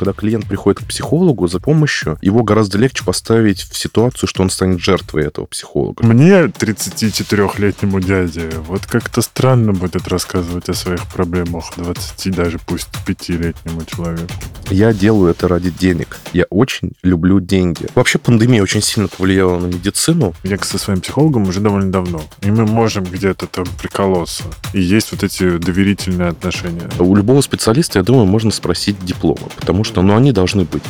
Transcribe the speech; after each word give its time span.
когда 0.00 0.14
клиент 0.14 0.46
приходит 0.46 0.80
к 0.80 0.86
психологу 0.86 1.46
за 1.46 1.60
помощью, 1.60 2.18
его 2.22 2.42
гораздо 2.42 2.78
легче 2.78 3.04
поставить 3.04 3.60
в 3.60 3.76
ситуацию, 3.76 4.30
что 4.30 4.42
он 4.42 4.48
станет 4.48 4.80
жертвой 4.80 5.26
этого 5.26 5.44
психолога. 5.44 6.02
Мне, 6.06 6.44
34-летнему 6.44 8.00
дяде, 8.00 8.48
вот 8.66 8.86
как-то 8.86 9.20
странно 9.20 9.74
будет 9.74 10.08
рассказывать 10.08 10.70
о 10.70 10.74
своих 10.74 11.06
проблемах 11.08 11.72
20, 11.76 12.34
даже 12.34 12.58
пусть 12.66 12.88
5-летнему 13.06 13.84
человеку. 13.84 14.32
Я 14.70 14.94
делаю 14.94 15.32
это 15.32 15.48
ради 15.48 15.70
денег. 15.70 16.16
Я 16.32 16.44
очень 16.48 16.92
люблю 17.02 17.40
деньги. 17.40 17.86
Вообще 17.94 18.18
пандемия 18.18 18.62
очень 18.62 18.80
сильно 18.80 19.08
повлияла 19.08 19.58
на 19.58 19.66
медицину. 19.66 20.32
Я 20.44 20.56
со 20.58 20.78
своим 20.78 21.00
психологом 21.00 21.42
уже 21.42 21.60
довольно 21.60 21.90
давно. 21.90 22.22
И 22.40 22.50
мы 22.50 22.64
можем 22.64 23.04
где-то 23.04 23.48
там 23.48 23.66
приколоться. 23.78 24.44
И 24.72 24.80
есть 24.80 25.10
вот 25.12 25.24
эти 25.24 25.58
доверительные 25.58 26.28
отношения. 26.28 26.88
У 26.98 27.14
любого 27.16 27.40
специалиста, 27.40 27.98
я 27.98 28.04
думаю, 28.04 28.26
можно 28.26 28.50
спросить 28.52 28.96
дипломы, 29.04 29.48
потому 29.56 29.82
что 29.82 29.89
ну, 29.96 30.16
они 30.16 30.32
должны 30.32 30.64
быть. 30.64 30.82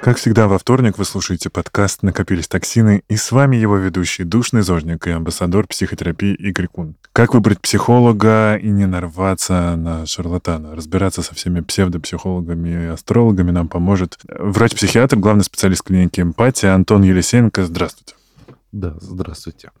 Как 0.00 0.16
всегда, 0.16 0.46
во 0.46 0.58
вторник 0.58 0.96
вы 0.96 1.04
слушаете 1.04 1.50
подкаст 1.50 2.02
«Накопились 2.02 2.46
токсины» 2.46 3.02
и 3.08 3.16
с 3.16 3.32
вами 3.32 3.56
его 3.56 3.76
ведущий, 3.76 4.22
душный 4.22 4.62
зожник 4.62 5.06
и 5.06 5.10
амбассадор 5.10 5.66
психотерапии 5.66 6.34
Игорь 6.34 6.68
Кун. 6.68 6.94
Как 7.12 7.34
выбрать 7.34 7.60
психолога 7.60 8.56
и 8.56 8.68
не 8.68 8.86
нарваться 8.86 9.74
на 9.76 10.06
шарлатана? 10.06 10.76
Разбираться 10.76 11.22
со 11.22 11.34
всеми 11.34 11.60
псевдопсихологами 11.60 12.84
и 12.84 12.86
астрологами 12.86 13.50
нам 13.50 13.68
поможет 13.68 14.18
врач-психиатр, 14.28 15.16
главный 15.16 15.44
специалист 15.44 15.82
клиники 15.82 16.20
«Эмпатия» 16.20 16.74
Антон 16.74 17.02
Елисеенко. 17.02 17.64
Здравствуйте. 17.64 18.14
Да, 18.70 18.96
здравствуйте. 19.00 19.72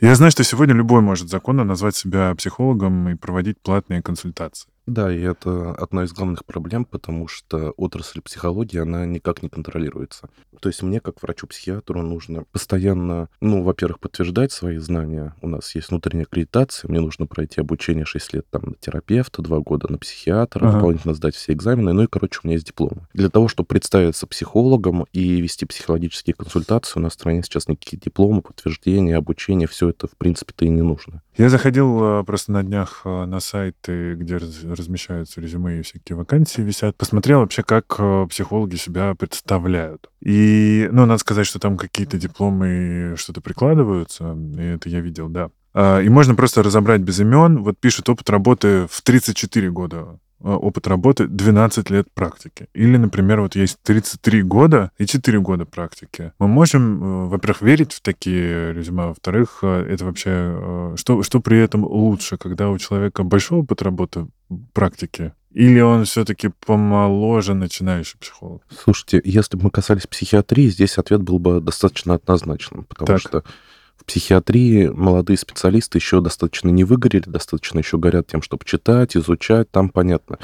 Я 0.00 0.14
знаю, 0.14 0.32
что 0.32 0.42
сегодня 0.42 0.74
любой 0.74 1.02
может 1.02 1.28
законно 1.28 1.64
назвать 1.64 1.96
себя 1.96 2.34
психологом 2.34 3.10
и 3.10 3.14
проводить 3.14 3.60
платные 3.60 4.00
консультации. 4.00 4.68
Да, 4.90 5.12
и 5.12 5.20
это 5.20 5.70
одна 5.74 6.02
из 6.02 6.12
главных 6.12 6.44
проблем, 6.44 6.84
потому 6.84 7.28
что 7.28 7.70
отрасль 7.76 8.20
психологии, 8.20 8.80
она 8.80 9.06
никак 9.06 9.40
не 9.40 9.48
контролируется. 9.48 10.28
То 10.60 10.68
есть 10.68 10.82
мне, 10.82 10.98
как 10.98 11.22
врачу-психиатру, 11.22 12.02
нужно 12.02 12.42
постоянно, 12.50 13.28
ну, 13.40 13.62
во-первых, 13.62 14.00
подтверждать 14.00 14.50
свои 14.50 14.78
знания. 14.78 15.36
У 15.42 15.48
нас 15.48 15.76
есть 15.76 15.90
внутренняя 15.90 16.24
аккредитация, 16.24 16.88
мне 16.88 16.98
нужно 16.98 17.26
пройти 17.26 17.60
обучение 17.60 18.04
6 18.04 18.34
лет 18.34 18.46
там 18.50 18.62
на 18.64 18.74
терапевта, 18.74 19.42
2 19.42 19.60
года 19.60 19.90
на 19.90 19.96
психиатра, 19.96 20.66
ага. 20.66 20.78
дополнительно 20.78 21.14
сдать 21.14 21.36
все 21.36 21.52
экзамены, 21.52 21.92
ну 21.92 22.02
и, 22.02 22.08
короче, 22.08 22.40
у 22.42 22.48
меня 22.48 22.54
есть 22.54 22.66
диплом. 22.66 23.06
Для 23.14 23.30
того, 23.30 23.46
чтобы 23.46 23.68
представиться 23.68 24.26
психологом 24.26 25.06
и 25.12 25.40
вести 25.40 25.66
психологические 25.66 26.34
консультации, 26.34 26.98
у 26.98 27.02
нас 27.02 27.12
в 27.12 27.14
стране 27.14 27.44
сейчас 27.44 27.68
никакие 27.68 28.00
дипломы, 28.00 28.42
подтверждения, 28.42 29.16
обучение, 29.16 29.68
все 29.68 29.90
это, 29.90 30.08
в 30.08 30.16
принципе-то, 30.16 30.64
и 30.64 30.68
не 30.68 30.82
нужно. 30.82 31.22
Я 31.40 31.48
заходил 31.48 32.20
э, 32.20 32.24
просто 32.24 32.52
на 32.52 32.62
днях 32.62 33.00
э, 33.06 33.24
на 33.24 33.40
сайты, 33.40 34.12
где 34.14 34.36
размещаются 34.36 35.40
резюме 35.40 35.78
и 35.78 35.82
всякие 35.82 36.14
вакансии 36.14 36.60
висят. 36.60 36.98
Посмотрел 36.98 37.40
вообще, 37.40 37.62
как 37.62 37.96
э, 37.98 38.26
психологи 38.28 38.76
себя 38.76 39.14
представляют. 39.14 40.10
И, 40.20 40.86
ну, 40.92 41.06
надо 41.06 41.16
сказать, 41.16 41.46
что 41.46 41.58
там 41.58 41.78
какие-то 41.78 42.18
дипломы 42.18 43.14
что-то 43.16 43.40
прикладываются, 43.40 44.36
и 44.58 44.64
это 44.64 44.90
я 44.90 45.00
видел, 45.00 45.30
да. 45.30 45.48
А, 45.72 46.00
и 46.00 46.10
можно 46.10 46.34
просто 46.34 46.62
разобрать 46.62 47.00
без 47.00 47.18
имен. 47.20 47.62
Вот 47.62 47.78
пишет 47.78 48.10
опыт 48.10 48.28
работы 48.28 48.86
в 48.90 49.00
34 49.00 49.70
года 49.70 50.18
опыт 50.42 50.86
работы 50.86 51.26
12 51.26 51.90
лет 51.90 52.08
практики. 52.12 52.68
Или, 52.74 52.96
например, 52.96 53.40
вот 53.40 53.56
есть 53.56 53.78
33 53.82 54.42
года 54.42 54.90
и 54.98 55.06
4 55.06 55.40
года 55.40 55.64
практики. 55.64 56.32
Мы 56.38 56.48
можем, 56.48 57.02
э, 57.02 57.28
во-первых, 57.28 57.62
верить 57.62 57.92
в 57.92 58.00
такие 58.00 58.72
резюме, 58.72 59.04
а 59.04 59.06
во-вторых, 59.08 59.60
э, 59.62 59.86
это 59.88 60.04
вообще... 60.04 60.94
Что, 60.96 61.22
что 61.22 61.40
при 61.40 61.58
этом 61.58 61.84
лучше, 61.84 62.36
когда 62.36 62.70
у 62.70 62.78
человека 62.78 63.22
большой 63.22 63.60
опыт 63.60 63.82
работы 63.82 64.26
практики, 64.72 65.32
или 65.52 65.80
он 65.80 66.04
все-таки 66.04 66.50
помоложе 66.64 67.54
начинающий 67.54 68.18
психолог? 68.18 68.62
Слушайте, 68.70 69.20
если 69.24 69.56
бы 69.56 69.64
мы 69.64 69.70
касались 69.70 70.06
психиатрии, 70.06 70.68
здесь 70.68 70.96
ответ 70.96 71.22
был 71.22 71.38
бы 71.38 71.60
достаточно 71.60 72.14
однозначным, 72.14 72.84
потому 72.84 73.06
так. 73.06 73.20
что 73.20 73.44
в 74.00 74.04
психиатрии 74.06 74.88
молодые 74.88 75.36
специалисты 75.36 75.98
еще 75.98 76.20
достаточно 76.20 76.70
не 76.70 76.84
выгорели, 76.84 77.24
достаточно 77.26 77.78
еще 77.78 77.98
горят 77.98 78.26
тем, 78.28 78.40
чтобы 78.40 78.64
читать, 78.64 79.16
изучать, 79.16 79.70
там 79.70 79.90
понятно. 79.90 80.38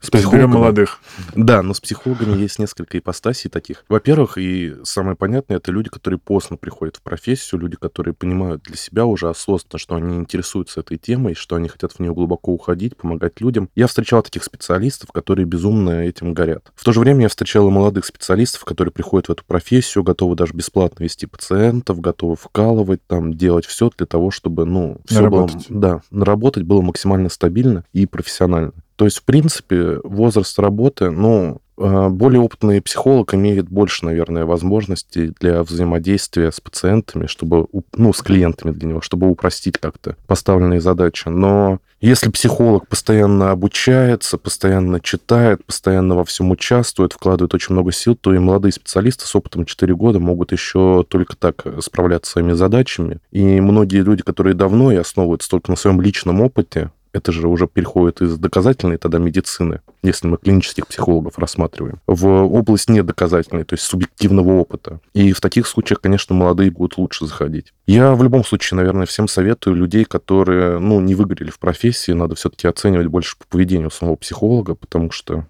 С 0.00 0.10
психологами... 0.10 0.46
молодых. 0.46 1.00
Да, 1.34 1.62
но 1.62 1.74
с 1.74 1.80
психологами 1.80 2.40
есть 2.40 2.58
несколько 2.58 2.98
ипостасей 2.98 3.50
таких. 3.50 3.84
Во-первых, 3.88 4.38
и 4.38 4.76
самое 4.82 5.14
понятное, 5.14 5.58
это 5.58 5.70
люди, 5.70 5.90
которые 5.90 6.18
поздно 6.18 6.56
приходят 6.56 6.96
в 6.96 7.02
профессию, 7.02 7.60
люди, 7.60 7.76
которые 7.76 8.14
понимают 8.14 8.62
для 8.62 8.76
себя 8.76 9.04
уже 9.04 9.28
осознанно, 9.28 9.78
что 9.78 9.96
они 9.96 10.16
интересуются 10.16 10.80
этой 10.80 10.96
темой, 10.96 11.34
что 11.34 11.56
они 11.56 11.68
хотят 11.68 11.92
в 11.92 12.00
нее 12.00 12.14
глубоко 12.14 12.52
уходить, 12.52 12.96
помогать 12.96 13.40
людям. 13.40 13.68
Я 13.74 13.86
встречал 13.86 14.22
таких 14.22 14.42
специалистов, 14.42 15.12
которые 15.12 15.44
безумно 15.44 16.02
этим 16.02 16.32
горят. 16.32 16.72
В 16.74 16.84
то 16.84 16.92
же 16.92 17.00
время 17.00 17.22
я 17.22 17.28
встречал 17.28 17.68
и 17.68 17.70
молодых 17.70 18.06
специалистов, 18.06 18.64
которые 18.64 18.92
приходят 18.92 19.28
в 19.28 19.32
эту 19.32 19.44
профессию, 19.44 20.02
готовы 20.02 20.34
даже 20.34 20.54
бесплатно 20.54 21.04
вести 21.04 21.26
пациентов, 21.26 22.00
готовы 22.00 22.36
вкалывать, 22.36 23.06
там, 23.06 23.34
делать 23.34 23.66
все 23.66 23.90
для 23.96 24.06
того, 24.06 24.30
чтобы, 24.30 24.64
ну, 24.64 24.98
все 25.04 25.28
было... 25.28 25.48
Да, 25.68 26.00
наработать 26.10 26.62
было 26.62 26.80
максимально 26.80 27.28
стабильно 27.28 27.84
и 27.92 28.06
профессионально. 28.06 28.72
То 29.00 29.06
есть, 29.06 29.16
в 29.16 29.22
принципе, 29.22 29.98
возраст 30.04 30.58
работы, 30.58 31.08
ну, 31.08 31.62
а, 31.78 32.10
более 32.10 32.42
опытный 32.42 32.82
психолог 32.82 33.32
имеет 33.32 33.66
больше, 33.66 34.04
наверное, 34.04 34.44
возможностей 34.44 35.32
для 35.40 35.62
взаимодействия 35.62 36.52
с 36.52 36.60
пациентами, 36.60 37.24
чтобы, 37.24 37.66
ну, 37.96 38.12
с 38.12 38.20
клиентами 38.20 38.72
для 38.72 38.90
него, 38.90 39.00
чтобы 39.00 39.30
упростить 39.30 39.78
как-то 39.78 40.16
поставленные 40.26 40.82
задачи. 40.82 41.28
Но 41.28 41.78
если 42.02 42.28
психолог 42.28 42.88
постоянно 42.88 43.52
обучается, 43.52 44.36
постоянно 44.36 45.00
читает, 45.00 45.64
постоянно 45.64 46.14
во 46.14 46.26
всем 46.26 46.50
участвует, 46.50 47.14
вкладывает 47.14 47.54
очень 47.54 47.72
много 47.72 47.92
сил, 47.92 48.14
то 48.16 48.34
и 48.34 48.38
молодые 48.38 48.72
специалисты 48.72 49.24
с 49.24 49.34
опытом 49.34 49.64
4 49.64 49.94
года 49.94 50.18
могут 50.18 50.52
еще 50.52 51.06
только 51.08 51.36
так 51.36 51.64
справляться 51.80 52.28
с 52.28 52.32
своими 52.34 52.52
задачами. 52.52 53.20
И 53.30 53.62
многие 53.62 54.02
люди, 54.02 54.22
которые 54.22 54.52
давно 54.52 54.92
и 54.92 54.96
основываются 54.96 55.48
только 55.48 55.70
на 55.70 55.78
своем 55.78 56.02
личном 56.02 56.42
опыте, 56.42 56.90
это 57.12 57.32
же 57.32 57.48
уже 57.48 57.66
переходит 57.66 58.22
из 58.22 58.38
доказательной 58.38 58.96
тогда 58.96 59.18
медицины, 59.18 59.80
если 60.02 60.28
мы 60.28 60.36
клинических 60.36 60.86
психологов 60.86 61.38
рассматриваем, 61.38 62.00
в 62.06 62.26
область 62.26 62.88
недоказательной, 62.88 63.64
то 63.64 63.74
есть 63.74 63.84
субъективного 63.84 64.52
опыта. 64.52 65.00
И 65.14 65.32
в 65.32 65.40
таких 65.40 65.66
случаях, 65.66 66.00
конечно, 66.00 66.34
молодые 66.34 66.70
будут 66.70 66.98
лучше 66.98 67.26
заходить. 67.26 67.72
Я 67.86 68.14
в 68.14 68.22
любом 68.22 68.44
случае, 68.44 68.76
наверное, 68.76 69.06
всем 69.06 69.28
советую 69.28 69.76
людей, 69.76 70.04
которые, 70.04 70.78
ну, 70.78 71.00
не 71.00 71.14
выгорели 71.14 71.50
в 71.50 71.58
профессии, 71.58 72.12
надо 72.12 72.34
все-таки 72.34 72.68
оценивать 72.68 73.08
больше 73.08 73.36
по 73.38 73.46
поведению 73.46 73.90
самого 73.90 74.16
психолога, 74.16 74.74
потому 74.74 75.10
что 75.10 75.46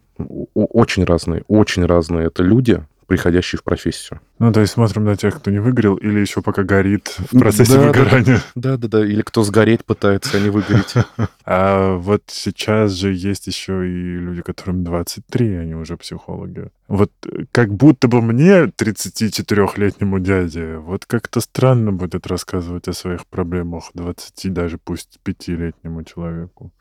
очень 0.55 1.05
разные, 1.05 1.45
очень 1.49 1.85
разные 1.85 2.27
это 2.27 2.43
люди, 2.43 2.85
приходящий 3.07 3.59
в 3.59 3.65
профессию. 3.65 4.21
Ну, 4.41 4.53
то 4.53 4.61
есть 4.61 4.73
смотрим 4.73 5.05
на 5.05 5.17
тех, 5.17 5.37
кто 5.37 5.51
не 5.51 5.59
выгорел, 5.59 5.97
или 5.97 6.19
еще 6.19 6.41
пока 6.41 6.63
горит 6.63 7.15
в 7.31 7.39
процессе 7.39 7.75
да, 7.75 7.81
выгорания. 7.89 8.41
Да, 8.55 8.79
да, 8.79 8.89
да, 8.89 9.05
или 9.05 9.21
кто 9.21 9.43
сгореть 9.43 9.85
пытается, 9.85 10.39
а 10.39 10.41
не 10.41 10.49
выгореть. 10.49 10.95
А 11.45 11.97
вот 11.97 12.23
сейчас 12.29 12.93
же 12.93 13.13
есть 13.13 13.49
еще 13.49 13.87
и 13.87 14.19
люди, 14.19 14.41
которым 14.41 14.83
23, 14.83 15.57
они 15.57 15.75
уже 15.75 15.97
психологи. 15.99 16.71
Вот 16.89 17.13
как 17.53 17.75
будто 17.75 18.09
бы 18.09 18.23
мне, 18.23 18.65
34-летнему 18.65 20.21
дяде, 20.21 20.77
вот 20.77 21.05
как-то 21.05 21.41
странно 21.41 21.93
будет 21.93 22.27
рассказывать 22.27 22.89
о 22.89 22.95
своих 22.95 23.27
проблемах 23.27 23.91
20, 23.93 24.53
даже 24.53 24.79
пусть 24.79 25.19
5-летнему 25.23 26.05
человеку. 26.05 26.73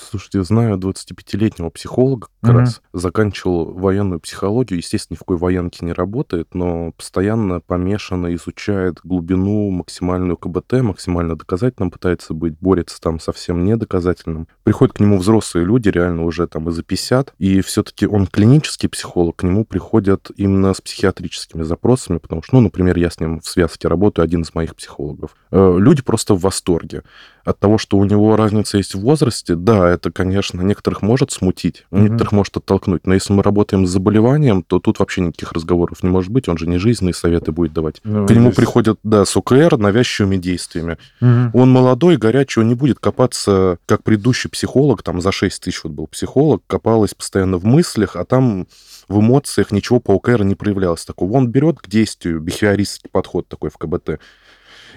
Слушайте, 0.00 0.44
знаю 0.44 0.78
25-летнего 0.78 1.70
психолога, 1.70 2.28
как 2.40 2.50
угу. 2.50 2.58
раз 2.60 2.82
заканчивал 2.92 3.72
военную 3.72 4.20
психологию. 4.20 4.78
Естественно, 4.78 5.14
ни 5.14 5.16
в 5.16 5.20
какой 5.20 5.36
военке 5.36 5.84
не 5.84 5.92
работает, 5.92 6.54
но 6.54 6.85
постоянно 6.92 7.60
помешанно 7.60 8.34
изучает 8.34 9.00
глубину 9.04 9.70
максимальную 9.70 10.36
КБТ, 10.36 10.82
максимально 10.82 11.36
доказательным 11.36 11.90
пытается 11.90 12.34
быть, 12.34 12.54
борется 12.60 13.00
там 13.00 13.20
совсем 13.20 13.64
недоказательным. 13.64 14.48
Приходят 14.64 14.94
к 14.96 15.00
нему 15.00 15.18
взрослые 15.18 15.64
люди, 15.66 15.88
реально 15.88 16.24
уже 16.24 16.46
там 16.46 16.68
и 16.68 16.72
за 16.72 16.82
50, 16.82 17.34
и 17.38 17.60
все-таки 17.60 18.06
он 18.06 18.26
клинический 18.26 18.88
психолог, 18.88 19.36
к 19.36 19.42
нему 19.42 19.64
приходят 19.64 20.30
именно 20.36 20.74
с 20.74 20.80
психиатрическими 20.80 21.62
запросами, 21.62 22.18
потому 22.18 22.42
что, 22.42 22.56
ну, 22.56 22.62
например, 22.62 22.96
я 22.98 23.10
с 23.10 23.20
ним 23.20 23.40
в 23.40 23.46
связке 23.46 23.88
работаю, 23.88 24.24
один 24.24 24.42
из 24.42 24.54
моих 24.54 24.74
психологов. 24.76 25.36
Э, 25.50 25.76
люди 25.78 26.02
просто 26.02 26.34
в 26.34 26.40
восторге 26.40 27.02
от 27.44 27.60
того, 27.60 27.78
что 27.78 27.96
у 27.96 28.04
него 28.04 28.34
разница 28.34 28.76
есть 28.76 28.94
в 28.96 29.00
возрасте, 29.00 29.54
да, 29.54 29.88
это, 29.88 30.10
конечно, 30.10 30.62
некоторых 30.62 31.00
может 31.02 31.30
смутить, 31.30 31.86
Мгм. 31.92 32.02
некоторых 32.04 32.32
может 32.32 32.56
оттолкнуть. 32.56 33.06
Но 33.06 33.14
если 33.14 33.32
мы 33.32 33.42
работаем 33.44 33.86
с 33.86 33.90
заболеванием, 33.90 34.64
то 34.64 34.80
тут 34.80 34.98
вообще 34.98 35.20
никаких 35.20 35.52
разговоров 35.52 36.02
не 36.02 36.10
может 36.10 36.32
быть. 36.32 36.48
Он 36.48 36.58
же 36.58 36.66
не 36.66 36.75
жизненные 36.78 37.14
советы 37.14 37.52
будет 37.52 37.72
давать. 37.72 38.00
Ну, 38.04 38.26
К 38.26 38.30
нему 38.30 38.46
здесь- 38.46 38.56
приходят, 38.56 38.98
да, 39.02 39.24
с 39.24 39.36
ОКР 39.36 39.76
навязчивыми 39.78 40.36
действиями. 40.36 40.98
Мгм. 41.20 41.50
Он 41.54 41.70
молодой, 41.70 42.16
горячий, 42.16 42.60
он 42.60 42.68
не 42.68 42.74
будет 42.74 42.98
копаться, 42.98 43.78
как 43.86 44.02
предыдущий 44.02 44.50
психолог, 44.50 45.02
там 45.02 45.20
за 45.20 45.32
6 45.32 45.62
тысяч 45.62 45.82
вот 45.84 45.92
был 45.92 46.06
психолог, 46.06 46.62
копалась 46.66 47.14
постоянно 47.14 47.58
в 47.58 47.64
мыслях, 47.64 48.16
а 48.16 48.24
там 48.24 48.66
в 49.08 49.20
эмоциях 49.20 49.70
ничего 49.70 50.00
по 50.00 50.12
ОКР 50.14 50.42
не 50.44 50.54
проявлялось 50.54 51.04
такого. 51.04 51.32
Он 51.32 51.48
берет 51.48 51.78
к 51.80 51.88
действию, 51.88 52.40
бихевиористский 52.40 53.08
подход 53.10 53.46
такой 53.48 53.70
в 53.70 53.78
КБТ, 53.78 54.18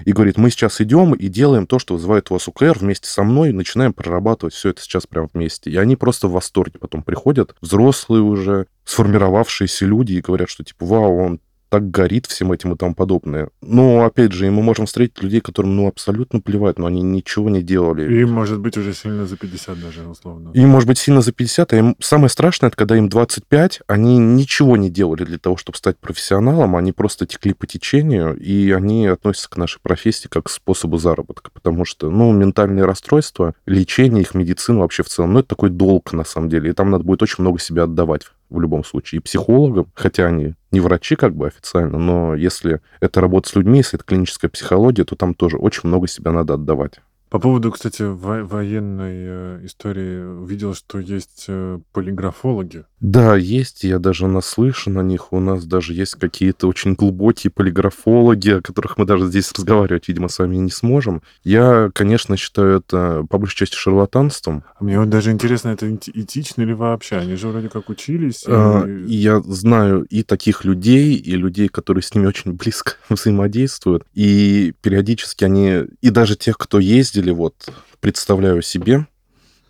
и 0.06 0.14
говорит, 0.14 0.38
мы 0.38 0.50
сейчас 0.50 0.80
идем 0.80 1.14
и 1.14 1.28
делаем 1.28 1.68
то, 1.68 1.78
что 1.78 1.94
вызывает 1.96 2.32
у 2.32 2.36
вас 2.36 2.48
УКР 2.48 2.78
вместе 2.80 3.10
со 3.10 3.22
мной, 3.24 3.52
начинаем 3.52 3.92
прорабатывать 3.94 4.54
все 4.54 4.70
это 4.70 4.82
сейчас 4.82 5.06
прямо 5.06 5.28
вместе. 5.34 5.70
И 5.70 5.76
они 5.76 5.98
просто 5.98 6.28
в 6.28 6.32
восторге 6.32 6.80
потом 6.80 7.04
приходят, 7.04 7.54
взрослые 7.62 8.22
уже, 8.24 8.68
сформировавшиеся 8.86 9.86
люди, 9.86 10.14
и 10.14 10.22
говорят, 10.22 10.50
что 10.50 10.64
типа, 10.64 10.86
вау, 10.86 11.18
он 11.20 11.40
так 11.70 11.90
горит 11.92 12.26
всем 12.26 12.52
этим 12.52 12.74
и 12.74 12.78
тому 12.78 12.96
подобное. 12.96 13.50
Но, 13.62 14.04
опять 14.04 14.32
же, 14.32 14.48
и 14.48 14.50
мы 14.50 14.62
можем 14.62 14.86
встретить 14.86 15.22
людей, 15.22 15.40
которым, 15.40 15.76
ну, 15.76 15.88
абсолютно 15.88 16.42
плевать, 16.42 16.80
но 16.80 16.88
они 16.88 17.02
ничего 17.02 17.50
не 17.50 17.62
делали. 17.62 18.22
И, 18.22 18.26
может 18.26 18.60
быть, 18.60 18.78
уже 18.78 18.94
сильно 18.94 19.26
за 19.26 19.38
50 19.38 19.80
даже, 19.80 20.08
условно. 20.08 20.52
Им, 20.54 20.70
может 20.70 20.88
быть, 20.88 20.98
сильно 20.98 21.22
за 21.22 21.32
50, 21.32 21.74
а 21.74 21.78
им 21.78 21.96
самое 22.00 22.30
страшное, 22.30 22.70
это 22.70 22.78
когда 22.78 22.98
им 22.98 23.08
25, 23.08 23.82
они 23.88 24.18
ничего 24.18 24.78
не 24.78 24.90
делали 24.90 25.24
для 25.24 25.38
того, 25.38 25.58
чтобы 25.58 25.78
стать 25.78 25.98
профессионалом, 25.98 26.76
они 26.76 26.92
просто 26.92 27.26
текли 27.26 27.54
по 27.54 27.68
течению, 27.68 28.38
и 28.38 28.72
они 28.72 29.08
относятся 29.08 29.50
к 29.50 29.58
нашей 29.58 29.80
профессии 29.82 30.28
как 30.28 30.46
к 30.46 30.50
способу 30.50 30.98
заработка, 30.98 31.52
потому 31.54 31.86
что, 31.86 32.10
ну, 32.10 32.32
ментальные 32.32 32.86
расстройства, 32.86 33.54
лечение 33.66 34.22
их, 34.22 34.34
медицина 34.34 34.80
вообще 34.80 35.04
в 35.04 35.10
целом, 35.10 35.34
ну, 35.34 35.40
это 35.40 35.50
такой 35.50 35.70
долг, 35.70 36.14
на 36.14 36.24
самом 36.24 36.50
деле, 36.50 36.72
и 36.72 36.74
там 36.74 36.90
надо 36.90 37.04
будет 37.04 37.22
очень 37.22 37.44
много 37.44 37.60
себя 37.60 37.84
отдавать 37.84 38.24
в 38.50 38.60
любом 38.60 38.84
случае. 38.84 39.20
И 39.20 39.22
психологам, 39.22 39.88
хотя 39.94 40.28
они 40.28 40.56
не 40.72 40.80
врачи 40.80 41.16
как 41.16 41.36
бы 41.36 41.48
официально, 41.48 41.98
но 41.98 42.36
если 42.36 42.82
это 43.00 43.22
работа 43.22 43.50
с 43.50 43.56
людьми, 43.56 43.78
если 43.78 43.98
это 43.98 44.06
клиническая 44.06 44.50
психология, 44.50 45.04
то 45.04 45.16
там 45.16 45.34
тоже 45.34 45.58
очень 45.58 45.88
много 45.88 46.08
себя 46.08 46.32
надо 46.32 46.56
отдавать. 46.56 47.00
По 47.30 47.40
поводу, 47.40 47.72
кстати, 47.72 48.02
во- 48.02 48.44
военной 48.44 49.14
э, 49.16 49.60
истории, 49.66 50.46
видел, 50.48 50.74
что 50.74 51.00
есть 51.00 51.46
э, 51.48 51.80
полиграфологи. 51.94 52.86
Да, 53.00 53.36
есть, 53.38 53.84
я 53.84 54.00
даже 54.00 54.28
наслышан 54.28 54.98
о 54.98 55.04
них. 55.04 55.32
У 55.32 55.40
нас 55.40 55.64
даже 55.66 55.94
есть 55.94 56.16
какие-то 56.16 56.68
очень 56.68 56.96
глубокие 56.96 57.50
полиграфологи, 57.52 58.50
о 58.50 58.62
которых 58.62 58.98
мы 58.98 59.06
даже 59.06 59.28
здесь 59.28 59.52
разговаривать, 59.54 60.08
видимо, 60.08 60.28
с 60.28 60.40
вами 60.40 60.56
не 60.58 60.72
сможем. 60.72 61.22
Я, 61.44 61.92
конечно, 61.94 62.36
считаю 62.36 62.78
это 62.80 63.26
по 63.30 63.38
большей 63.38 63.58
части 63.58 63.76
шарлатанством. 63.76 64.64
А 64.80 64.84
Мне 64.84 65.00
вот 65.00 65.10
даже 65.10 65.32
интересно, 65.32 65.70
это 65.70 65.86
эти- 65.86 66.12
этично 66.14 66.64
ли 66.64 66.74
вообще? 66.74 67.18
Они 67.18 67.36
же 67.36 67.48
вроде 67.48 67.70
как 67.70 67.90
учились. 67.90 68.44
и- 68.44 68.48
А, 68.52 68.86
И 68.86 69.16
я 69.16 69.40
знаю 69.42 70.04
и 70.10 70.24
таких 70.24 70.66
людей, 70.66 71.14
и 71.16 71.36
людей, 71.36 71.70
которые 71.70 72.02
с 72.04 72.14
ними 72.14 72.26
очень 72.26 72.54
близко 72.54 72.94
взаимодействуют. 73.10 74.04
И 74.14 74.74
периодически 74.82 75.44
они, 75.44 75.84
и 76.02 76.10
даже 76.10 76.36
тех, 76.36 76.58
кто 76.58 76.80
ездили, 77.20 77.32
вот, 77.32 77.70
представляю 78.00 78.62
себе, 78.62 79.06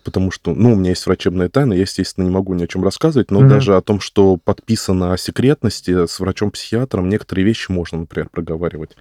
потому 0.04 0.30
что, 0.30 0.54
ну, 0.54 0.72
у 0.72 0.76
меня 0.76 0.90
есть 0.90 1.04
врачебная 1.06 1.48
тайна, 1.48 1.74
я, 1.74 1.82
естественно, 1.82 2.24
не 2.24 2.30
могу 2.30 2.54
ни 2.54 2.64
о 2.64 2.66
чем 2.66 2.84
рассказывать, 2.84 3.30
но 3.30 3.40
Мгм. 3.40 3.48
даже 3.48 3.76
о 3.76 3.82
том, 3.82 4.00
что 4.00 4.36
подписано 4.36 5.12
о 5.12 5.18
секретности 5.18 6.06
с 6.06 6.20
врачом-психиатром, 6.20 7.08
некоторые 7.08 7.44
вещи 7.44 7.70
можно, 7.70 7.98
например, 7.98 8.28
проговаривать 8.30 8.96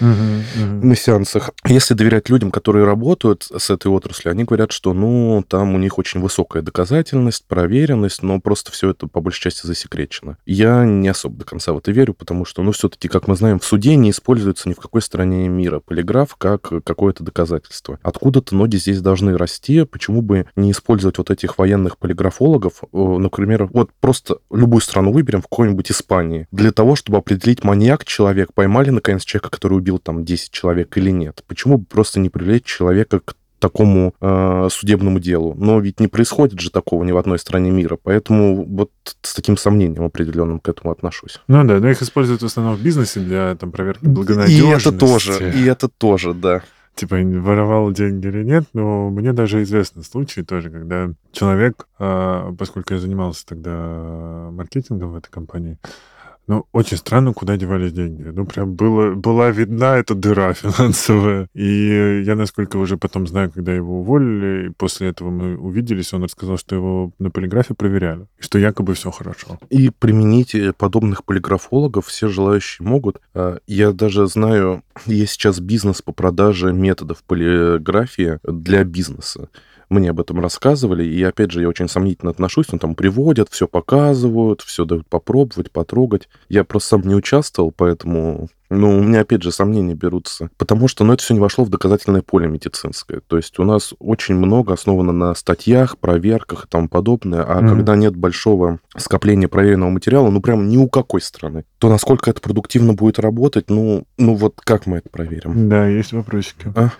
На 0.00 0.96
сеансах. 0.96 1.50
Если 1.64 1.94
доверять 1.94 2.28
людям, 2.28 2.50
которые 2.50 2.84
работают 2.84 3.46
с 3.56 3.70
этой 3.70 3.88
отраслью, 3.88 4.32
они 4.32 4.44
говорят, 4.44 4.72
что, 4.72 4.92
ну, 4.92 5.44
там 5.46 5.74
у 5.74 5.78
них 5.78 5.98
очень 5.98 6.20
высокая 6.20 6.62
доказательность, 6.62 7.44
проверенность, 7.46 8.22
но 8.22 8.40
просто 8.40 8.72
все 8.72 8.90
это 8.90 9.06
по 9.06 9.20
большей 9.20 9.42
части 9.42 9.66
засекречено. 9.66 10.36
Я 10.46 10.84
не 10.84 11.08
особо 11.08 11.38
до 11.38 11.44
конца 11.44 11.72
в 11.72 11.78
это 11.78 11.92
верю, 11.92 12.14
потому 12.14 12.44
что, 12.44 12.62
ну, 12.62 12.72
все-таки, 12.72 13.08
как 13.08 13.28
мы 13.28 13.36
знаем, 13.36 13.58
в 13.58 13.64
суде 13.64 13.96
не 13.96 14.10
используется 14.10 14.68
ни 14.68 14.74
в 14.74 14.80
какой 14.80 15.02
стране 15.02 15.48
мира 15.48 15.80
полиграф 15.80 16.36
как 16.36 16.72
какое-то 16.84 17.24
доказательство. 17.24 17.98
Откуда-то 18.02 18.54
ноги 18.54 18.76
здесь 18.76 19.00
должны 19.00 19.36
расти, 19.36 19.84
почему 19.84 20.22
бы 20.22 20.46
не 20.56 20.72
использовать 20.72 21.18
вот 21.18 21.30
этих 21.30 21.58
военных 21.58 21.98
полиграфологов, 21.98 22.82
э, 22.92 22.96
например, 22.96 23.68
вот 23.72 23.90
просто 24.00 24.38
любую 24.50 24.80
страну 24.80 25.12
выберем, 25.12 25.40
в 25.40 25.48
какой-нибудь 25.48 25.90
Испании, 25.90 26.46
для 26.50 26.72
того, 26.72 26.96
чтобы 26.96 27.18
определить, 27.18 27.64
маньяк 27.64 28.04
человек, 28.04 28.52
поймали, 28.52 28.90
наконец, 28.90 29.24
человека, 29.24 29.50
который 29.50 29.74
убил 29.82 29.98
там 29.98 30.24
10 30.24 30.50
человек 30.50 30.96
или 30.96 31.10
нет. 31.10 31.42
Почему 31.46 31.78
бы 31.78 31.84
просто 31.84 32.20
не 32.20 32.30
привлечь 32.30 32.64
человека 32.64 33.20
к 33.20 33.34
такому 33.58 34.12
э, 34.20 34.68
судебному 34.72 35.20
делу. 35.20 35.54
Но 35.56 35.78
ведь 35.78 36.00
не 36.00 36.08
происходит 36.08 36.58
же 36.58 36.70
такого 36.70 37.04
ни 37.04 37.12
в 37.12 37.16
одной 37.16 37.38
стране 37.38 37.70
мира, 37.70 37.96
поэтому 38.02 38.64
вот 38.64 38.90
с 39.22 39.34
таким 39.34 39.56
сомнением 39.56 40.02
определенным 40.02 40.58
к 40.58 40.68
этому 40.68 40.90
отношусь. 40.90 41.40
Ну 41.46 41.62
да, 41.62 41.78
но 41.78 41.88
их 41.88 42.02
используют 42.02 42.42
в 42.42 42.46
основном 42.46 42.74
в 42.74 42.82
бизнесе 42.82 43.20
для 43.20 43.54
там, 43.54 43.70
проверки 43.70 44.04
И 44.04 44.08
благонадежности. 44.08 44.88
это 44.88 44.98
тоже, 44.98 45.52
и 45.54 45.64
это 45.64 45.88
тоже, 45.88 46.34
да. 46.34 46.62
Типа, 46.96 47.16
воровал 47.16 47.92
деньги 47.92 48.26
или 48.26 48.42
нет, 48.42 48.64
но 48.74 49.10
мне 49.10 49.32
даже 49.32 49.62
известны 49.62 50.02
случаи 50.02 50.40
тоже, 50.40 50.68
когда 50.68 51.10
человек, 51.30 51.86
а, 51.98 52.52
поскольку 52.58 52.94
я 52.94 53.00
занимался 53.00 53.46
тогда 53.46 54.50
маркетингом 54.50 55.12
в 55.12 55.16
этой 55.16 55.30
компании, 55.30 55.78
ну, 56.48 56.66
очень 56.72 56.96
странно, 56.96 57.32
куда 57.32 57.56
девались 57.56 57.92
деньги. 57.92 58.22
Ну, 58.22 58.44
прям 58.46 58.74
было, 58.74 59.14
была 59.14 59.50
видна 59.50 59.96
эта 59.96 60.14
дыра 60.14 60.52
финансовая. 60.54 61.48
И 61.54 62.22
я, 62.24 62.34
насколько 62.34 62.76
уже 62.78 62.96
потом 62.96 63.26
знаю, 63.26 63.50
когда 63.52 63.72
его 63.72 64.00
уволили, 64.00 64.68
и 64.68 64.70
после 64.70 65.08
этого 65.08 65.30
мы 65.30 65.56
увиделись, 65.56 66.12
он 66.12 66.24
рассказал, 66.24 66.56
что 66.56 66.74
его 66.74 67.12
на 67.18 67.30
полиграфе 67.30 67.74
проверяли, 67.74 68.26
и 68.38 68.42
что 68.42 68.58
якобы 68.58 68.94
все 68.94 69.10
хорошо. 69.10 69.58
И 69.70 69.90
применить 69.90 70.54
э, 70.54 70.72
подобных 70.72 71.24
полиграфологов 71.24 72.06
все 72.06 72.28
желающие 72.28 72.86
могут. 72.86 73.20
А, 73.34 73.58
Я 73.66 73.92
даже 73.92 74.26
знаю, 74.26 74.82
есть 75.06 75.32
сейчас 75.32 75.60
бизнес 75.60 76.02
по 76.02 76.12
продаже 76.12 76.72
методов 76.72 77.22
полиграфии 77.22 78.38
для 78.42 78.84
бизнеса. 78.84 79.48
Мне 79.92 80.08
об 80.08 80.20
этом 80.20 80.40
рассказывали, 80.40 81.04
и 81.04 81.22
опять 81.22 81.50
же, 81.50 81.60
я 81.60 81.68
очень 81.68 81.86
сомнительно 81.86 82.30
отношусь, 82.30 82.72
ну, 82.72 82.78
там 82.78 82.94
приводят, 82.94 83.50
все 83.50 83.68
показывают, 83.68 84.62
все 84.62 84.86
дают 84.86 85.06
попробовать, 85.06 85.70
потрогать. 85.70 86.30
Я 86.48 86.64
просто 86.64 86.88
сам 86.88 87.02
не 87.02 87.14
участвовал, 87.14 87.74
поэтому, 87.76 88.48
ну, 88.76 88.98
у 88.98 89.02
меня 89.02 89.20
опять 89.20 89.42
же 89.42 89.52
сомнения 89.52 89.94
берутся, 89.94 90.50
потому 90.56 90.88
что, 90.88 91.04
ну, 91.04 91.12
это 91.12 91.22
все 91.22 91.34
не 91.34 91.40
вошло 91.40 91.64
в 91.64 91.68
доказательное 91.68 92.22
поле 92.22 92.48
медицинское. 92.48 93.20
То 93.20 93.36
есть 93.36 93.58
у 93.58 93.64
нас 93.64 93.94
очень 93.98 94.34
много 94.34 94.72
основано 94.74 95.12
на 95.12 95.34
статьях, 95.34 95.98
проверках 95.98 96.64
и 96.64 96.68
тому 96.68 96.88
подобное, 96.88 97.44
а 97.46 97.60
Мгм. 97.60 97.68
когда 97.68 97.96
нет 97.96 98.16
большого 98.16 98.78
скопления 98.96 99.48
проверенного 99.48 99.90
материала, 99.90 100.30
ну, 100.30 100.40
прям 100.40 100.68
ни 100.68 100.76
у 100.76 100.88
какой 100.88 101.20
страны, 101.20 101.64
то 101.78 101.88
насколько 101.88 102.30
это 102.30 102.40
продуктивно 102.40 102.94
будет 102.94 103.18
работать, 103.18 103.70
ну, 103.70 104.04
ну 104.18 104.34
вот 104.34 104.60
как 104.62 104.86
мы 104.86 104.98
это 104.98 105.08
проверим? 105.08 105.68
Да, 105.68 105.86
есть 105.86 106.12
вопросики. 106.12 106.72
А? 106.74 106.90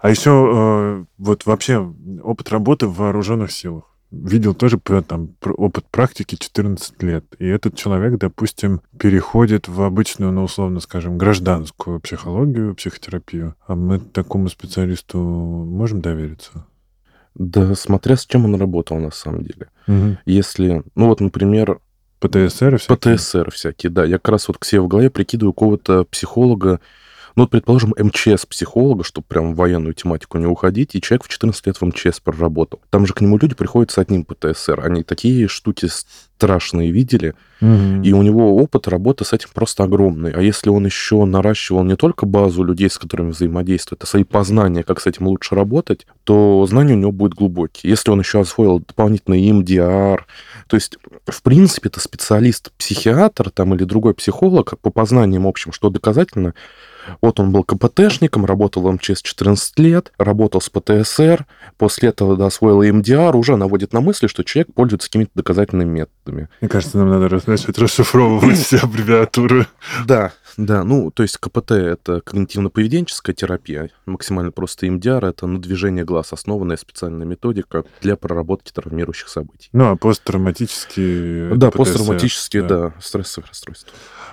А 0.00 0.10
еще 0.10 1.06
вот 1.18 1.46
вообще 1.46 1.92
опыт 2.22 2.50
работы 2.50 2.86
в 2.86 2.96
вооруженных 2.96 3.52
силах. 3.52 3.84
Видел 4.10 4.54
тоже 4.54 4.76
п- 4.76 5.02
там 5.02 5.30
опыт 5.44 5.84
практики 5.90 6.34
14 6.34 7.00
лет. 7.02 7.24
И 7.38 7.46
этот 7.46 7.76
человек, 7.76 8.18
допустим, 8.18 8.80
переходит 8.98 9.68
в 9.68 9.82
обычную, 9.82 10.32
ну, 10.32 10.42
условно 10.42 10.80
скажем, 10.80 11.16
гражданскую 11.16 12.00
психологию, 12.00 12.74
психотерапию. 12.74 13.54
А 13.66 13.76
мы 13.76 14.00
такому 14.00 14.48
специалисту 14.48 15.18
можем 15.18 16.00
довериться? 16.00 16.66
Да, 17.36 17.74
смотря 17.76 18.16
с 18.16 18.26
чем 18.26 18.44
он 18.46 18.56
работал 18.56 18.98
на 18.98 19.12
самом 19.12 19.42
деле. 19.42 19.68
Мгм. 19.86 20.18
Если, 20.26 20.82
ну 20.96 21.06
вот, 21.06 21.20
например, 21.20 21.78
ПТСР 22.18 22.78
всякие? 22.78 23.14
ПТСР 23.16 23.50
всякие, 23.52 23.90
да. 23.90 24.04
Я 24.04 24.18
как 24.18 24.30
раз 24.30 24.48
вот 24.48 24.58
к 24.58 24.64
себе 24.64 24.80
в 24.80 24.88
голове 24.88 25.10
прикидываю 25.10 25.52
какого-то 25.52 26.04
психолога, 26.04 26.80
ну, 27.36 27.44
вот, 27.44 27.50
предположим, 27.50 27.94
МЧС-психолога, 27.98 29.04
чтобы 29.04 29.26
прям 29.28 29.52
в 29.54 29.56
военную 29.56 29.94
тематику 29.94 30.38
не 30.38 30.46
уходить, 30.46 30.94
и 30.94 31.00
человек 31.00 31.24
в 31.24 31.28
14 31.28 31.66
лет 31.66 31.76
в 31.76 31.82
МЧС 31.84 32.20
проработал. 32.20 32.80
Там 32.90 33.06
же 33.06 33.14
к 33.14 33.20
нему 33.20 33.38
люди 33.38 33.54
приходят 33.54 33.90
с 33.90 33.98
одним 33.98 34.24
ПТСР. 34.24 34.80
Они 34.84 35.02
такие 35.02 35.48
штуки 35.48 35.88
страшные 35.88 36.90
видели, 36.90 37.34
Мгм. 37.60 38.02
и 38.02 38.12
у 38.12 38.22
него 38.22 38.56
опыт 38.56 38.88
работы 38.88 39.26
с 39.26 39.34
этим 39.34 39.50
просто 39.52 39.84
огромный. 39.84 40.32
А 40.32 40.40
если 40.40 40.70
он 40.70 40.86
еще 40.86 41.26
наращивал 41.26 41.84
не 41.84 41.96
только 41.96 42.24
базу 42.24 42.62
людей, 42.64 42.88
с 42.88 42.96
которыми 42.98 43.30
взаимодействует, 43.32 44.02
а 44.02 44.06
свои 44.06 44.24
познания, 44.24 44.82
как 44.82 45.00
с 45.00 45.06
этим 45.06 45.26
лучше 45.26 45.54
работать, 45.54 46.06
то 46.24 46.64
знания 46.66 46.94
у 46.94 46.96
него 46.96 47.12
будут 47.12 47.36
глубокие. 47.36 47.90
Если 47.90 48.10
он 48.10 48.20
еще 48.20 48.40
освоил 48.40 48.78
дополнительный 48.78 49.46
ИМДР, 49.50 50.26
то 50.66 50.76
есть, 50.76 50.96
в 51.26 51.42
принципе, 51.42 51.90
это 51.90 52.00
специалист-психиатр 52.00 53.50
там, 53.50 53.74
или 53.74 53.84
другой 53.84 54.14
психолог 54.14 54.78
по 54.80 54.90
познаниям 54.90 55.46
общим, 55.46 55.72
что 55.72 55.90
доказательно, 55.90 56.54
Вот 57.20 57.40
он 57.40 57.52
был 57.52 57.64
КПТшником, 57.64 58.44
работал 58.44 58.82
в 58.82 58.92
МЧС 58.92 59.22
14 59.22 59.78
лет, 59.78 60.12
работал 60.18 60.60
с 60.60 60.68
ПТСР, 60.68 61.46
после 61.78 62.10
этого 62.10 62.36
да, 62.36 62.46
освоил 62.46 62.82
МДР, 62.94 63.36
уже 63.36 63.56
наводит 63.56 63.92
на 63.92 64.00
мысли, 64.00 64.26
что 64.26 64.42
человек 64.42 64.72
пользуется 64.74 65.08
какими-то 65.08 65.32
доказательными 65.34 65.90
методами. 65.90 66.48
Мне 66.60 66.68
кажется, 66.68 66.98
нам 66.98 67.08
надо 67.08 67.40
начать 67.46 67.78
расшифровывать 67.78 68.58
все 68.58 68.78
аббревиатуры. 68.78 69.66
Да, 70.06 70.32
да, 70.56 70.84
ну, 70.84 71.10
то 71.10 71.22
есть 71.22 71.38
КПТ— 71.38 71.70
это 71.72 72.22
когнитивно-поведенческая 72.24 73.32
терапия, 73.32 73.90
максимально 74.06 74.52
просто 74.52 74.90
МДР— 74.90 75.24
это 75.26 75.46
на 75.46 75.60
движение 75.60 76.04
глаз 76.04 76.32
основанная 76.32 76.76
специальная 76.76 77.26
методика 77.26 77.84
для 78.00 78.16
проработки 78.16 78.72
травмирующих 78.72 79.28
событий. 79.28 79.68
Ну, 79.72 79.90
а 79.90 79.96
посттравматические... 79.96 81.54
Да, 81.56 81.70
посттравматические, 81.70 82.62
да, 82.62 82.78
да 82.78 82.94
стрессовые 83.00 83.48
расстройства. 83.48 83.92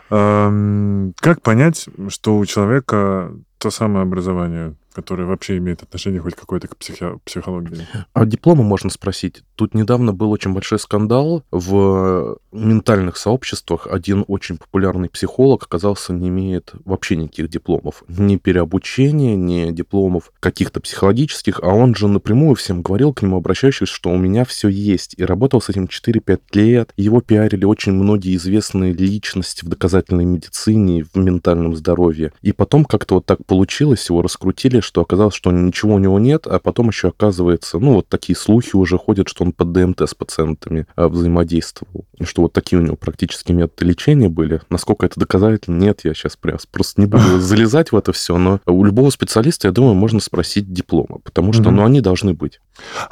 Как 0.10 1.42
понять, 1.42 1.88
что 2.10 2.38
у 2.38 2.46
человека 2.46 3.34
то 3.58 3.72
самое 3.72 4.04
образование, 4.04 4.76
которое 4.94 5.26
вообще 5.26 5.58
имеет 5.58 5.84
отношение 5.84 6.22
хоть 6.22 6.36
какое-то 6.36 6.68
к 6.68 6.78
психи- 6.78 7.20
психологии? 7.24 7.88
А 8.14 8.26
диплома 8.26 8.64
можно 8.64 8.90
спросить. 8.90 9.44
Тут 9.56 9.74
недавно 9.74 10.14
был 10.14 10.32
очень 10.32 10.54
большой 10.54 10.80
скандал 10.80 11.44
в 11.52 12.38
ментальных 12.52 13.18
сообществах. 13.18 13.88
Один 13.90 14.26
очень 14.28 14.58
популярный 14.58 15.10
психолог 15.10 15.64
оказался 15.64 16.14
не 16.14 16.30
имеет 16.30 16.74
вообще 16.86 17.16
никаких 17.16 17.50
дипломов. 17.50 18.04
Ни 18.08 18.38
переобучения, 18.38 19.36
ни 19.36 19.72
дипломов 19.72 20.32
каких-то 20.40 20.80
психологических, 20.80 21.60
а 21.62 21.68
он 21.68 21.96
же 21.96 22.08
напрямую 22.08 22.56
всем 22.56 22.82
говорил 22.82 23.14
к 23.14 23.22
нему, 23.22 23.38
обращающись, 23.38 23.90
что 23.90 24.10
у 24.10 24.18
меня 24.18 24.46
все 24.46 24.68
есть. 24.68 25.14
И 25.18 25.24
работал 25.24 25.62
с 25.62 25.70
этим 25.70 25.86
4-5 25.86 26.40
лет. 26.54 26.94
Его 26.98 27.22
пиарили 27.22 27.66
очень 27.66 27.94
многие 27.94 28.36
известные 28.36 28.94
личности 28.94 29.64
в 29.64 29.70
доказательной 29.70 30.26
медицине, 30.26 31.04
в 31.04 31.16
ментальном 31.18 31.76
здоровье. 31.76 32.34
И 32.42 32.52
потом 32.52 32.86
как-то 32.86 33.16
вот 33.16 33.26
так 33.26 33.46
получилось, 33.46 34.10
его 34.10 34.22
раскрутили, 34.22 34.80
что 34.88 35.02
оказалось, 35.02 35.36
что 35.36 35.52
ничего 35.52 35.96
у 35.96 36.00
него 36.00 36.18
нет, 36.18 36.48
а 36.48 36.60
потом 36.60 36.88
еще 36.88 37.10
оказывается, 37.10 37.78
ну, 37.78 37.96
вот 37.96 38.08
такие 38.08 38.36
слухи 38.36 38.76
уже 38.76 38.98
ходят, 38.98 39.28
что 39.28 39.44
он 39.44 39.52
под 39.52 39.72
ДМТ 39.74 40.02
с 40.02 40.16
пациентами 40.16 40.88
а, 40.96 41.10
взаимодействовал, 41.10 42.06
и 42.18 42.24
что 42.24 42.44
вот 42.44 42.54
такие 42.54 42.80
у 42.80 42.82
него 42.82 42.96
практически 42.96 43.52
методы 43.52 43.86
лечения 43.86 44.30
были. 44.30 44.62
Насколько 44.70 45.06
это 45.06 45.20
доказательно, 45.20 45.78
нет, 45.78 46.02
я 46.04 46.14
сейчас 46.14 46.38
просто 46.38 47.02
не 47.02 47.06
буду 47.06 47.40
залезать 47.40 47.92
в 47.92 47.98
это 47.98 48.14
все, 48.14 48.38
но 48.38 48.60
у 48.66 48.84
любого 48.84 49.10
специалиста, 49.10 49.68
я 49.68 49.72
думаю, 49.72 49.94
можно 49.94 50.20
спросить 50.20 50.72
диплома, 50.72 51.20
потому 51.24 51.54
что, 51.54 51.70
ну, 51.70 51.84
они 51.84 52.02
должны 52.02 52.34
быть. 52.34 52.60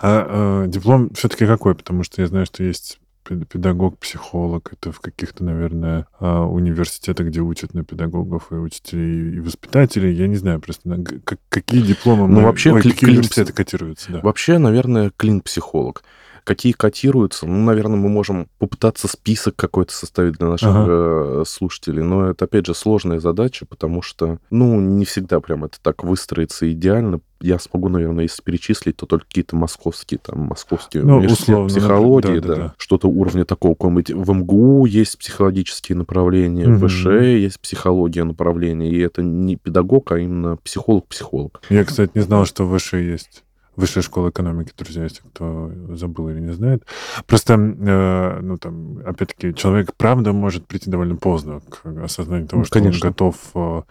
А, 0.02 0.64
а 0.64 0.68
диплом 0.68 1.10
все-таки 1.14 1.46
какой? 1.46 1.76
Потому 1.76 2.04
что 2.04 2.22
я 2.22 2.28
знаю, 2.28 2.46
что 2.46 2.64
есть 2.64 3.00
педагог, 3.26 3.98
психолог. 3.98 4.72
Это 4.74 4.92
в 4.92 5.00
каких-то, 5.00 5.44
наверное, 5.44 6.08
а, 6.20 6.46
университетах, 6.46 7.28
где 7.28 7.42
учат 7.42 7.74
на 7.74 7.84
педагогов 7.84 8.52
и 8.52 8.56
учителей, 8.56 9.36
и 9.36 9.40
воспитателей. 9.40 10.14
Я 10.14 10.28
не 10.28 10.36
знаю 10.36 10.62
просто, 10.62 11.04
какие 11.50 11.82
дипломы... 11.82 12.28
Ну, 12.28 12.40
мы... 12.40 12.44
вообще, 12.44 12.72
Ой, 12.72 12.82
какие 12.82 13.10
университеты 13.10 13.54
котируются, 13.54 14.12
да. 14.12 14.20
Вообще, 14.22 14.58
наверное, 14.58 15.12
клин-психолог 15.16 16.04
какие 16.46 16.74
котируются. 16.74 17.46
Ну, 17.48 17.66
наверное, 17.66 17.98
мы 17.98 18.08
можем 18.08 18.48
попытаться 18.60 19.08
список 19.08 19.56
какой-то 19.56 19.94
составить 19.94 20.38
для 20.38 20.48
наших 20.48 20.70
ага. 20.70 20.86
Э, 20.88 21.44
слушателей, 21.46 22.04
но 22.04 22.30
это, 22.30 22.46
опять 22.46 22.68
же, 22.68 22.74
сложная 22.74 23.20
задача, 23.20 23.66
потому 23.66 24.02
что, 24.02 24.38
ну, 24.52 24.80
не 24.80 25.04
всегда 25.06 25.40
прям 25.42 25.66
это 25.66 25.78
так 25.82 26.04
выстроится 26.04 26.72
идеально. 26.72 27.20
Я 27.42 27.60
смогу, 27.60 27.90
наверное, 27.90 28.24
если 28.24 28.42
перечислить, 28.42 28.96
то 28.96 29.06
только 29.06 29.26
какие-то 29.26 29.56
московские, 29.56 30.20
там, 30.20 30.42
московские 30.42 31.04
ну, 31.04 31.18
университеты 31.18 31.66
психологии, 31.66 32.40
да, 32.40 32.48
да, 32.48 32.56
да. 32.56 32.74
что-то 32.78 33.08
уровня 33.08 33.44
такого 33.44 33.74
какого-нибудь. 33.74 34.12
В 34.12 34.32
МГУ 34.32 34.86
есть 34.86 35.18
психологические 35.18 35.98
направления, 35.98 36.68
угу. 36.68 36.86
в 36.86 36.88
ВШ 36.88 37.06
есть 37.08 37.60
психология 37.60 38.24
направления, 38.24 38.90
и 38.90 39.00
это 39.00 39.24
не 39.24 39.56
педагог, 39.56 40.12
а 40.12 40.20
именно 40.20 40.58
психолог-психолог. 40.58 41.62
Я, 41.70 41.84
кстати, 41.84 42.12
не 42.14 42.22
знал, 42.22 42.46
что 42.46 42.66
в 42.66 42.78
ВШ 42.78 42.94
есть. 42.94 43.45
Высшая 43.76 44.02
школа 44.02 44.30
экономики, 44.30 44.72
друзья, 44.78 45.04
если 45.04 45.22
кто 45.22 45.72
забыл 45.90 46.30
или 46.30 46.40
не 46.40 46.54
знает. 46.54 46.84
Просто, 47.28 47.56
э, 47.56 48.40
ну, 48.42 48.58
там, 48.58 49.00
опять-таки, 49.06 49.54
человек, 49.54 49.94
правда, 49.98 50.32
может 50.32 50.66
прийти 50.66 50.90
довольно 50.90 51.16
поздно 51.18 51.62
к 51.70 51.86
осознанию 52.04 52.48
того, 52.48 52.62
ну, 52.62 52.66
что 52.66 52.80
конечно. 52.80 53.06
он 53.06 53.12
готов 53.12 53.36
э, 53.54 53.82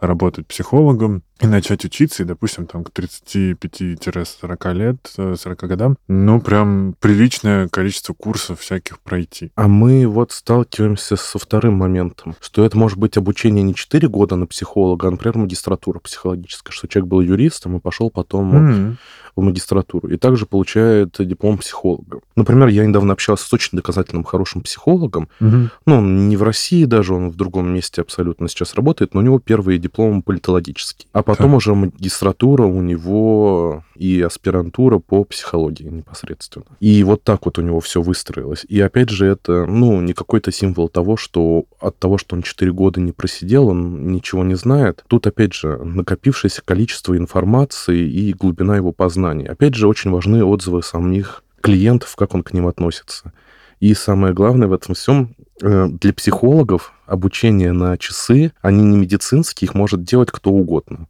работать 0.00 0.46
психологом 0.46 1.22
и 1.40 1.46
начать 1.46 1.84
учиться, 1.84 2.22
и, 2.24 2.26
допустим, 2.26 2.66
там, 2.66 2.82
к 2.82 2.90
35-40 2.90 4.74
лет, 4.74 4.96
40 5.14 5.62
э, 5.62 5.66
годам, 5.68 5.96
ну, 6.08 6.40
прям 6.40 6.96
приличное 6.98 7.68
количество 7.68 8.14
курсов 8.14 8.58
всяких 8.60 8.98
пройти. 8.98 9.52
А 9.54 9.68
мы 9.68 10.06
вот 10.08 10.32
сталкиваемся 10.32 11.14
со 11.14 11.38
вторым 11.38 11.74
моментом, 11.74 12.34
что 12.40 12.64
это 12.64 12.76
может 12.76 12.98
быть 12.98 13.16
обучение 13.16 13.62
не 13.62 13.74
4 13.74 14.08
года 14.08 14.34
на 14.34 14.46
психолога, 14.46 15.06
а, 15.06 15.10
например, 15.12 15.38
магистратура 15.38 16.00
психологическая, 16.00 16.72
что 16.72 16.88
человек 16.88 17.08
был 17.08 17.20
юристом 17.20 17.76
и 17.76 17.80
пошел 17.80 18.10
потом... 18.10 18.54
Mm-hmm 18.56 18.96
в 19.38 19.42
магистратуру, 19.42 20.08
и 20.08 20.16
также 20.16 20.46
получает 20.46 21.16
диплом 21.18 21.58
психолога. 21.58 22.20
Например, 22.34 22.68
я 22.68 22.84
недавно 22.84 23.12
общался 23.12 23.46
с 23.46 23.52
очень 23.52 23.76
доказательным 23.76 24.24
хорошим 24.24 24.62
психологом, 24.62 25.28
угу. 25.40 25.70
ну, 25.86 25.96
он 25.98 26.28
не 26.28 26.36
в 26.36 26.42
России 26.42 26.84
даже, 26.84 27.14
он 27.14 27.30
в 27.30 27.36
другом 27.36 27.72
месте 27.72 28.02
абсолютно 28.02 28.48
сейчас 28.48 28.74
работает, 28.74 29.14
но 29.14 29.20
у 29.20 29.22
него 29.22 29.38
первый 29.38 29.78
диплом 29.78 30.22
политологический, 30.22 31.06
а 31.12 31.22
потом 31.22 31.50
так. 31.50 31.56
уже 31.56 31.74
магистратура 31.74 32.64
у 32.64 32.82
него 32.82 33.84
и 33.98 34.22
аспирантура 34.22 34.98
по 34.98 35.24
психологии 35.24 35.88
непосредственно. 35.88 36.66
И 36.80 37.02
вот 37.02 37.24
так 37.24 37.44
вот 37.46 37.58
у 37.58 37.62
него 37.62 37.80
все 37.80 38.00
выстроилось. 38.00 38.64
И 38.68 38.80
опять 38.80 39.10
же, 39.10 39.26
это, 39.26 39.66
ну, 39.66 40.00
не 40.00 40.12
какой-то 40.12 40.52
символ 40.52 40.88
того, 40.88 41.16
что 41.16 41.64
от 41.80 41.98
того, 41.98 42.16
что 42.16 42.36
он 42.36 42.42
4 42.42 42.72
года 42.72 43.00
не 43.00 43.12
просидел, 43.12 43.68
он 43.68 44.12
ничего 44.12 44.44
не 44.44 44.54
знает. 44.54 45.04
Тут, 45.08 45.26
опять 45.26 45.52
же, 45.52 45.76
накопившееся 45.78 46.62
количество 46.64 47.16
информации 47.16 48.08
и 48.08 48.32
глубина 48.32 48.76
его 48.76 48.92
познания. 48.92 49.48
Опять 49.48 49.74
же, 49.74 49.88
очень 49.88 50.10
важны 50.10 50.44
отзывы 50.44 50.82
самих 50.82 51.42
клиентов, 51.60 52.14
как 52.16 52.34
он 52.34 52.42
к 52.42 52.52
ним 52.52 52.68
относится. 52.68 53.32
И 53.80 53.94
самое 53.94 54.32
главное 54.32 54.68
в 54.68 54.72
этом 54.72 54.94
всем, 54.94 55.34
э, 55.62 55.88
для 55.88 56.12
психологов 56.12 56.92
обучение 57.06 57.72
на 57.72 57.96
часы, 57.98 58.52
они 58.60 58.82
не 58.82 58.96
медицинские, 58.96 59.66
их 59.66 59.74
может 59.74 60.02
делать 60.02 60.30
кто 60.30 60.50
угодно 60.50 61.06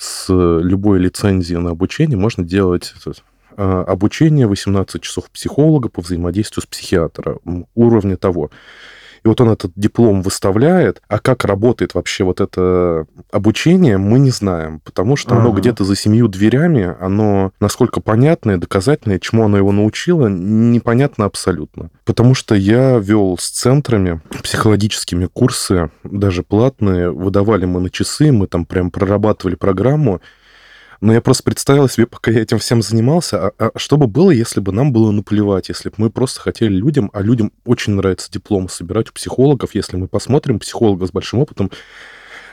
с 0.00 0.32
любой 0.32 0.98
лицензией 0.98 1.60
на 1.60 1.72
обучение 1.72 2.16
можно 2.16 2.42
делать 2.42 2.94
а, 3.54 3.82
обучение 3.82 4.46
18 4.46 5.02
часов 5.02 5.30
психолога 5.30 5.90
по 5.90 6.00
взаимодействию 6.00 6.62
с 6.62 6.66
психиатром, 6.66 7.66
уровня 7.74 8.16
того. 8.16 8.50
И 9.24 9.28
вот 9.28 9.40
он 9.40 9.50
этот 9.50 9.72
диплом 9.76 10.22
выставляет, 10.22 11.02
а 11.08 11.18
как 11.18 11.44
работает 11.44 11.94
вообще 11.94 12.24
вот 12.24 12.40
это 12.40 13.06
обучение, 13.30 13.98
мы 13.98 14.18
не 14.18 14.30
знаем, 14.30 14.80
потому 14.80 15.16
что 15.16 15.36
оно 15.36 15.50
ага. 15.50 15.60
где-то 15.60 15.84
за 15.84 15.96
семью 15.96 16.28
дверями, 16.28 16.94
оно 17.00 17.52
насколько 17.60 18.00
понятное, 18.00 18.56
доказательное, 18.56 19.18
чему 19.18 19.44
оно 19.44 19.56
его 19.58 19.72
научило, 19.72 20.28
непонятно 20.28 21.26
абсолютно. 21.26 21.90
Потому 22.04 22.34
что 22.34 22.54
я 22.54 22.98
вел 22.98 23.36
с 23.38 23.50
центрами 23.50 24.20
психологическими 24.42 25.26
курсы, 25.26 25.90
даже 26.04 26.42
платные, 26.42 27.10
выдавали 27.10 27.66
мы 27.66 27.80
на 27.80 27.90
часы, 27.90 28.32
мы 28.32 28.46
там 28.46 28.64
прям 28.64 28.90
прорабатывали 28.90 29.54
программу, 29.54 30.20
но 31.00 31.12
я 31.14 31.20
просто 31.20 31.42
представил 31.42 31.88
себе, 31.88 32.06
пока 32.06 32.30
я 32.30 32.40
этим 32.40 32.58
всем 32.58 32.82
занимался, 32.82 33.48
а, 33.48 33.52
а 33.58 33.78
что 33.78 33.96
бы 33.96 34.06
было, 34.06 34.30
если 34.30 34.60
бы 34.60 34.72
нам 34.72 34.92
было 34.92 35.10
наплевать, 35.10 35.68
если 35.68 35.88
бы 35.88 35.94
мы 35.96 36.10
просто 36.10 36.40
хотели 36.40 36.72
людям, 36.72 37.10
а 37.14 37.22
людям 37.22 37.52
очень 37.64 37.94
нравится 37.94 38.30
диплом 38.30 38.68
собирать 38.68 39.08
у 39.08 39.12
психологов, 39.12 39.74
если 39.74 39.96
мы 39.96 40.08
посмотрим 40.08 40.58
психолога 40.58 41.06
с 41.06 41.10
большим 41.10 41.40
опытом, 41.40 41.70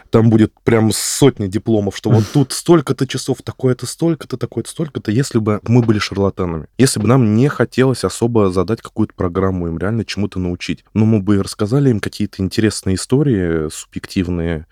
там 0.10 0.30
будет 0.30 0.54
прям 0.64 0.92
сотни 0.92 1.48
дипломов, 1.48 1.98
что 1.98 2.10
вот 2.10 2.26
тут 2.34 2.52
столько-то 2.52 3.08
часов, 3.08 3.42
такое-то 3.44 3.86
столько-то, 3.86 4.38
такое-то 4.38 4.70
столько-то, 4.70 5.12
если 5.12 5.40
бы 5.40 5.60
мы 5.64 5.82
были 5.82 6.00
шарлатанами. 6.00 6.68
Если 6.78 7.00
бы 7.00 7.08
нам 7.08 7.36
не 7.36 7.48
хотелось 7.48 8.04
особо 8.04 8.52
задать 8.52 8.82
какую-то 8.82 9.14
программу, 9.14 9.68
им 9.68 9.78
реально 9.78 10.06
чему-то 10.06 10.40
научить. 10.40 10.84
Но 10.94 11.06
мы 11.06 11.22
бы 11.22 11.42
рассказали 11.42 11.90
им 11.90 12.00
какие-то 12.00 12.42
интересные 12.42 12.96
истории, 12.96 13.70
субъективные, 13.70 14.66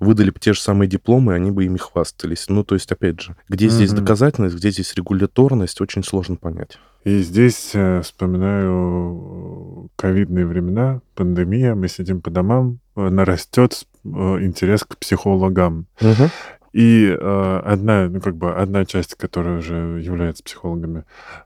выдали 0.00 0.30
бы 0.30 0.38
те 0.38 0.52
же 0.52 0.60
самые 0.60 0.88
дипломы, 0.88 1.34
они 1.34 1.50
бы 1.50 1.64
ими 1.64 1.78
хвастались. 1.78 2.46
Ну, 2.48 2.64
то 2.64 2.74
есть, 2.74 2.90
опять 2.92 3.20
же, 3.20 3.36
где 3.48 3.68
здесь 3.68 3.92
доказательность, 3.92 4.56
где 4.56 4.70
здесь 4.70 4.94
регуляторность, 4.94 5.80
очень 5.80 6.04
сложно 6.04 6.36
понять. 6.36 6.78
И 7.04 7.20
здесь 7.22 7.70
э, 7.74 8.00
вспоминаю 8.02 9.90
ковидные 9.96 10.46
времена, 10.46 11.00
пандемия, 11.14 11.74
мы 11.74 11.88
сидим 11.88 12.20
по 12.20 12.30
домам, 12.30 12.78
э, 12.94 13.08
нарастет 13.08 13.72
э, 13.72 13.91
интерес 14.04 14.84
к 14.84 14.96
психологам. 14.96 15.86
Угу. 16.00 16.30
И 16.72 17.06
э, 17.06 17.62
одна, 17.64 18.08
ну, 18.08 18.20
как 18.20 18.36
бы 18.36 18.54
одна 18.54 18.86
часть, 18.86 19.14
которая 19.14 19.58
уже 19.58 20.00
является 20.02 20.42
психологами, 20.42 21.04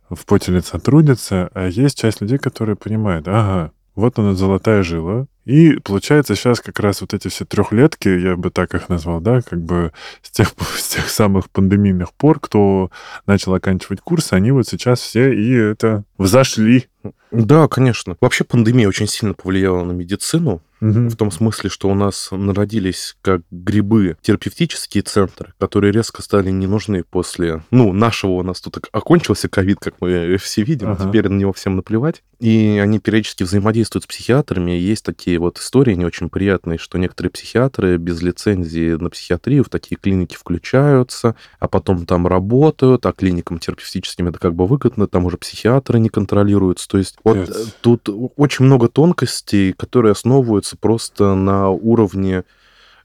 в 0.08 0.24
поте 0.24 0.52
лица 0.52 0.78
трудится, 0.78 1.50
а 1.52 1.66
есть 1.66 1.98
часть 1.98 2.20
людей, 2.20 2.38
которые 2.38 2.76
понимают, 2.76 3.26
ага, 3.26 3.72
вот 3.96 4.18
она 4.18 4.34
золотая 4.34 4.82
жила. 4.82 5.26
И 5.46 5.78
получается 5.78 6.34
сейчас 6.34 6.60
как 6.60 6.78
раз 6.80 7.00
вот 7.00 7.14
эти 7.14 7.28
все 7.28 7.44
трехлетки, 7.44 8.08
я 8.08 8.36
бы 8.36 8.50
так 8.50 8.74
их 8.74 8.88
назвал, 8.88 9.20
да, 9.20 9.40
как 9.42 9.62
бы 9.62 9.92
с 10.22 10.30
тех, 10.30 10.52
с 10.76 10.88
тех 10.88 11.08
самых 11.08 11.50
пандемийных 11.50 12.12
пор, 12.12 12.38
кто 12.38 12.90
начал 13.26 13.54
оканчивать 13.54 14.00
курсы, 14.00 14.34
они 14.34 14.52
вот 14.52 14.68
сейчас 14.68 15.00
все 15.00 15.32
и 15.32 15.52
это 15.52 16.04
взошли. 16.18 16.86
Да, 17.30 17.68
конечно. 17.68 18.16
Вообще 18.20 18.44
пандемия 18.44 18.88
очень 18.88 19.06
сильно 19.06 19.34
повлияла 19.34 19.82
на 19.84 19.92
медицину 19.92 20.60
Мгм. 20.80 21.08
В 21.08 21.16
том 21.16 21.30
смысле, 21.30 21.70
что 21.70 21.88
у 21.88 21.94
нас 21.94 22.28
народились 22.30 23.16
как 23.22 23.42
грибы 23.50 24.16
терапевтические 24.20 25.02
центры, 25.02 25.54
которые 25.58 25.92
резко 25.92 26.22
стали 26.22 26.50
не 26.50 26.66
нужны 26.66 27.02
после... 27.02 27.62
Ну, 27.70 27.92
нашего 27.92 28.32
у 28.32 28.42
нас 28.42 28.60
тут 28.60 28.76
ок- 28.78 28.88
окончился 28.92 29.48
ковид, 29.48 29.78
как 29.80 29.94
мы 30.00 30.36
все 30.38 30.62
видим, 30.62 30.90
Ага. 30.90 31.08
теперь 31.08 31.28
на 31.28 31.36
него 31.36 31.52
всем 31.52 31.76
наплевать. 31.76 32.22
И 32.40 32.78
они 32.82 32.98
периодически 32.98 33.42
взаимодействуют 33.44 34.04
с 34.04 34.06
психиатрами. 34.06 34.76
И 34.78 34.80
есть 34.82 35.04
такие 35.04 35.38
вот 35.38 35.58
истории 35.58 35.94
не 35.94 36.04
очень 36.04 36.28
приятные, 36.28 36.76
что 36.78 36.98
некоторые 36.98 37.30
психиатры 37.30 37.96
без 37.96 38.20
лицензии 38.20 38.92
на 38.92 39.08
психиатрию 39.08 39.64
в 39.64 39.70
такие 39.70 39.96
клиники 39.96 40.36
включаются, 40.36 41.36
а 41.58 41.68
потом 41.68 42.04
там 42.04 42.26
работают, 42.26 43.06
а 43.06 43.12
клиникам 43.12 43.58
терапевтическим 43.58 44.28
это 44.28 44.38
как 44.38 44.54
бы 44.54 44.66
выгодно, 44.66 45.06
там 45.06 45.24
уже 45.24 45.38
психиатры 45.38 45.98
не 45.98 46.08
контролируются. 46.10 46.88
То 46.88 46.98
есть 46.98 47.16
вот 47.24 47.38
Пиздец. 47.46 47.68
э, 47.68 47.70
тут 47.80 48.08
очень 48.36 48.64
много 48.66 48.88
тонкостей, 48.88 49.72
которые 49.72 50.12
основываются 50.12 50.65
просто 50.74 51.34
на 51.34 51.68
уровне 51.68 52.44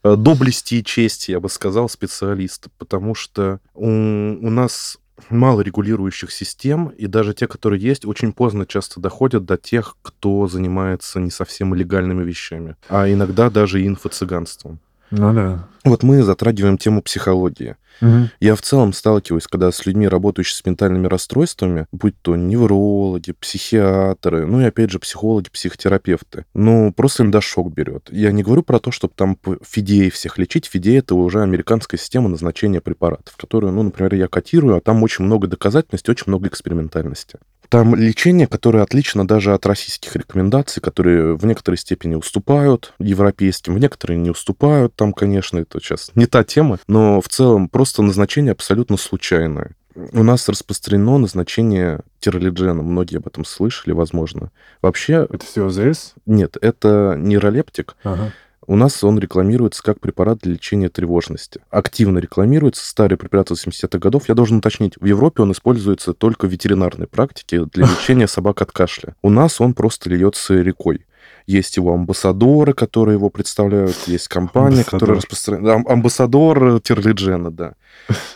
э, 0.03 0.15
доблести 0.15 0.75
и 0.75 0.83
чести, 0.83 1.31
я 1.31 1.39
бы 1.39 1.49
сказал, 1.49 1.89
специалиста, 1.89 2.69
потому 2.77 3.13
что 3.13 3.59
у, 3.73 3.87
у 3.87 4.49
нас 4.49 4.97
мало 5.29 5.61
регулирующих 5.61 6.31
систем, 6.31 6.87
и 6.89 7.07
даже 7.07 7.33
те, 7.33 7.47
которые 7.47 7.81
есть, 7.81 8.05
очень 8.05 8.33
поздно 8.33 8.65
часто 8.65 8.99
доходят 8.99 9.45
до 9.45 9.57
тех, 9.57 9.97
кто 10.01 10.47
занимается 10.47 11.19
не 11.19 11.31
совсем 11.31 11.73
легальными 11.73 12.23
вещами, 12.23 12.75
а 12.89 13.11
иногда 13.11 13.49
даже 13.49 13.85
инфо-цыганством. 13.85 14.79
Ну 15.11 15.33
да. 15.33 15.67
Вот 15.83 16.03
мы 16.03 16.21
затрагиваем 16.23 16.77
тему 16.77 17.01
психологии. 17.01 17.75
Мгм. 18.01 18.29
Я 18.39 18.55
в 18.55 18.61
целом 18.61 18.93
сталкиваюсь, 18.93 19.47
когда 19.47 19.71
с 19.71 19.85
людьми, 19.85 20.07
работающими 20.07 20.55
с 20.55 20.65
ментальными 20.65 21.07
расстройствами, 21.07 21.87
будь 21.91 22.15
то 22.21 22.35
неврологи, 22.35 23.33
психиатры, 23.33 24.45
ну 24.45 24.61
и 24.61 24.65
опять 24.65 24.89
же 24.89 24.99
психологи, 24.99 25.49
психотерапевты, 25.51 26.45
ну 26.53 26.93
просто 26.93 27.23
иногда 27.23 27.41
шок 27.41 27.73
берет. 27.73 28.09
Я 28.11 28.31
не 28.31 28.43
говорю 28.43 28.63
про 28.63 28.79
то, 28.79 28.91
чтобы 28.91 29.13
там 29.15 29.37
фидеи 29.63 30.09
всех 30.09 30.37
лечить. 30.37 30.65
Фидеи 30.65 30.99
это 30.99 31.15
уже 31.15 31.41
американская 31.41 31.99
система 31.99 32.29
назначения 32.29 32.81
препаратов, 32.81 33.35
которую, 33.37 33.73
ну, 33.73 33.83
например, 33.83 34.13
я 34.15 34.27
котирую, 34.27 34.77
а 34.77 34.81
там 34.81 35.03
очень 35.03 35.25
много 35.25 35.47
доказательности, 35.47 36.09
очень 36.09 36.25
много 36.27 36.47
экспериментальности. 36.47 37.39
Там 37.71 37.95
лечение, 37.95 38.47
которое 38.47 38.83
отлично 38.83 39.25
даже 39.25 39.53
от 39.53 39.65
российских 39.65 40.13
рекомендаций, 40.17 40.81
которые 40.81 41.37
в 41.37 41.45
некоторой 41.45 41.77
степени 41.77 42.15
уступают 42.15 42.93
европейским, 42.99 43.75
в 43.75 43.79
некоторые 43.79 44.17
не 44.17 44.29
уступают. 44.29 44.93
Там, 44.97 45.13
конечно, 45.13 45.57
это 45.57 45.79
сейчас 45.79 46.11
не 46.15 46.25
та 46.25 46.43
тема, 46.43 46.79
но 46.87 47.21
в 47.21 47.29
целом 47.29 47.69
просто 47.69 48.01
назначение 48.01 48.51
абсолютно 48.51 48.97
случайное. 48.97 49.71
У 49.95 50.21
нас 50.21 50.49
распространено 50.49 51.17
назначение 51.17 52.01
тиролиджена. 52.19 52.81
Многие 52.81 53.19
об 53.19 53.27
этом 53.27 53.45
слышали, 53.45 53.93
возможно. 53.93 54.51
Вообще, 54.81 55.25
Это 55.29 55.45
все 55.45 55.65
ОЗС? 55.65 56.15
нет, 56.25 56.57
это 56.59 57.15
нейролептик. 57.17 57.95
Ага. 58.03 58.33
У 58.71 58.77
нас 58.77 59.03
он 59.03 59.19
рекламируется 59.19 59.83
как 59.83 59.99
препарат 59.99 60.37
для 60.43 60.53
лечения 60.53 60.87
тревожности. 60.87 61.59
Активно 61.71 62.19
рекламируется, 62.19 62.87
старый 62.87 63.17
препарат 63.17 63.51
80-х 63.51 63.99
годов. 63.99 64.29
Я 64.29 64.33
должен 64.33 64.59
уточнить, 64.59 64.93
в 64.97 65.03
Европе 65.03 65.41
он 65.43 65.51
используется 65.51 66.13
только 66.13 66.47
в 66.47 66.51
ветеринарной 66.51 67.07
практике 67.07 67.65
для 67.65 67.85
лечения 67.85 68.29
собак 68.29 68.61
от 68.61 68.71
кашля. 68.71 69.13
У 69.21 69.29
нас 69.29 69.59
он 69.59 69.73
просто 69.73 70.09
льется 70.09 70.53
рекой. 70.61 71.05
Есть 71.45 71.75
его 71.75 71.93
амбассадоры, 71.93 72.71
которые 72.71 73.15
его 73.15 73.29
представляют, 73.29 73.97
есть 74.07 74.29
компания, 74.29 74.85
которая 74.85 75.17
Амбассадор. 75.17 75.17
распространяет... 75.17 75.87
Амбассадор 75.89 76.79
терлиджена, 76.79 77.51
да. 77.51 77.73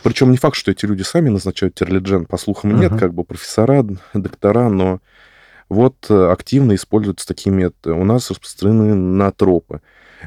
Причем 0.02 0.32
не 0.32 0.36
факт, 0.36 0.56
что 0.56 0.70
эти 0.70 0.84
люди 0.84 1.00
сами 1.00 1.30
назначают 1.30 1.76
терлиджен, 1.76 2.26
по 2.26 2.36
слухам 2.36 2.78
нет, 2.78 2.92
Ага. 2.92 2.98
как 2.98 3.14
бы 3.14 3.24
профессора, 3.24 3.86
доктора, 4.12 4.68
но 4.68 5.00
вот 5.70 5.94
э, 6.10 6.30
активно 6.30 6.74
используются 6.74 7.26
такие 7.26 7.52
методы. 7.54 7.94
У 7.94 8.04
нас 8.04 8.30
распространены 8.30 8.94
наотропы. 8.94 9.80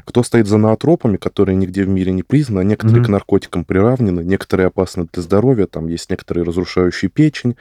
Кто 0.04 0.22
стоит 0.22 0.46
за 0.46 0.56
наотропами, 0.58 1.16
которые 1.16 1.56
нигде 1.56 1.84
в 1.84 1.88
мире 1.88 2.12
не 2.12 2.22
признаны, 2.22 2.60
а 2.60 2.64
некоторые 2.64 3.00
Мгм. 3.00 3.06
к 3.06 3.08
наркотикам 3.08 3.64
приравнены, 3.64 4.20
некоторые 4.20 4.68
опасны 4.68 5.06
для 5.12 5.22
здоровья, 5.22 5.66
там 5.66 5.88
есть 5.88 6.10
некоторые 6.10 6.44
разрушающие 6.44 7.10
печень, 7.10 7.56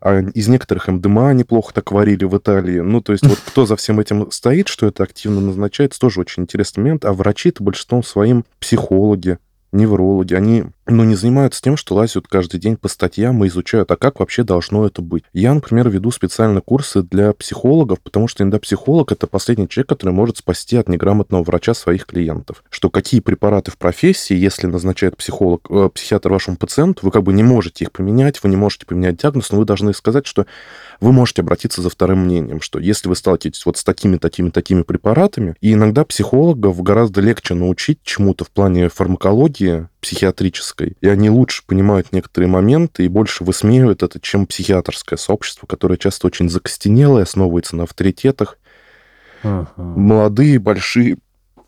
а 0.00 0.20
из 0.20 0.48
некоторых 0.48 0.88
МДМА 0.88 1.32
неплохо 1.34 1.74
так 1.74 1.90
варили 1.90 2.24
в 2.24 2.36
Италии. 2.36 2.78
Ну, 2.80 3.00
то 3.00 3.12
есть 3.12 3.26
вот 3.26 3.38
кто 3.46 3.66
за 3.66 3.76
всем 3.76 3.98
этим 3.98 4.30
стоит, 4.30 4.68
что 4.68 4.86
это 4.86 5.02
активно 5.02 5.40
назначается, 5.40 5.98
тоже 5.98 6.20
очень 6.20 6.44
интересный 6.44 6.82
момент. 6.82 7.04
А 7.04 7.12
врачи-то 7.12 7.62
большинством 7.64 8.02
своим 8.04 8.44
психологи, 8.60 9.38
неврологи, 9.72 10.34
они, 10.34 10.64
ну, 10.88 11.04
не 11.04 11.14
занимаются 11.14 11.60
тем, 11.62 11.76
что 11.76 11.94
лазят 11.94 12.26
каждый 12.28 12.58
день 12.58 12.76
по 12.76 12.88
статьям 12.88 13.44
и 13.44 13.48
изучают, 13.48 13.90
а 13.90 13.96
как 13.96 14.20
вообще 14.20 14.42
должно 14.42 14.86
это 14.86 15.02
быть. 15.02 15.24
Я, 15.32 15.52
например, 15.52 15.88
веду 15.90 16.10
специально 16.10 16.60
курсы 16.60 17.02
для 17.02 17.32
психологов, 17.34 18.00
потому 18.00 18.26
что 18.26 18.42
иногда 18.42 18.58
психолог— 18.58 19.12
это 19.12 19.26
последний 19.26 19.68
человек, 19.68 19.90
который 19.90 20.14
может 20.14 20.38
спасти 20.38 20.76
от 20.76 20.88
неграмотного 20.88 21.42
врача 21.42 21.74
своих 21.74 22.06
клиентов. 22.06 22.64
Что 22.70 22.90
какие 22.90 23.20
препараты 23.20 23.70
в 23.70 23.76
профессии, 23.76 24.34
если 24.34 24.66
назначает 24.66 25.16
психолог, 25.16 25.66
э, 25.70 25.90
психиатр 25.94 26.30
вашему 26.30 26.56
пациенту, 26.56 27.00
вы 27.04 27.10
как 27.10 27.22
бы 27.22 27.32
не 27.32 27.42
можете 27.42 27.84
их 27.84 27.92
поменять, 27.92 28.42
вы 28.42 28.48
не 28.48 28.56
можете 28.56 28.86
поменять 28.86 29.18
диагноз, 29.18 29.50
но 29.50 29.58
вы 29.58 29.64
должны 29.66 29.92
сказать, 29.92 30.26
что 30.26 30.46
вы 31.00 31.12
можете 31.12 31.42
обратиться 31.42 31.82
за 31.82 31.90
вторым 31.90 32.24
мнением, 32.24 32.60
что 32.60 32.78
если 32.78 33.08
вы 33.08 33.16
сталкиваетесь 33.16 33.66
вот 33.66 33.76
с 33.76 33.84
такими, 33.84 34.16
такими, 34.16 34.50
такими 34.50 34.82
препаратами, 34.82 35.54
и 35.60 35.74
иногда 35.74 36.04
психологов 36.04 36.82
гораздо 36.82 37.20
легче 37.20 37.54
научить 37.54 37.98
чему-то 38.02 38.44
в 38.44 38.50
плане 38.50 38.88
фармакологии 38.88 39.88
психиатрической, 40.00 40.77
и 40.84 41.08
они 41.08 41.30
лучше 41.30 41.62
понимают 41.66 42.12
некоторые 42.12 42.48
моменты 42.48 43.04
и 43.04 43.08
больше 43.08 43.44
высмеивают 43.44 44.02
это, 44.02 44.20
чем 44.20 44.46
психиатрское 44.46 45.16
сообщество, 45.16 45.66
которое 45.66 45.96
часто 45.96 46.26
очень 46.26 46.48
закостенелое, 46.48 47.24
основывается 47.24 47.76
на 47.76 47.84
авторитетах, 47.84 48.58
Ага. 49.42 49.70
молодые, 49.76 50.58
большие 50.58 51.18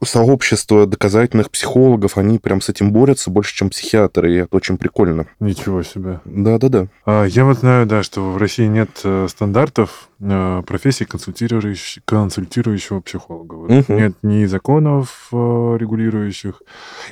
сообщества 0.07 0.87
доказательных 0.87 1.51
психологов, 1.51 2.17
они 2.19 2.39
прям 2.39 2.61
с 2.61 2.69
этим 2.69 2.93
борются 2.93 3.31
больше, 3.31 3.55
чем 3.55 3.71
психиатры, 3.71 4.33
и 4.33 4.37
это 4.39 4.57
очень 4.57 4.79
прикольно. 4.79 5.27
Ничего 5.41 5.83
себе. 5.83 6.21
Да-да-да. 6.25 6.89
А, 7.07 7.25
Я 7.25 7.45
вот 7.45 7.59
знаю, 7.59 7.87
да, 7.87 8.03
что 8.03 8.21
в 8.33 8.37
России 8.37 8.67
нет 8.67 8.91
э, 9.05 9.27
стандартов 9.29 10.09
э, 10.21 10.63
профессии 10.67 11.05
консультирующего, 11.05 12.03
консультирующего 12.07 13.01
психолога. 13.01 13.57
Мгм. 13.57 13.85
Нет 13.97 14.15
ни 14.23 14.45
законов 14.47 15.29
э, 15.33 15.37
регулирующих, 15.79 16.63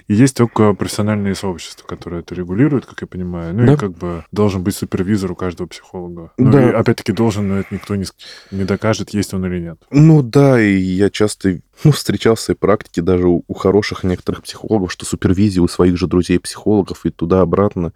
и 0.07 0.15
есть 0.15 0.37
только 0.37 0.73
профессиональные 0.75 1.35
сообщества, 1.35 1.87
которые 1.87 2.21
это 2.21 2.35
регулируют, 2.35 2.87
как 2.87 3.01
я 3.01 3.07
понимаю. 3.07 3.55
Ну 3.55 3.67
Да. 3.67 3.73
и 3.75 3.77
как 3.77 3.93
бы 3.93 4.25
должен 4.33 4.63
быть 4.63 4.75
супервизор 4.77 5.33
у 5.33 5.35
каждого 5.37 5.67
психолога. 5.67 6.33
Ну 6.39 6.51
Да. 6.53 6.63
и 6.63 6.73
опять-таки 6.73 7.13
должен, 7.13 7.49
но 7.49 7.59
это 7.59 7.75
никто 7.75 7.95
не, 7.97 8.05
не 8.51 8.65
докажет, 8.65 9.11
есть 9.11 9.35
он 9.35 9.45
или 9.47 9.61
нет. 9.61 9.79
Ну 9.91 10.23
да, 10.23 10.61
и 10.61 10.77
я 10.79 11.11
часто 11.11 11.61
ну, 11.85 11.93
встречал 11.93 12.35
в 12.35 12.41
своей 12.41 12.59
практике 12.79 13.03
даже 13.03 13.27
у, 13.27 13.45
у 13.47 13.55
хороших 13.55 14.05
некоторых 14.05 14.43
психологов, 14.43 14.93
что 14.93 15.05
супервизия 15.05 15.63
у 15.63 15.69
своих 15.69 15.97
же 15.97 16.07
друзей-психологов 16.07 17.05
и 17.05 17.11
туда-обратно 17.11 17.93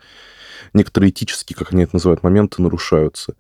некоторые 0.75 1.11
этические, 1.11 1.57
как 1.57 1.73
они 1.73 1.85
это 1.85 1.97
называют, 1.97 2.23
моменты 2.23 2.63
нарушаются. 2.63 3.35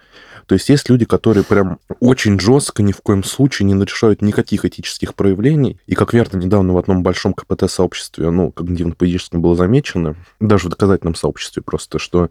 То 0.46 0.54
есть 0.54 0.68
есть 0.68 0.88
люди, 0.88 1.04
которые 1.04 1.44
прям 1.44 1.78
очень 2.00 2.38
жестко 2.38 2.82
ни 2.82 2.92
в 2.92 3.00
коем 3.00 3.24
случае 3.24 3.66
не 3.66 3.74
нарушают 3.74 4.22
никаких 4.22 4.64
этических 4.64 5.14
проявлений. 5.14 5.78
И 5.86 5.94
как 5.94 6.12
верно 6.12 6.38
недавно 6.38 6.72
в 6.74 6.78
одном 6.78 7.02
большом 7.02 7.32
КПТ-сообществе, 7.32 8.30
ну, 8.30 8.52
когнитивно-поведенческим 8.54 9.38
было 9.38 9.56
замечено, 9.56 10.16
даже 10.40 10.66
в 10.66 10.70
доказательном 10.70 11.14
сообществе 11.14 11.62
просто, 11.62 11.98
что 11.98 12.30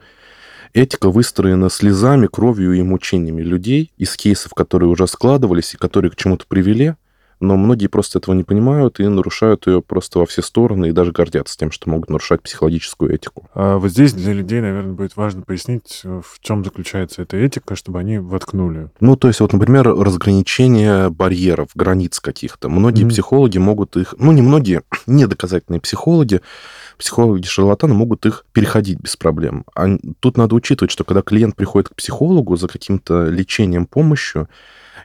этика 0.74 1.10
выстроена 1.10 1.70
слезами, 1.70 2.28
кровью 2.28 2.74
и 2.74 2.82
мучениями 2.82 3.42
людей 3.42 3.92
из 3.98 4.16
кейсов, 4.16 4.54
которые 4.54 4.90
уже 4.90 5.08
складывались 5.08 5.74
и 5.74 5.78
которые 5.78 6.12
к 6.12 6.16
чему-то 6.16 6.46
привели, 6.48 6.96
но 7.42 7.58
многие 7.58 7.88
просто 7.88 8.20
этого 8.20 8.34
не 8.36 8.44
понимают 8.44 9.00
и 9.00 9.08
нарушают 9.08 9.68
ее 9.68 9.82
просто 9.82 10.20
во 10.20 10.26
все 10.26 10.42
стороны 10.42 10.90
и 10.90 10.92
даже 10.92 11.12
гордятся 11.12 11.58
тем, 11.58 11.72
что 11.72 11.90
могут 11.90 12.10
нарушать 12.10 12.42
психологическую 12.42 13.14
этику. 13.14 13.50
А 13.54 13.78
вот 13.78 13.90
здесь 13.92 14.14
для 14.14 14.34
людей, 14.34 14.62
наверное, 14.62 14.94
будет 14.94 15.18
важно 15.18 15.42
пояснить, 15.42 16.02
в 16.04 16.40
чем 16.42 16.64
заключается 16.64 17.22
эта 17.22 17.38
этика, 17.38 17.76
чтобы 17.76 18.00
они 18.00 18.20
воткнули. 18.20 18.90
Ну, 19.00 19.16
то 19.16 19.28
есть, 19.28 19.40
вот, 19.40 19.54
например, 19.54 19.88
разграничение 19.88 21.10
барьеров, 21.10 21.70
границ 21.76 22.20
каких-то. 22.20 22.70
Многие 22.70 23.04
Мгм. 23.04 23.10
психологи 23.12 23.58
могут 23.58 23.98
их... 23.98 24.16
Ну, 24.18 24.32
не 24.32 24.42
многие, 24.42 24.84
недоказательные 25.08 25.82
психологи, 25.82 26.42
психологи-шарлатаны 26.98 27.94
могут 27.94 28.26
их 28.26 28.46
переходить 28.54 29.00
без 29.00 29.16
проблем. 29.18 29.66
А 29.76 29.88
тут 30.20 30.38
надо 30.38 30.56
учитывать, 30.56 30.92
что 30.92 31.04
когда 31.04 31.22
клиент 31.22 31.56
приходит 31.56 31.90
к 31.90 31.96
психологу 31.96 32.56
за 32.56 32.68
каким-то 32.68 33.26
лечением, 33.26 33.86
помощью, 33.88 34.48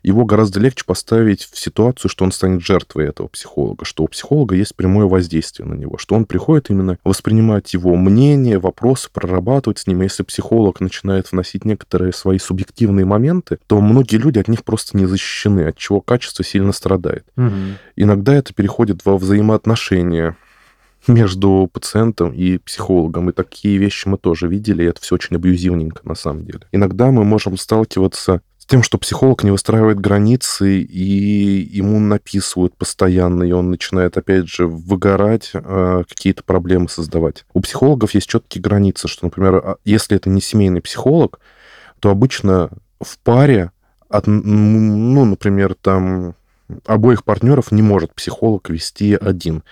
его 0.06 0.24
гораздо 0.24 0.60
легче 0.60 0.84
поставить 0.86 1.42
в 1.42 1.58
ситуацию, 1.58 2.08
что 2.08 2.24
он 2.24 2.30
станет 2.30 2.62
жертвой 2.64 3.06
этого 3.06 3.26
психолога, 3.26 3.84
что 3.84 4.04
у 4.04 4.08
психолога 4.08 4.54
есть 4.54 4.76
прямое 4.76 5.06
воздействие 5.06 5.66
на 5.66 5.74
него, 5.74 5.98
что 5.98 6.14
он 6.14 6.26
приходит 6.26 6.70
именно 6.70 6.96
воспринимать 7.02 7.74
его 7.74 7.96
мнение, 7.96 8.60
вопросы, 8.60 9.10
прорабатывать 9.12 9.80
с 9.80 9.86
ним. 9.88 10.02
Если 10.02 10.22
психолог 10.22 10.80
начинает 10.80 11.32
вносить 11.32 11.64
некоторые 11.64 12.12
свои 12.12 12.38
субъективные 12.38 13.04
моменты, 13.04 13.58
то 13.66 13.80
многие 13.80 14.18
люди 14.18 14.38
от 14.38 14.46
них 14.46 14.62
просто 14.62 14.96
не 14.96 15.06
защищены, 15.06 15.62
от 15.62 15.76
чего 15.76 16.00
качество 16.00 16.44
сильно 16.44 16.70
страдает. 16.70 17.26
Иногда 17.96 18.32
это 18.34 18.54
переходит 18.54 19.04
во 19.04 19.18
взаимоотношения 19.18 20.36
между 21.08 21.68
пациентом 21.72 22.32
и 22.32 22.58
психологом. 22.58 23.30
И 23.30 23.32
такие 23.32 23.76
вещи 23.78 24.06
мы 24.06 24.18
тоже 24.18 24.46
видели, 24.46 24.84
и 24.84 24.86
это 24.86 25.00
все 25.00 25.16
очень 25.16 25.36
абьюзивненько 25.36 26.00
на 26.04 26.14
самом 26.14 26.44
деле. 26.44 26.60
Иногда 26.72 27.10
мы 27.10 27.24
можем 27.24 27.56
сталкиваться 27.56 28.40
с 28.66 28.68
тем, 28.68 28.82
что 28.82 28.98
психолог 28.98 29.44
не 29.44 29.52
выстраивает 29.52 30.00
границы, 30.00 30.80
и 30.80 31.68
ему 31.70 32.00
написывают 32.00 32.76
постоянно, 32.76 33.44
и 33.44 33.52
он 33.52 33.70
начинает, 33.70 34.16
опять 34.16 34.48
же, 34.48 34.66
выгорать, 34.66 35.52
э, 35.54 36.02
какие-то 36.08 36.42
проблемы 36.42 36.88
создавать. 36.88 37.44
У 37.54 37.60
психологов 37.60 38.12
есть 38.14 38.28
четкие 38.28 38.60
границы, 38.60 39.06
что, 39.06 39.26
например, 39.26 39.54
а, 39.54 39.76
если 39.84 40.16
это 40.16 40.30
не 40.30 40.40
семейный 40.40 40.80
психолог, 40.80 41.38
то 42.00 42.10
обычно 42.10 42.70
в 43.00 43.18
паре, 43.20 43.70
от, 44.08 44.26
ну, 44.26 45.24
например, 45.24 45.76
там 45.80 46.34
обоих 46.86 47.22
партнеров 47.22 47.70
не 47.70 47.82
может 47.82 48.14
психолог 48.14 48.68
вести 48.68 49.14
один. 49.14 49.62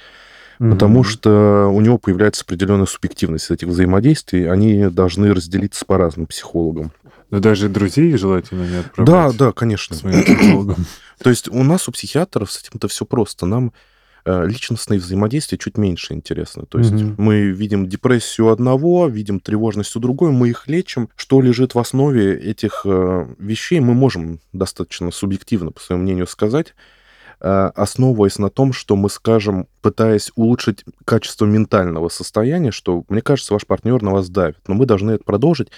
Mm-hmm. 0.60 0.70
Потому 0.70 1.02
что 1.02 1.68
у 1.72 1.80
него 1.80 1.98
появляется 1.98 2.44
определенная 2.44 2.86
субъективность 2.86 3.50
этих 3.50 3.66
взаимодействий, 3.66 4.48
они 4.48 4.86
должны 4.88 5.34
разделиться 5.34 5.84
по 5.84 5.98
разным 5.98 6.26
психологам. 6.26 6.92
Но 7.34 7.40
даже 7.40 7.68
друзей 7.68 8.16
желательно 8.16 8.62
не 8.62 8.76
отправлять. 8.76 9.36
Да, 9.36 9.46
да, 9.46 9.52
конечно. 9.52 9.96
Своим 9.96 10.22
психологом. 10.22 10.86
То 11.18 11.30
есть 11.30 11.48
у 11.48 11.64
нас, 11.64 11.88
у 11.88 11.90
психиатров, 11.90 12.52
с 12.52 12.62
этим-то 12.62 12.86
все 12.86 13.04
просто. 13.04 13.44
Нам 13.44 13.72
э, 14.24 14.46
личностные 14.46 15.00
взаимодействия 15.00 15.58
чуть 15.58 15.76
меньше 15.76 16.14
интересны. 16.14 16.64
То 16.66 16.78
есть 16.78 16.92
mm-hmm. 16.92 17.14
мы 17.18 17.46
видим 17.46 17.88
депрессию 17.88 18.50
одного, 18.50 19.08
видим 19.08 19.40
тревожность 19.40 19.96
у 19.96 19.98
другой, 19.98 20.30
мы 20.30 20.50
их 20.50 20.68
лечим. 20.68 21.08
Что 21.16 21.40
лежит 21.40 21.74
в 21.74 21.78
основе 21.80 22.38
этих 22.38 22.82
э, 22.84 23.26
вещей, 23.40 23.80
мы 23.80 23.94
можем 23.94 24.38
достаточно 24.52 25.10
субъективно, 25.10 25.72
по 25.72 25.80
своему 25.80 26.04
мнению, 26.04 26.28
сказать. 26.28 26.76
Э, 27.46 27.72
основываясь 27.74 28.38
на 28.38 28.48
том, 28.48 28.72
что 28.72 28.96
мы 28.96 29.10
скажем, 29.10 29.66
пытаясь 29.82 30.32
улучшить 30.34 30.82
качество 31.04 31.44
ментального 31.44 32.08
состояния, 32.08 32.70
что, 32.70 33.04
мне 33.10 33.20
кажется, 33.20 33.52
ваш 33.52 33.66
партнер 33.66 34.00
на 34.00 34.12
вас 34.12 34.30
давит, 34.30 34.56
но 34.66 34.74
мы 34.74 34.86
должны 34.86 35.10
это 35.10 35.24
продолжить, 35.24 35.68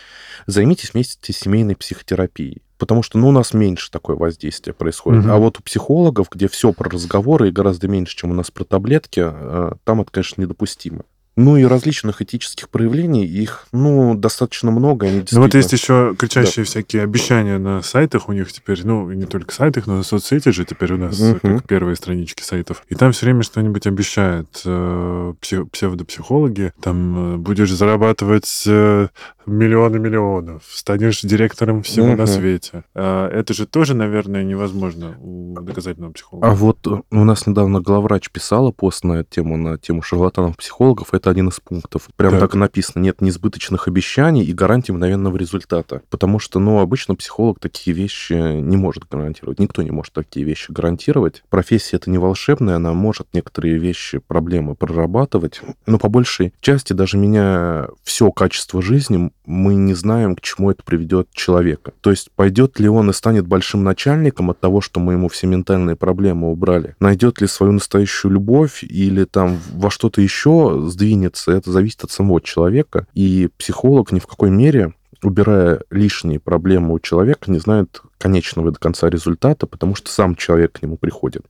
займитесь 0.47 0.95
вместе 0.95 1.33
семейной 1.33 1.75
психотерапией. 1.75 2.63
Потому 2.79 3.03
что 3.03 3.19
ну, 3.19 3.31
у 3.31 3.33
нас 3.33 3.53
меньше 3.53 3.91
такое 3.91 4.15
воздействие 4.15 4.75
происходит. 4.75 5.25
Угу. 5.25 5.33
А 5.33 5.39
вот 5.39 5.59
у 5.59 5.63
психологов, 5.65 6.29
где 6.31 6.47
все 6.47 6.73
про 6.73 6.89
разговоры 6.89 7.49
и 7.49 7.53
гораздо 7.53 7.89
меньше, 7.89 8.17
чем 8.17 8.31
у 8.31 8.35
нас 8.35 8.53
про 8.53 8.63
таблетки, 8.63 9.25
э, 9.25 9.73
там 9.83 10.03
это, 10.03 10.13
конечно, 10.13 10.41
недопустимо. 10.41 11.03
Ну 11.37 11.59
и 11.59 11.65
различных 11.65 12.23
этических 12.23 12.71
проявлений, 12.71 13.27
их, 13.27 13.67
ну, 13.71 14.15
достаточно 14.15 14.71
много. 14.71 15.07
Они 15.07 15.23
Ну 15.31 15.41
вот 15.43 15.55
есть 15.55 15.73
еще 15.73 16.15
кричащие 16.19 16.65
да. 16.65 16.71
всякие 16.71 17.03
обещания 17.03 17.59
на 17.59 17.83
сайтах 17.83 18.31
у 18.31 18.33
них 18.33 18.51
теперь, 18.51 18.81
ну, 18.85 19.11
и 19.11 19.17
не 19.17 19.27
только 19.27 19.53
сайтах, 19.53 19.87
но 19.87 20.01
и 20.01 20.03
соцсети 20.03 20.49
же 20.49 20.65
теперь 20.65 20.95
у 20.95 20.97
нас, 20.97 21.21
uh-huh. 21.21 21.41
как 21.41 21.67
первые 21.67 21.97
странички 21.97 22.43
сайтов. 22.43 22.85
И 22.89 22.95
там 22.95 23.13
все 23.13 23.27
время 23.27 23.43
что-нибудь 23.43 23.87
обещают 23.87 24.63
э, 24.65 25.35
псевдопсихологи. 25.41 26.73
Там 26.81 27.35
э, 27.35 27.37
будешь 27.37 27.71
зарабатывать 27.71 28.65
э, 28.67 29.09
миллионы 29.45 29.99
миллионов, 29.99 30.63
станешь 30.73 31.21
директором 31.21 31.83
всего 31.83 32.09
uh-huh. 32.09 32.17
на 32.17 32.27
свете. 32.27 32.85
А 32.95 33.29
это 33.29 33.53
же 33.53 33.67
тоже, 33.67 33.95
наверное, 33.95 34.43
невозможно 34.43 35.17
у 35.21 35.55
доказательного 35.61 36.13
психолога. 36.13 36.49
А 36.49 36.55
вот 36.55 36.87
у 36.87 37.25
нас 37.25 37.47
недавно 37.47 37.81
главврач 37.81 38.31
писала 38.31 38.71
пост 38.71 39.05
на 39.05 39.15
эту 39.15 39.31
тему, 39.31 39.57
на 39.59 39.77
тему 39.77 40.01
шарлатанов-психологов. 40.01 41.09
Это 41.13 41.26
это 41.27 41.31
один 41.33 41.49
из 41.49 41.59
пунктов. 41.59 42.09
Прям 42.17 42.33
так. 42.33 42.41
так 42.41 42.55
и 42.55 42.59
написано. 42.59 43.03
Нет 43.03 43.21
несбыточных 43.21 43.89
обещаний 43.89 44.45
и 44.45 44.53
гарантий 44.53 44.93
мгновенного 44.93 45.37
результата. 45.37 46.03
Потому 46.09 46.39
что, 46.39 46.61
ну, 46.61 46.79
обычно 46.79 47.17
психолог 47.17 47.59
такие 47.59 47.97
вещи 47.97 48.33
не 48.33 48.77
может 48.77 49.09
гарантировать. 49.11 49.59
Никто 49.59 49.83
не 49.83 49.91
может 49.91 50.13
такие 50.13 50.47
вещи 50.47 50.71
гарантировать. 50.71 51.43
Профессия 51.51 51.97
это 51.97 52.11
не 52.11 52.19
волшебная, 52.19 52.77
она 52.77 52.93
может 52.93 53.27
некоторые 53.33 53.79
вещи, 53.79 54.19
проблемы 54.19 54.77
прорабатывать. 54.77 55.61
Но 55.87 55.99
по 55.99 56.09
большей 56.09 56.55
части, 56.61 56.93
даже 56.93 57.19
меня 57.19 57.89
все 58.05 58.31
качество 58.31 58.81
жизни, 58.81 59.31
мы 59.47 59.75
не 59.75 59.95
знаем, 59.95 60.37
к 60.37 60.41
чему 60.41 60.71
это 60.71 60.83
приведет 60.85 61.29
человека. 61.33 61.93
То 62.01 62.11
есть 62.11 62.31
пойдет 62.37 62.79
ли 62.79 62.89
он 62.89 63.11
и 63.11 63.13
станет 63.13 63.47
большим 63.47 63.83
начальником 63.83 64.51
от 64.51 64.61
того, 64.61 64.81
что 64.81 65.01
мы 65.01 65.15
ему 65.15 65.29
все 65.29 65.47
ментальные 65.47 65.97
проблемы 65.97 66.51
убрали? 66.51 66.95
Найдет 67.01 67.41
ли 67.41 67.47
свою 67.47 67.73
настоящую 67.73 68.33
любовь 68.33 68.85
или 68.85 69.25
там 69.25 69.59
во 69.73 69.91
что-то 69.91 70.21
еще 70.21 70.85
сдвинет 70.87 71.16
двинется, 71.17 71.53
это 71.53 71.71
зависит 71.71 72.05
от 72.05 72.11
самого 72.11 72.41
человека. 72.41 73.07
И 73.15 73.49
психолог 73.59 74.13
ни 74.13 74.19
в 74.19 74.27
какой 74.27 74.51
мере 74.51 74.93
убирая 75.23 75.81
лишние 75.91 76.39
проблемы 76.39 76.95
у 76.95 77.01
человека, 77.01 77.51
не 77.51 77.59
знает 77.59 78.03
конечного 78.19 78.71
до 78.71 78.79
конца 78.79 79.09
результата, 79.09 79.67
потому 79.67 79.95
что 79.95 80.11
сам 80.11 80.37
человек 80.37 80.73
к 80.73 80.83
нему 80.83 80.99
приходит. 80.99 81.43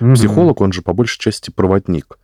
Mm-hmm. 0.00 0.14
Психолог, 0.14 0.60
он 0.60 0.72
же 0.72 0.82
по 0.82 0.94
большей 0.94 1.20
части 1.20 1.50
проводник. 1.50 2.18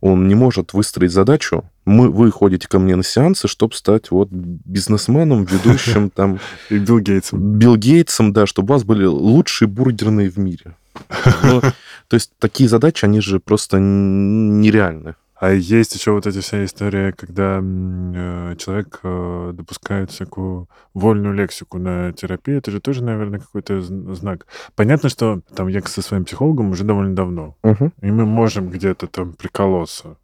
Он 0.00 0.28
не 0.28 0.36
может 0.36 0.74
выстроить 0.74 1.10
задачу. 1.10 1.64
Мы, 1.84 2.08
вы 2.08 2.30
ходите 2.30 2.68
ко 2.68 2.78
мне 2.78 2.94
на 2.94 3.02
сеансы, 3.02 3.48
чтобы 3.48 3.74
стать 3.74 4.12
вот 4.12 4.28
бизнесменом, 4.30 5.44
ведущим 5.44 6.08
там... 6.14 6.38
И 6.70 6.78
Билл 6.78 7.00
Гейтсом. 7.00 7.58
Билл 7.58 7.76
Гейтсом, 7.76 8.32
да, 8.32 8.46
чтобы 8.46 8.70
у 8.70 8.74
вас 8.74 8.84
были 8.84 9.04
лучшие 9.04 9.66
бургерные 9.66 10.30
в 10.30 10.38
мире. 10.38 10.76
Ну, 11.42 11.60
то 11.60 12.14
есть 12.14 12.30
такие 12.38 12.68
задачи, 12.68 13.04
они 13.04 13.20
же 13.20 13.40
просто 13.40 13.78
нереальны. 13.78 15.14
А 15.40 15.52
есть 15.52 15.94
еще 15.94 16.12
вот 16.12 16.26
эта 16.26 16.40
вся 16.40 16.64
история, 16.64 17.12
когда 17.12 17.60
э, 17.62 18.56
человек 18.58 19.00
э, 19.02 19.52
допускает 19.54 20.10
всякую 20.10 20.68
вольную 20.94 21.34
лексику 21.34 21.78
на 21.78 22.12
терапии. 22.12 22.56
Это 22.56 22.70
же 22.70 22.80
тоже, 22.80 23.04
наверное, 23.04 23.38
какой-то 23.38 23.80
знак. 23.80 24.46
Понятно, 24.74 25.08
что 25.08 25.40
там 25.54 25.68
я 25.68 25.80
со 25.82 26.02
своим 26.02 26.24
психологом 26.24 26.70
уже 26.70 26.84
довольно 26.84 27.14
давно. 27.14 27.56
Угу. 27.62 27.92
И 28.02 28.10
мы 28.10 28.26
можем 28.26 28.68
где-то 28.68 29.06
там 29.06 29.32
приколоться 29.32 30.16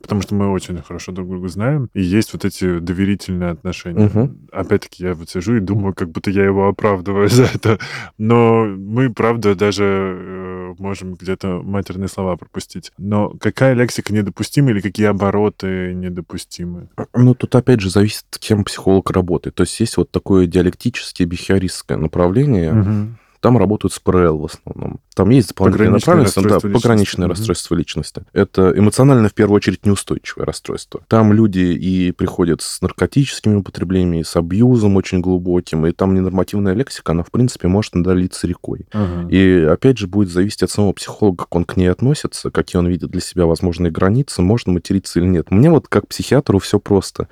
потому 0.00 0.22
что 0.22 0.34
мы 0.34 0.50
очень 0.50 0.80
хорошо 0.82 1.12
друг 1.12 1.28
друга 1.28 1.48
знаем, 1.48 1.88
и 1.94 2.02
есть 2.02 2.32
вот 2.32 2.44
эти 2.44 2.78
доверительные 2.78 3.50
отношения. 3.50 4.06
Угу. 4.06 4.30
Опять-таки, 4.52 5.04
я 5.04 5.14
вот 5.14 5.28
сижу 5.28 5.56
и 5.56 5.60
думаю, 5.60 5.94
как 5.94 6.10
будто 6.10 6.30
я 6.30 6.44
его 6.44 6.68
оправдываю 6.68 7.28
за 7.30 7.44
это, 7.44 7.78
но 8.18 8.64
мы, 8.64 9.12
правда, 9.12 9.54
даже 9.54 9.84
э, 9.84 10.51
можем 10.78 11.14
где-то 11.14 11.62
матерные 11.62 12.08
слова 12.08 12.36
пропустить. 12.36 12.92
Но 12.98 13.30
какая 13.40 13.74
лексика 13.74 14.12
недопустима 14.12 14.70
или 14.70 14.80
какие 14.80 15.06
обороты 15.06 15.94
недопустимы? 15.94 16.88
Ну, 17.14 17.34
тут 17.34 17.54
опять 17.54 17.80
же 17.80 17.90
зависит, 17.90 18.24
кем 18.38 18.64
психолог 18.64 19.10
работает. 19.10 19.54
То 19.54 19.62
есть 19.62 19.78
есть 19.80 19.96
вот 19.96 20.10
такое 20.10 20.46
диалектическое, 20.46 21.26
бихиористское 21.26 21.96
направление, 21.96 22.72
угу 22.72 23.08
там 23.42 23.58
работают 23.58 23.92
с 23.92 23.98
ПРЛ 23.98 24.38
в 24.38 24.44
основном. 24.44 25.00
Там 25.16 25.30
есть 25.30 25.48
дополнительные 25.48 25.90
направленности, 25.90 26.40
да, 26.48 26.60
пограничное 26.60 27.26
угу. 27.26 27.32
расстройство 27.32 27.74
личности. 27.74 28.24
Это 28.32 28.72
эмоционально, 28.74 29.28
в 29.28 29.34
первую 29.34 29.56
очередь, 29.56 29.84
неустойчивое 29.84 30.46
расстройство. 30.46 31.00
Там 31.08 31.32
люди 31.32 31.58
и 31.58 32.12
приходят 32.12 32.62
с 32.62 32.80
наркотическими 32.80 33.56
употреблениями, 33.56 34.22
с 34.22 34.36
абьюзом 34.36 34.94
очень 34.94 35.20
глубоким, 35.20 35.84
и 35.86 35.92
там 35.92 36.14
ненормативная 36.14 36.74
лексика, 36.74 37.12
она, 37.12 37.24
в 37.24 37.32
принципе, 37.32 37.66
может 37.66 37.96
надолиться 37.96 38.46
рекой. 38.46 38.86
Угу. 38.94 39.28
И, 39.30 39.64
опять 39.64 39.98
же, 39.98 40.06
будет 40.06 40.30
зависеть 40.30 40.62
от 40.62 40.70
самого 40.70 40.92
психолога, 40.92 41.38
как 41.38 41.54
он 41.56 41.64
к 41.64 41.76
ней 41.76 41.88
относится, 41.88 42.52
какие 42.52 42.78
он 42.78 42.86
видит 42.86 43.10
для 43.10 43.20
себя 43.20 43.46
возможные 43.46 43.90
границы, 43.90 44.40
можно 44.40 44.72
материться 44.72 45.18
или 45.18 45.26
нет. 45.26 45.50
Мне 45.50 45.68
вот 45.68 45.88
как 45.88 46.06
психиатру 46.06 46.60
все 46.60 46.78
просто. 46.78 47.26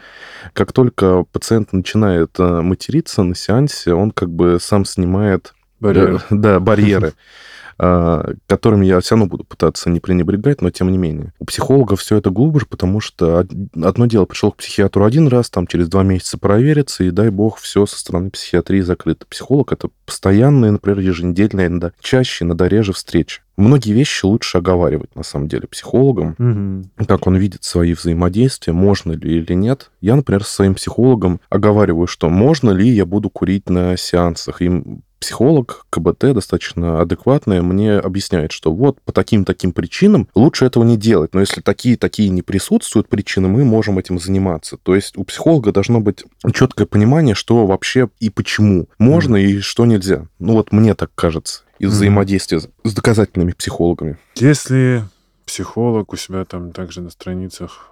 Как 0.55 0.73
только 0.73 1.25
пациент 1.31 1.73
начинает 1.73 2.33
э, 2.41 2.63
материться 2.63 3.23
на 3.23 3.37
сеансе, 3.37 3.95
он 3.95 4.11
как 4.11 4.31
бы 4.31 4.59
сам 4.61 4.85
снимает 4.85 5.55
Барьеры. 5.81 6.21
Да, 6.31 6.61
барьеры 6.61 7.13
а, 7.83 8.35
которыми 8.47 8.85
я 8.85 9.01
все 9.01 9.15
равно 9.15 9.27
буду 9.27 9.43
пытаться 9.43 9.89
не 9.89 10.01
пренебрегать, 10.01 10.61
но 10.61 10.71
тем 10.71 10.93
не 10.93 10.99
менее. 10.99 11.33
У 11.39 11.47
психолога 11.47 11.97
все 11.97 12.19
это 12.19 12.29
глубже, 12.29 12.67
потому 12.67 13.01
что 13.01 13.39
одно 13.39 14.05
дело, 14.05 14.27
пришел 14.27 14.53
к 14.53 14.57
психиатру 14.57 15.03
один 15.03 15.29
раз, 15.29 15.49
там 15.49 15.67
через 15.67 15.89
два 15.89 16.03
месяца 16.03 16.37
провериться, 16.37 17.05
и 17.05 17.11
дай 17.11 17.31
бог, 17.31 17.57
все 17.57 17.87
со 17.87 17.99
стороны 17.99 18.29
психиатрии 18.29 18.83
закрыто. 18.83 19.25
Психолог— 19.27 19.73
это 19.73 19.89
постоянные, 20.05 20.73
например, 20.73 20.99
еженедельные, 20.99 21.69
иногда 21.69 21.93
чаще, 22.01 22.45
иногда 22.45 22.69
реже 22.69 22.93
встречи. 22.93 23.41
Многие 23.57 23.93
вещи 23.93 24.27
лучше 24.27 24.59
оговаривать, 24.59 25.15
на 25.17 25.23
самом 25.23 25.49
деле, 25.49 25.67
психологом. 25.67 26.35
Угу. 26.39 27.07
Как 27.07 27.27
он 27.27 27.37
видит 27.37 27.65
свои 27.65 27.95
взаимодействия, 27.95 28.75
можно 28.75 29.13
ли 29.13 29.39
или 29.39 29.55
нет. 29.55 29.91
Я, 30.03 30.17
например, 30.17 30.45
со 30.45 30.57
своим 30.57 30.75
психологом 30.75 31.41
оговариваю, 31.49 32.07
что 32.07 32.29
можно 32.29 32.71
ли 32.71 32.91
я 32.91 33.07
буду 33.07 33.31
курить 33.31 33.71
на 33.71 33.97
сеансах. 33.97 34.61
Им 34.61 35.03
психолог 35.21 35.87
КБТ 35.91 36.33
достаточно 36.33 37.01
адекватная 37.01 37.63
мне 37.63 37.93
объясняет, 37.93 38.53
что 38.53 38.73
вот 38.73 39.01
по 39.03 39.13
таким-таким 39.13 39.73
причинам 39.73 40.29
лучше 40.35 40.65
этого 40.65 40.83
не 40.83 40.97
делать. 40.97 41.35
Но 41.35 41.41
если 41.41 41.61
такие-такие 41.61 42.31
не 42.31 42.43
присутствуют 42.43 43.09
причины, 43.09 43.49
мы 43.49 43.65
можем 43.65 43.99
этим 43.99 44.19
заниматься. 44.19 44.77
То 44.79 44.95
есть 44.95 45.17
у 45.17 45.25
психолога 45.25 45.73
должно 45.73 46.01
быть 46.01 46.25
четкое 46.53 46.87
понимание, 46.87 47.35
что 47.35 47.67
вообще 47.67 48.09
и 48.19 48.31
почему 48.31 48.89
можно 48.99 49.37
mm. 49.37 49.43
и 49.43 49.61
что 49.61 49.87
нельзя. 49.87 50.27
Ну 50.39 50.55
вот 50.55 50.73
мне 50.73 50.95
так 50.95 51.11
кажется 51.15 51.63
из 51.79 51.91
mm. 51.91 51.93
взаимодействия 51.93 52.61
с 52.61 52.95
доказательными 52.95 53.53
психологами. 53.53 54.17
Если 54.37 55.05
психолог 55.45 56.13
у 56.13 56.17
себя 56.17 56.45
там 56.45 56.73
также 56.73 57.03
на 57.03 57.11
страницах 57.11 57.91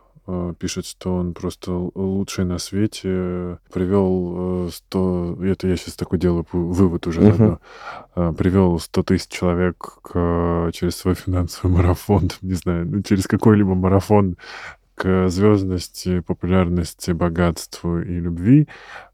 пишет, 0.58 0.86
что 0.86 1.14
он 1.16 1.34
просто 1.34 1.72
лучший 1.72 2.44
на 2.44 2.58
свете, 2.58 3.58
привел 3.72 4.68
100, 4.70 5.36
э, 5.40 5.50
это 5.52 5.68
я 5.68 5.76
сейчас 5.76 5.94
такой 5.94 6.18
делаю 6.18 6.46
вывод 6.52 7.06
уже, 7.06 7.20
uh-huh. 7.20 8.34
привел 8.34 8.78
100 8.78 9.02
тысяч 9.04 9.28
человек 9.28 9.98
к, 10.02 10.70
через 10.74 10.96
свой 10.96 11.14
финансовый 11.14 11.72
марафон, 11.72 12.30
не 12.42 12.54
знаю, 12.54 12.86
ну, 12.86 13.02
через 13.02 13.26
какой-либо 13.26 13.74
марафон 13.74 14.36
к 14.98 15.28
звездности, 15.28 16.20
популярности, 16.20 17.12
богатству 17.12 18.00
и 18.00 18.18
любви. 18.18 18.68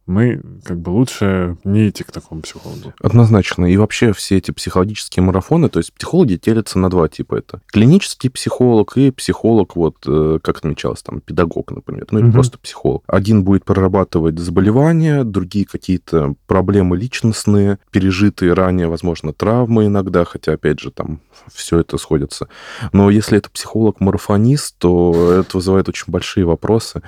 Мы 0.06 0.40
как 0.64 0.78
бы 0.80 0.90
лучше 0.90 1.56
не 1.64 1.88
идти 1.88 2.04
к 2.04 2.12
такому 2.12 2.42
психологу. 2.42 2.92
Однозначно. 3.00 3.66
И 3.66 3.76
вообще 3.76 4.12
все 4.12 4.36
эти 4.36 4.50
психологические 4.50 5.22
марафоны, 5.22 5.68
то 5.68 5.78
есть 5.78 5.92
психологи 5.92 6.38
делятся 6.42 6.78
на 6.78 6.90
два 6.90 7.08
типа. 7.08 7.36
Это 7.36 7.60
клинический 7.66 8.30
психолог 8.30 8.96
и 8.96 9.10
психолог, 9.10 9.76
вот 9.76 9.96
э, 10.06 10.38
как 10.42 10.58
отмечалось, 10.58 11.02
там, 11.02 11.20
педагог, 11.20 11.70
например, 11.70 12.06
ну 12.10 12.18
или 12.18 12.26
угу. 12.26 12.34
просто 12.34 12.58
психолог. 12.58 13.02
Один 13.06 13.44
будет 13.44 13.64
прорабатывать 13.64 14.38
заболевания, 14.38 15.24
другие 15.24 15.64
какие-то 15.64 16.34
проблемы 16.46 16.96
личностные, 16.96 17.78
пережитые 17.90 18.52
ранее, 18.52 18.88
возможно, 18.88 19.32
травмы 19.32 19.86
иногда, 19.86 20.24
хотя, 20.24 20.52
опять 20.52 20.80
же, 20.80 20.90
там 20.90 21.20
все 21.52 21.78
это 21.78 21.98
сходится. 21.98 22.48
Но 22.92 23.10
если 23.10 23.38
это 23.38 23.50
психолог-марафонист, 23.50 24.76
то 24.78 25.32
это 25.40 25.56
вызывает 25.56 25.88
очень 25.88 26.12
большие 26.12 26.44
вопросы 26.44 27.02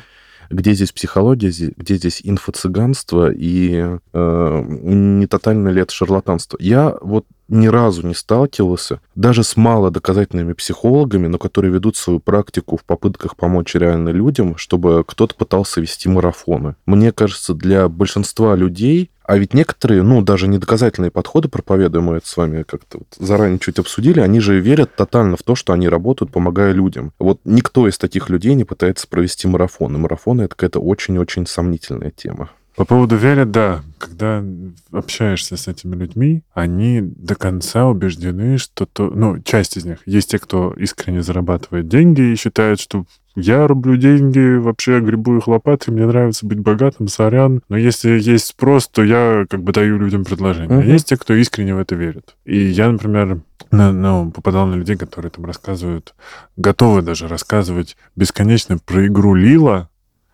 где 0.50 0.74
здесь 0.74 0.92
психология, 0.92 1.48
где 1.76 1.96
здесь 1.96 2.20
инфо-цыганство 2.22 3.32
и 3.32 3.98
э, 4.12 4.64
не 4.68 5.26
тотально 5.26 5.68
ли 5.68 5.82
это 5.82 5.92
шарлатанство. 5.92 6.56
Я 6.60 6.96
вот 7.00 7.26
ни 7.48 7.68
разу 7.68 8.06
не 8.06 8.14
сталкивался, 8.14 9.00
даже 9.14 9.44
с 9.44 9.56
малодоказательными 9.56 10.52
психологами, 10.52 11.28
но 11.28 11.38
которые 11.38 11.72
ведут 11.72 11.96
свою 11.96 12.18
практику 12.18 12.76
в 12.76 12.84
попытках 12.84 13.36
помочь 13.36 13.74
реально 13.74 14.08
людям, 14.08 14.56
чтобы 14.56 15.04
кто-то 15.06 15.34
пытался 15.34 15.80
вести 15.80 16.08
марафоны. 16.08 16.74
Мне 16.86 17.12
кажется, 17.12 17.54
для 17.54 17.88
большинства 17.88 18.56
людей 18.56 19.10
а 19.26 19.38
ведь 19.38 19.54
некоторые, 19.54 20.02
ну, 20.02 20.22
даже 20.22 20.48
недоказательные 20.48 21.10
подходы, 21.10 21.48
проповедуя, 21.48 22.02
мы 22.02 22.16
это 22.16 22.28
с 22.28 22.36
вами 22.36 22.62
как-то 22.62 22.98
вот 22.98 23.08
заранее 23.18 23.58
чуть 23.58 23.78
обсудили, 23.78 24.20
они 24.20 24.40
же 24.40 24.60
верят 24.60 24.94
тотально 24.94 25.36
в 25.36 25.42
то, 25.42 25.54
что 25.54 25.72
они 25.72 25.88
работают, 25.88 26.32
помогая 26.32 26.72
людям. 26.72 27.12
Вот 27.18 27.40
никто 27.44 27.88
из 27.88 27.98
таких 27.98 28.30
людей 28.30 28.54
не 28.54 28.64
пытается 28.64 29.08
провести 29.08 29.48
марафон. 29.48 29.96
И 29.96 29.98
марафоны— 29.98 30.42
это 30.42 30.54
какая-то 30.54 30.80
очень-очень 30.80 31.46
сомнительная 31.46 32.10
тема. 32.10 32.50
По 32.76 32.84
поводу 32.84 33.16
веры, 33.16 33.46
да. 33.46 33.82
Когда 33.98 34.44
общаешься 34.92 35.56
с 35.56 35.66
этими 35.66 35.96
людьми, 35.96 36.42
они 36.52 37.00
до 37.00 37.34
конца 37.34 37.88
убеждены, 37.88 38.58
что 38.58 38.84
то, 38.84 39.08
ну, 39.08 39.40
часть 39.42 39.78
из 39.78 39.86
них. 39.86 39.98
Есть 40.04 40.30
те, 40.30 40.38
кто 40.38 40.74
искренне 40.76 41.22
зарабатывает 41.22 41.88
деньги 41.88 42.20
и 42.20 42.36
считает, 42.36 42.78
что 42.78 43.06
я 43.36 43.66
рублю 43.66 43.96
деньги, 43.96 44.56
вообще 44.56 45.00
грибу 45.00 45.36
их 45.36 45.46
лопатой, 45.46 45.94
мне 45.94 46.06
нравится 46.06 46.46
быть 46.46 46.58
богатым, 46.58 47.06
сорян. 47.06 47.62
Но 47.68 47.76
если 47.76 48.18
есть 48.18 48.46
спрос, 48.46 48.88
то 48.88 49.04
я 49.04 49.46
как 49.48 49.62
бы 49.62 49.72
даю 49.72 49.98
людям 49.98 50.24
предложение. 50.24 50.68
Uh-huh. 50.68 50.82
А 50.82 50.84
есть 50.84 51.08
те, 51.08 51.16
кто 51.16 51.34
искренне 51.34 51.74
в 51.74 51.78
это 51.78 51.94
верит. 51.94 52.34
И 52.44 52.58
я, 52.58 52.90
например, 52.90 53.40
ну, 53.70 54.30
попадал 54.32 54.66
на 54.66 54.74
людей, 54.74 54.96
которые 54.96 55.30
там 55.30 55.44
рассказывают, 55.44 56.14
готовы 56.56 57.02
даже 57.02 57.28
рассказывать 57.28 57.96
бесконечно 58.16 58.78
про 58.78 59.06
игру 59.06 59.34
Лила, 59.34 59.88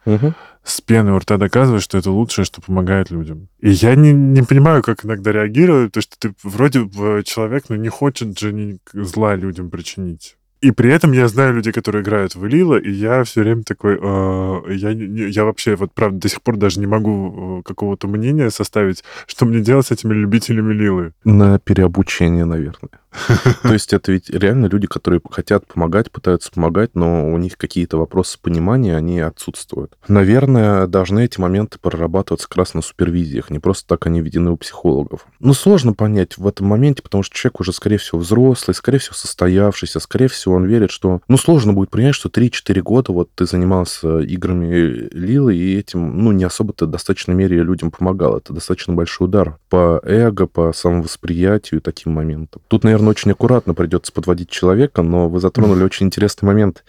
uh-huh 0.06 0.32
с 0.64 0.80
пеной 0.80 1.14
у 1.14 1.18
рта 1.18 1.38
доказывать, 1.38 1.82
что 1.82 1.98
это 1.98 2.10
лучшее, 2.10 2.44
что 2.44 2.60
помогает 2.60 3.10
людям. 3.10 3.48
И 3.58 3.70
я 3.70 3.94
не, 3.94 4.12
не 4.12 4.42
понимаю, 4.42 4.82
как 4.82 5.04
иногда 5.04 5.32
реагировать, 5.32 5.92
потому 5.92 6.02
что 6.02 6.16
ты 6.18 6.34
вроде 6.42 6.82
бы 6.82 7.22
человек, 7.24 7.64
но 7.68 7.76
не 7.76 7.88
хочет 7.88 8.38
же 8.38 8.52
ни 8.52 8.78
зла 8.92 9.34
людям 9.34 9.70
причинить. 9.70 10.36
И 10.62 10.70
при 10.70 10.92
этом 10.92 11.10
я 11.10 11.26
знаю 11.26 11.54
людей, 11.54 11.72
которые 11.72 12.02
играют 12.02 12.36
в 12.36 12.46
Лила, 12.46 12.78
и 12.78 12.88
я 12.88 13.24
все 13.24 13.40
время 13.40 13.64
такой, 13.64 13.98
э, 14.00 14.74
я, 14.74 14.90
я 14.90 15.44
вообще, 15.44 15.74
вот 15.74 15.92
правда, 15.92 16.20
до 16.20 16.28
сих 16.28 16.40
пор 16.40 16.56
даже 16.56 16.78
не 16.78 16.86
могу 16.86 17.58
э, 17.58 17.62
какого-то 17.64 18.06
мнения 18.06 18.48
составить, 18.48 19.02
что 19.26 19.44
мне 19.44 19.60
делать 19.60 19.88
с 19.88 19.90
этими 19.90 20.14
любителями 20.14 20.72
Лилы. 20.72 21.14
На 21.24 21.58
переобучение, 21.58 22.44
наверное. 22.44 23.01
То 23.62 23.72
есть 23.72 23.92
это 23.92 24.12
ведь 24.12 24.30
реально 24.30 24.66
люди, 24.66 24.86
которые 24.86 25.20
хотят 25.30 25.66
помогать, 25.66 26.10
пытаются 26.10 26.50
помогать, 26.50 26.90
но 26.94 27.30
у 27.30 27.36
них 27.38 27.56
какие-то 27.56 27.98
вопросы 27.98 28.38
понимания, 28.40 28.96
они 28.96 29.20
отсутствуют. 29.20 29.96
Наверное, 30.08 30.86
должны 30.86 31.24
эти 31.24 31.40
моменты 31.40 31.78
прорабатываться 31.80 32.48
как 32.48 32.56
раз 32.56 32.74
на 32.74 32.82
супервизиях, 32.82 33.50
не 33.50 33.58
просто 33.58 33.86
так 33.86 34.06
они 34.06 34.20
введены 34.20 34.50
у 34.50 34.56
психологов. 34.56 35.26
Ну, 35.40 35.54
сложно 35.54 35.92
понять 35.92 36.38
в 36.38 36.46
этом 36.46 36.66
моменте, 36.66 37.02
потому 37.02 37.22
что 37.22 37.36
человек 37.36 37.60
уже, 37.60 37.72
скорее 37.72 37.98
всего, 37.98 38.18
взрослый, 38.18 38.74
скорее 38.74 38.98
всего, 38.98 39.14
состоявшийся, 39.14 40.00
скорее 40.00 40.28
всего, 40.28 40.54
он 40.54 40.64
верит, 40.64 40.90
что... 40.90 41.20
Ну, 41.28 41.36
сложно 41.36 41.72
будет 41.72 41.90
принять, 41.90 42.14
что 42.14 42.28
3-4 42.28 42.80
года 42.80 43.12
вот 43.12 43.30
ты 43.34 43.46
занимался 43.46 44.20
играми 44.20 45.08
Лилы, 45.12 45.56
и 45.56 45.78
этим, 45.78 46.18
ну, 46.18 46.32
не 46.32 46.44
особо-то 46.44 46.86
в 46.86 46.90
достаточной 46.90 47.34
мере 47.34 47.62
людям 47.62 47.90
помогал. 47.90 48.38
Это 48.38 48.52
достаточно 48.52 48.94
большой 48.94 49.26
удар 49.26 49.58
по 49.68 50.00
эго, 50.04 50.46
по 50.46 50.72
самовосприятию 50.72 51.80
и 51.80 51.82
таким 51.82 52.12
моментам. 52.12 52.62
Тут, 52.68 52.84
наверное, 52.84 53.01
наверное, 53.02 53.10
очень 53.10 53.32
аккуратно 53.32 53.74
придется 53.74 54.12
подводить 54.12 54.48
человека, 54.48 55.02
но 55.02 55.28
вы 55.28 55.40
затронули 55.40 55.82
очень 55.82 56.06
интересный 56.06 56.46
момент. 56.46 56.84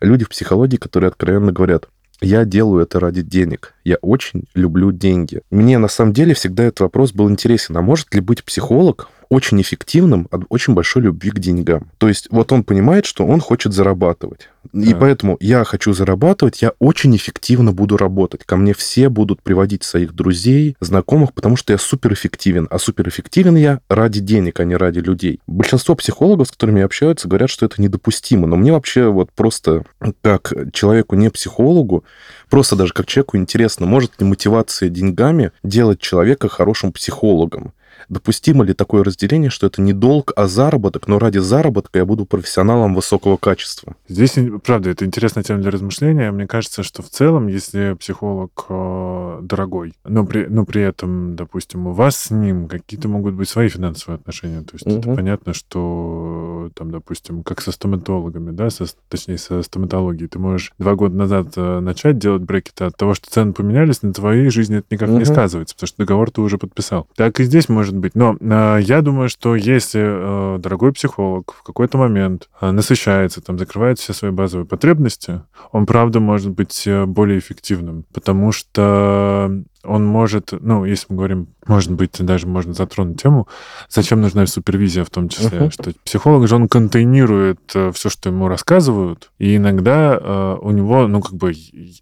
Люди 0.00 0.24
в 0.24 0.28
психологии, 0.28 0.76
которые 0.76 1.08
откровенно 1.08 1.52
говорят, 1.52 1.88
я 2.20 2.44
делаю 2.44 2.82
это 2.82 3.00
ради 3.00 3.22
денег. 3.22 3.74
Я 3.84 3.96
очень 4.00 4.44
люблю 4.54 4.92
деньги. 4.92 5.42
Мне 5.50 5.78
на 5.78 5.88
самом 5.88 6.12
деле 6.12 6.34
всегда 6.34 6.64
этот 6.64 6.80
вопрос 6.80 7.12
был 7.12 7.30
интересен. 7.30 7.76
А 7.76 7.82
может 7.82 8.14
ли 8.14 8.20
быть 8.20 8.44
психолог 8.44 9.08
очень 9.32 9.62
эффективным 9.62 10.28
от 10.30 10.42
очень 10.50 10.74
большой 10.74 11.04
любви 11.04 11.30
к 11.30 11.38
деньгам. 11.38 11.90
То 11.96 12.06
есть 12.06 12.28
вот 12.30 12.52
он 12.52 12.64
понимает, 12.64 13.06
что 13.06 13.24
он 13.24 13.40
хочет 13.40 13.72
зарабатывать. 13.72 14.50
И 14.74 14.92
поэтому 14.92 15.38
я 15.40 15.64
хочу 15.64 15.94
зарабатывать, 15.94 16.60
я 16.60 16.72
очень 16.78 17.16
эффективно 17.16 17.72
буду 17.72 17.96
работать. 17.96 18.44
Ко 18.44 18.56
мне 18.56 18.74
все 18.74 19.08
будут 19.08 19.42
приводить 19.42 19.84
своих 19.84 20.12
друзей, 20.14 20.76
знакомых, 20.80 21.32
потому 21.32 21.56
что 21.56 21.72
я 21.72 21.78
суперэффективен. 21.78 22.68
А 22.70 22.78
суперэффективен 22.78 23.56
я 23.56 23.80
ради 23.88 24.20
денег, 24.20 24.60
а 24.60 24.64
не 24.64 24.76
ради 24.76 24.98
людей. 24.98 25.40
Большинство 25.46 25.94
психологов, 25.94 26.48
с 26.48 26.50
которыми 26.50 26.80
я 26.80 26.84
общаюсь, 26.84 27.24
говорят, 27.24 27.48
что 27.48 27.64
это 27.64 27.80
недопустимо. 27.80 28.46
Но 28.46 28.56
мне 28.56 28.70
вообще 28.70 29.06
вот 29.06 29.32
просто 29.32 29.84
как 30.20 30.52
человеку 30.74 31.16
не 31.16 31.30
психологу, 31.30 32.04
просто 32.50 32.76
даже 32.76 32.92
как 32.92 33.06
человеку 33.06 33.38
интересно, 33.38 33.86
может 33.86 34.20
ли 34.20 34.26
мотивация 34.26 34.90
деньгами 34.90 35.52
делать 35.62 36.00
человека 36.00 36.50
хорошим 36.50 36.92
психологом? 36.92 37.72
Допустимо 38.12 38.62
ли 38.62 38.74
такое 38.74 39.02
разделение, 39.04 39.48
что 39.48 39.68
это 39.68 39.80
не 39.80 39.94
долг, 39.94 40.32
а 40.36 40.46
заработок, 40.46 41.08
но 41.08 41.18
ради 41.18 41.38
заработка 41.38 41.98
я 41.98 42.04
буду 42.04 42.26
профессионалом 42.26 42.94
высокого 42.94 43.38
качества? 43.38 43.96
Здесь, 44.06 44.36
правда, 44.62 44.90
это 44.90 45.06
интересная 45.06 45.42
тема 45.42 45.62
для 45.62 45.70
размышления. 45.70 46.30
Мне 46.30 46.46
кажется, 46.46 46.82
что 46.82 47.02
в 47.02 47.08
целом, 47.08 47.46
если 47.46 47.96
психолог 47.98 48.66
э, 48.68 49.38
дорогой, 49.40 49.94
но 50.04 50.26
при, 50.26 50.44
но 50.44 50.66
при 50.66 50.82
этом, 50.82 51.36
допустим, 51.36 51.86
у 51.86 51.92
вас 51.92 52.16
с 52.16 52.30
ним 52.30 52.68
какие-то 52.68 53.08
могут 53.08 53.32
быть 53.32 53.48
свои 53.48 53.70
финансовые 53.70 54.16
отношения. 54.16 54.60
То 54.60 54.74
есть 54.74 54.86
угу. 54.86 54.98
это 54.98 55.14
понятно, 55.14 55.54
что 55.54 56.70
там, 56.74 56.90
допустим, 56.90 57.42
как 57.42 57.62
со 57.62 57.72
стоматологами, 57.72 58.50
да, 58.50 58.68
со, 58.68 58.84
точнее, 59.08 59.38
со 59.38 59.62
стоматологией, 59.62 60.28
ты 60.28 60.38
можешь 60.38 60.74
два 60.78 60.96
года 60.96 61.16
назад 61.16 61.54
э, 61.56 61.80
начать 61.80 62.18
делать 62.18 62.42
брекеты 62.42 62.84
от 62.84 62.94
того, 62.94 63.14
что 63.14 63.30
цены 63.30 63.54
поменялись, 63.54 64.02
на 64.02 64.12
твоей 64.12 64.50
жизни 64.50 64.80
это 64.80 64.88
никак 64.90 65.08
угу. 65.08 65.18
не 65.18 65.24
сказывается, 65.24 65.74
потому 65.74 65.88
что 65.88 65.96
договор 65.96 66.30
ты 66.30 66.42
уже 66.42 66.58
подписал. 66.58 67.08
Так 67.16 67.40
и 67.40 67.44
здесь 67.44 67.70
может 67.70 68.01
быть. 68.02 68.14
Но 68.14 68.36
э, 68.38 68.80
я 68.82 69.00
думаю, 69.00 69.28
что 69.28 69.56
если 69.56 70.02
э, 70.02 70.58
дорогой 70.58 70.92
психолог 70.92 71.54
в 71.58 71.62
какой-то 71.62 71.96
момент 71.96 72.50
э, 72.60 72.70
насыщается, 72.70 73.40
там, 73.40 73.58
закрывает 73.58 73.98
все 73.98 74.12
свои 74.12 74.30
базовые 74.30 74.66
потребности, 74.66 75.42
он, 75.70 75.86
правда, 75.86 76.20
может 76.20 76.50
быть 76.50 76.86
э, 76.86 77.06
более 77.06 77.38
эффективным, 77.38 78.04
потому 78.12 78.52
что 78.52 79.62
он 79.84 80.04
может, 80.04 80.52
ну, 80.52 80.84
если 80.84 81.06
мы 81.08 81.16
говорим, 81.16 81.48
может 81.66 81.90
быть, 81.90 82.12
даже 82.18 82.46
можно 82.46 82.72
затронуть 82.72 83.20
тему, 83.20 83.48
зачем 83.88 84.20
нужна 84.20 84.46
супервизия 84.46 85.04
в 85.04 85.10
том 85.10 85.28
числе, 85.28 85.58
uh-huh. 85.58 85.70
что 85.70 85.92
психолог 86.04 86.48
же, 86.48 86.56
он 86.56 86.68
контейнирует 86.68 87.60
э, 87.74 87.92
все, 87.92 88.08
что 88.08 88.28
ему 88.28 88.48
рассказывают, 88.48 89.30
и 89.38 89.56
иногда 89.56 90.18
э, 90.20 90.56
у 90.60 90.70
него, 90.70 91.06
ну, 91.06 91.20
как 91.20 91.34
бы, 91.34 91.52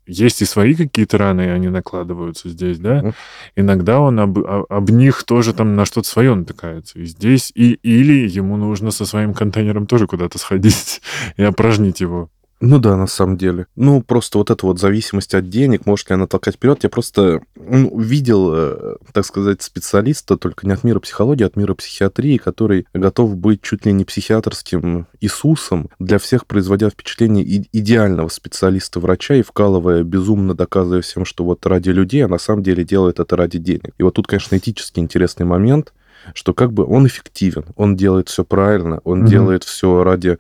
есть 0.07 0.43
и 0.43 0.45
свои 0.45 0.75
какие-то 0.75 1.19
раны, 1.19 1.43
и 1.43 1.49
они 1.49 1.69
накладываются 1.69 2.49
здесь, 2.49 2.79
да, 2.79 3.01
uh-huh. 3.01 3.15
иногда 3.57 4.01
он 4.01 4.21
об, 4.21 4.39
об 4.39 4.91
них 4.91 5.25
тоже 5.25 5.55
там 5.55 5.77
на 5.77 5.85
что-то 5.85 6.09
свое 6.09 6.35
натыкается, 6.35 6.99
и 6.99 7.05
здесь, 7.05 7.51
и, 7.55 7.73
или 7.83 8.29
ему 8.29 8.57
нужно 8.57 8.91
со 8.91 9.07
своим 9.07 9.35
контейнером 9.35 9.87
тоже 9.87 10.07
куда-то 10.07 10.39
сходить 10.39 11.03
и 11.37 11.43
опорожнить 11.43 12.01
его. 12.01 12.29
Ну 12.61 12.79
да, 12.79 12.97
на 12.97 13.07
самом 13.07 13.39
деле. 13.39 13.67
Ну, 13.75 14.03
просто 14.03 14.37
вот 14.37 14.51
эта 14.51 14.67
вот 14.67 14.79
зависимость 14.79 15.35
от 15.35 15.49
денег, 15.49 15.87
может 15.87 16.11
ли 16.11 16.15
она 16.15 16.27
толкать 16.27 16.57
вперед. 16.57 16.81
Я 16.83 16.91
просто 16.91 17.41
ну, 17.57 17.99
видел, 17.99 18.53
э, 18.55 18.97
так 19.13 19.25
сказать, 19.25 19.63
специалиста, 19.63 20.37
только 20.37 20.67
не 20.67 20.73
от 20.75 20.85
мира 20.85 21.01
психологии, 21.01 21.45
а 21.45 21.47
от 21.47 21.57
мира 21.57 21.73
психиатрии, 21.73 22.37
который 22.37 22.87
готов 22.93 23.37
быть 23.37 23.63
чуть 23.63 23.87
ли 23.87 23.93
не 23.95 24.05
психиатрским 24.05 25.07
Иисусом, 25.21 25.89
для 25.99 26.19
всех 26.19 26.47
производя 26.47 26.91
впечатление 26.91 27.65
идеального 27.73 28.29
специалиста-врача 28.29 29.37
и 29.37 29.43
вкалывая 29.43 30.03
безумно, 30.03 30.55
доказывая 30.55 31.01
всем, 31.01 31.25
что 31.25 31.45
вот 31.45 31.65
ради 31.65 31.89
людей, 31.89 32.27
а 32.27 32.29
на 32.29 32.39
самом 32.39 32.63
деле 32.63 32.85
делает 32.85 33.21
это 33.21 33.37
ради 33.37 33.59
денег. 33.59 33.95
И 33.97 34.03
вот 34.03 34.15
тут, 34.15 34.27
конечно, 34.27 34.57
этически 34.57 35.01
интересный 35.01 35.47
момент, 35.47 35.95
что 36.35 36.53
как 36.53 36.75
бы 36.75 36.85
он 36.85 37.07
эффективен, 37.07 37.65
он 37.77 37.97
делает 37.97 38.29
все 38.29 38.45
правильно, 38.45 39.01
он 39.05 39.25
mm-hmm. 39.25 39.29
делает 39.29 39.65
все 39.65 40.05
ради 40.05 40.39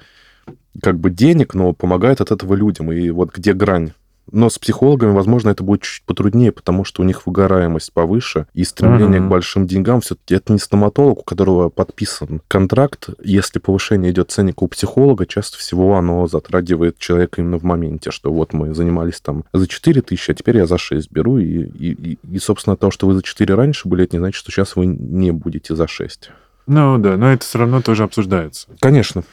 как 0.83 0.99
бы 0.99 1.11
денег, 1.11 1.55
но 1.55 1.73
помогает 1.73 2.21
от 2.21 2.31
этого 2.31 2.55
людям. 2.55 2.93
И 2.93 3.11
вот 3.11 3.35
где 3.35 3.53
грань 3.53 3.93
Но 4.33 4.49
с 4.49 4.59
психологами, 4.59 5.13
возможно, 5.13 5.51
это 5.51 5.65
будет 5.65 5.83
чуть 5.83 6.05
потруднее, 6.05 6.53
потому 6.53 6.85
что 6.85 7.03
у 7.03 7.05
них 7.05 7.27
выгораемость 7.27 7.93
повыше, 7.93 8.47
и 8.55 8.63
стремление 8.63 9.21
uh-huh. 9.21 9.27
к 9.27 9.31
большим 9.31 9.67
деньгам 9.67 10.01
все-таки 10.01 10.37
это 10.37 10.53
не 10.53 10.61
стоматолог, 10.61 11.19
у 11.19 11.23
которого 11.25 11.69
подписан 11.69 12.41
контракт. 12.47 13.09
Если 13.25 13.59
повышение 13.59 14.13
идет 14.13 14.31
ценника 14.31 14.63
у 14.63 14.69
психолога, 14.69 15.27
часто 15.27 15.59
всего 15.59 15.97
оно 15.97 16.29
затрагивает 16.29 16.99
человека 16.99 17.41
именно 17.41 17.59
в 17.59 17.65
моменте, 17.65 18.13
что 18.13 18.33
вот 18.33 18.53
мы 18.53 18.73
занимались 18.73 19.21
там 19.21 19.45
за 19.53 19.67
4 19.67 20.01
тысячи, 20.03 20.31
а 20.31 20.35
теперь 20.35 20.59
я 20.59 20.67
за 20.67 20.79
6 20.79 21.11
беру, 21.11 21.39
и, 21.39 21.45
и, 21.45 22.19
и, 22.31 22.39
собственно, 22.39 22.77
то, 22.77 22.93
что 22.93 23.09
вы 23.09 23.15
за 23.15 23.23
4 23.23 23.53
раньше 23.55 23.89
были, 23.89 24.05
это 24.05 24.15
не 24.15 24.21
значит, 24.21 24.39
что 24.39 24.53
сейчас 24.53 24.77
вы 24.77 24.87
не 24.87 25.33
будете 25.33 25.75
за 25.75 25.89
6. 25.89 26.31
Ну 26.67 26.99
да, 26.99 27.17
но 27.17 27.33
это 27.33 27.45
все 27.45 27.59
равно 27.59 27.83
тоже 27.83 28.05
обсуждается. 28.05 28.69
Конечно. 28.79 29.25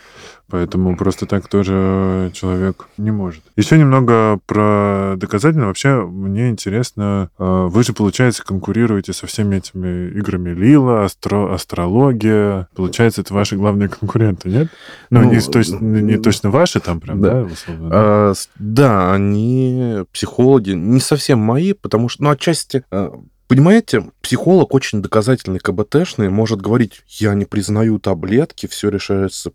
Поэтому 0.49 0.95
просто 0.95 1.25
так 1.25 1.47
тоже 1.47 2.31
человек 2.33 2.87
не 2.97 3.11
может. 3.11 3.43
Еще 3.57 3.77
немного 3.77 4.39
про 4.45 5.15
доказательно. 5.17 5.67
Вообще, 5.67 6.05
мне 6.05 6.49
интересно, 6.49 7.29
э, 7.37 7.67
вы 7.69 7.83
же, 7.83 7.93
получается, 7.93 8.45
конкурируете 8.45 9.11
со 9.11 9.27
всеми 9.27 9.57
этими 9.57 10.09
играми 10.11 10.51
Лила, 10.51 11.03
астро 11.03 11.53
астрология. 11.53 12.69
Получается, 12.75 13.21
это 13.21 13.33
ваши 13.33 13.57
главные 13.57 13.89
конкуренты, 13.89 14.49
нет? 14.49 14.69
Ну, 15.09 15.21
ну 15.21 15.31
не, 15.31 15.41
точно, 15.41 15.79
не 15.79 16.17
точно 16.17 16.49
ваши 16.49 16.79
там 16.79 17.01
прям, 17.01 17.21
да? 17.21 17.31
да, 17.31 17.41
условно, 17.43 17.89
да? 17.89 17.95
А, 17.95 18.33
да, 18.57 19.13
они 19.13 20.03
психологи, 20.13 20.71
не 20.71 21.01
совсем 21.01 21.39
мои, 21.39 21.73
потому 21.73 22.07
что, 22.07 22.23
ну, 22.23 22.29
отчасти 22.29 22.83
э, 22.91 23.09
Понимаете, 23.47 24.03
психолог 24.21 24.73
очень 24.73 25.01
доказательный 25.01 25.59
КБТшный, 25.59 26.29
может 26.29 26.61
говорить, 26.61 27.01
я 27.07 27.33
не 27.33 27.45
признаю 27.45 27.97
таблетки, 27.97 28.67
все 28.67 28.89
решается 28.89 29.53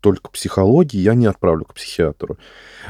только 0.00 0.30
психологии, 0.30 0.98
я 0.98 1.14
не 1.14 1.26
отправлю 1.26 1.64
к 1.64 1.74
психиатру. 1.74 2.38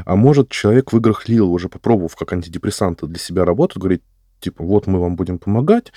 А 0.04 0.16
может, 0.16 0.50
человек 0.50 0.92
в 0.92 0.96
играх 0.96 1.28
Лил, 1.28 1.52
уже 1.52 1.68
попробовав 1.68 2.16
как 2.16 2.32
антидепрессанты 2.32 3.06
для 3.06 3.18
себя 3.18 3.44
работать, 3.44 3.78
говорит, 3.78 4.02
типа, 4.40 4.64
вот 4.64 4.86
мы 4.86 5.00
вам 5.00 5.16
будем 5.16 5.38
помогать, 5.38 5.92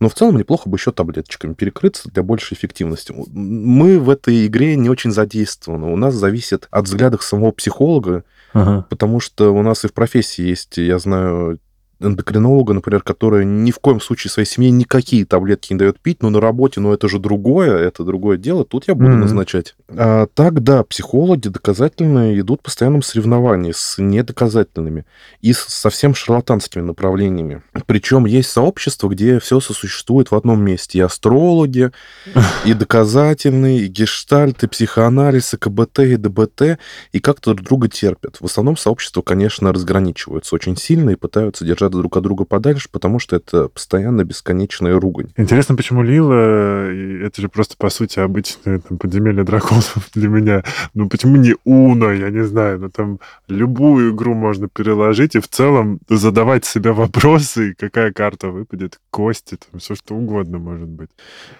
но 0.00 0.08
в 0.08 0.14
целом 0.14 0.36
неплохо 0.36 0.68
бы 0.68 0.76
еще 0.76 0.90
таблеточками 0.90 1.54
перекрыться 1.54 2.10
для 2.10 2.22
большей 2.22 2.56
эффективности. 2.56 3.14
Мы 3.32 4.00
в 4.00 4.10
этой 4.10 4.46
игре 4.46 4.74
не 4.76 4.88
очень 4.88 5.12
задействованы. 5.12 5.92
У 5.92 5.96
нас 5.96 6.14
зависит 6.14 6.66
от 6.70 6.86
взглядов 6.86 7.22
самого 7.22 7.52
психолога, 7.52 8.24
ага. 8.52 8.86
потому 8.88 9.20
что 9.20 9.54
у 9.54 9.62
нас 9.62 9.84
и 9.84 9.88
в 9.88 9.92
профессии 9.92 10.42
есть, 10.42 10.78
я 10.78 10.98
знаю, 10.98 11.60
эндокринолога, 12.02 12.74
например, 12.74 13.02
которая 13.02 13.44
ни 13.44 13.70
в 13.70 13.78
коем 13.78 14.00
случае 14.00 14.30
своей 14.30 14.48
семье 14.48 14.70
никакие 14.70 15.24
таблетки 15.24 15.72
не 15.72 15.78
дает 15.78 16.00
пить, 16.00 16.22
но 16.22 16.30
на 16.30 16.40
работе, 16.40 16.80
ну 16.80 16.92
это 16.92 17.08
же 17.08 17.18
другое, 17.18 17.76
это 17.78 18.04
другое 18.04 18.36
дело, 18.36 18.64
тут 18.64 18.88
я 18.88 18.94
буду 18.94 19.10
mm-hmm. 19.10 19.16
назначать. 19.16 19.74
А 19.88 20.26
так, 20.34 20.62
да, 20.62 20.82
психологи 20.84 21.48
доказательно 21.48 22.38
идут 22.38 22.60
в 22.60 22.64
постоянном 22.64 23.02
соревновании 23.02 23.72
с 23.72 23.96
недоказательными 23.98 25.04
и 25.40 25.52
с 25.52 25.60
совсем 25.60 26.14
шарлатанскими 26.14 26.82
направлениями. 26.82 27.62
Причем 27.86 28.26
есть 28.26 28.50
сообщество, 28.50 29.08
где 29.08 29.38
все 29.38 29.60
сосуществует 29.60 30.30
в 30.30 30.34
одном 30.34 30.62
месте. 30.62 30.98
И 30.98 31.02
астрологи, 31.02 31.90
и 32.64 32.74
доказательные, 32.74 33.80
и 33.80 33.86
гештальт, 33.86 34.62
и 34.64 34.66
психоанализ, 34.66 35.54
и 35.54 35.56
КБТ, 35.56 36.00
и 36.00 36.16
ДБТ, 36.16 36.78
и 37.12 37.20
как-то 37.20 37.54
друг 37.54 37.66
друга 37.66 37.88
терпят. 37.88 38.38
В 38.40 38.44
основном 38.44 38.76
сообщества, 38.76 39.22
конечно, 39.22 39.72
разграничиваются 39.72 40.54
очень 40.54 40.76
сильно 40.76 41.10
и 41.10 41.16
пытаются 41.16 41.64
держать 41.64 41.91
друг 41.98 42.16
от 42.16 42.22
друга 42.22 42.44
подальше, 42.44 42.88
потому 42.90 43.18
что 43.18 43.36
это 43.36 43.68
постоянно 43.68 44.24
бесконечная 44.24 44.98
ругань. 44.98 45.32
Интересно, 45.36 45.76
почему 45.76 46.02
Лила, 46.02 46.90
это 47.26 47.40
же 47.40 47.48
просто, 47.48 47.76
по 47.76 47.90
сути, 47.90 48.18
обычное 48.18 48.80
там, 48.80 48.98
подземелье 48.98 49.44
драконов 49.44 50.10
для 50.14 50.28
меня. 50.28 50.64
Ну, 50.94 51.08
почему 51.08 51.36
не 51.36 51.54
Уно, 51.64 52.12
я 52.12 52.30
не 52.30 52.44
знаю, 52.44 52.80
ну, 52.80 52.90
там 52.90 53.20
любую 53.48 54.14
игру 54.14 54.34
можно 54.34 54.68
переложить 54.68 55.34
и 55.34 55.40
в 55.40 55.48
целом 55.48 56.00
задавать 56.08 56.64
себе 56.64 56.92
вопросы, 56.92 57.74
какая 57.78 58.12
карта 58.12 58.48
выпадет, 58.48 59.00
кости, 59.10 59.56
там, 59.56 59.80
все 59.80 59.94
что 59.94 60.14
угодно 60.14 60.58
может 60.58 60.88
быть. 60.88 61.10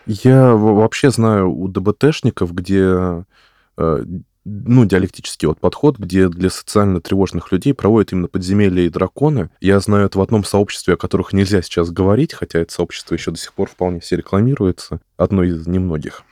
Я 0.07 0.55
вообще 0.55 1.11
знаю 1.11 1.51
у 1.51 1.69
ДБТшников, 1.69 2.55
где 2.55 3.25
э, 3.77 4.05
ну, 4.45 4.85
диалектический 4.85 5.47
вот 5.47 5.61
подход, 5.61 5.99
где 5.99 6.29
для 6.29 6.51
социально 6.51 7.01
тревожных 7.01 7.53
людей 7.53 7.75
проводят 7.75 8.13
именно 8.13 8.29
подземелья 8.29 8.85
и 8.85 8.89
драконы. 8.89 9.51
Я 9.61 9.79
знаю 9.81 10.07
это 10.07 10.19
в 10.19 10.23
одном 10.23 10.45
сообществе, 10.45 10.95
о 10.95 10.97
которых 10.97 11.33
нельзя 11.33 11.63
сейчас 11.63 11.91
говорить, 11.91 12.35
хотя 12.35 12.61
это 12.61 12.73
сообщество 12.73 13.15
еще 13.15 13.31
до 13.31 13.39
сих 13.39 13.53
пор 13.53 13.69
вполне 13.69 14.01
себе 14.01 14.19
рекламируется, 14.19 15.01
одно 15.17 15.43
из 15.45 15.67
немногих. 15.67 16.25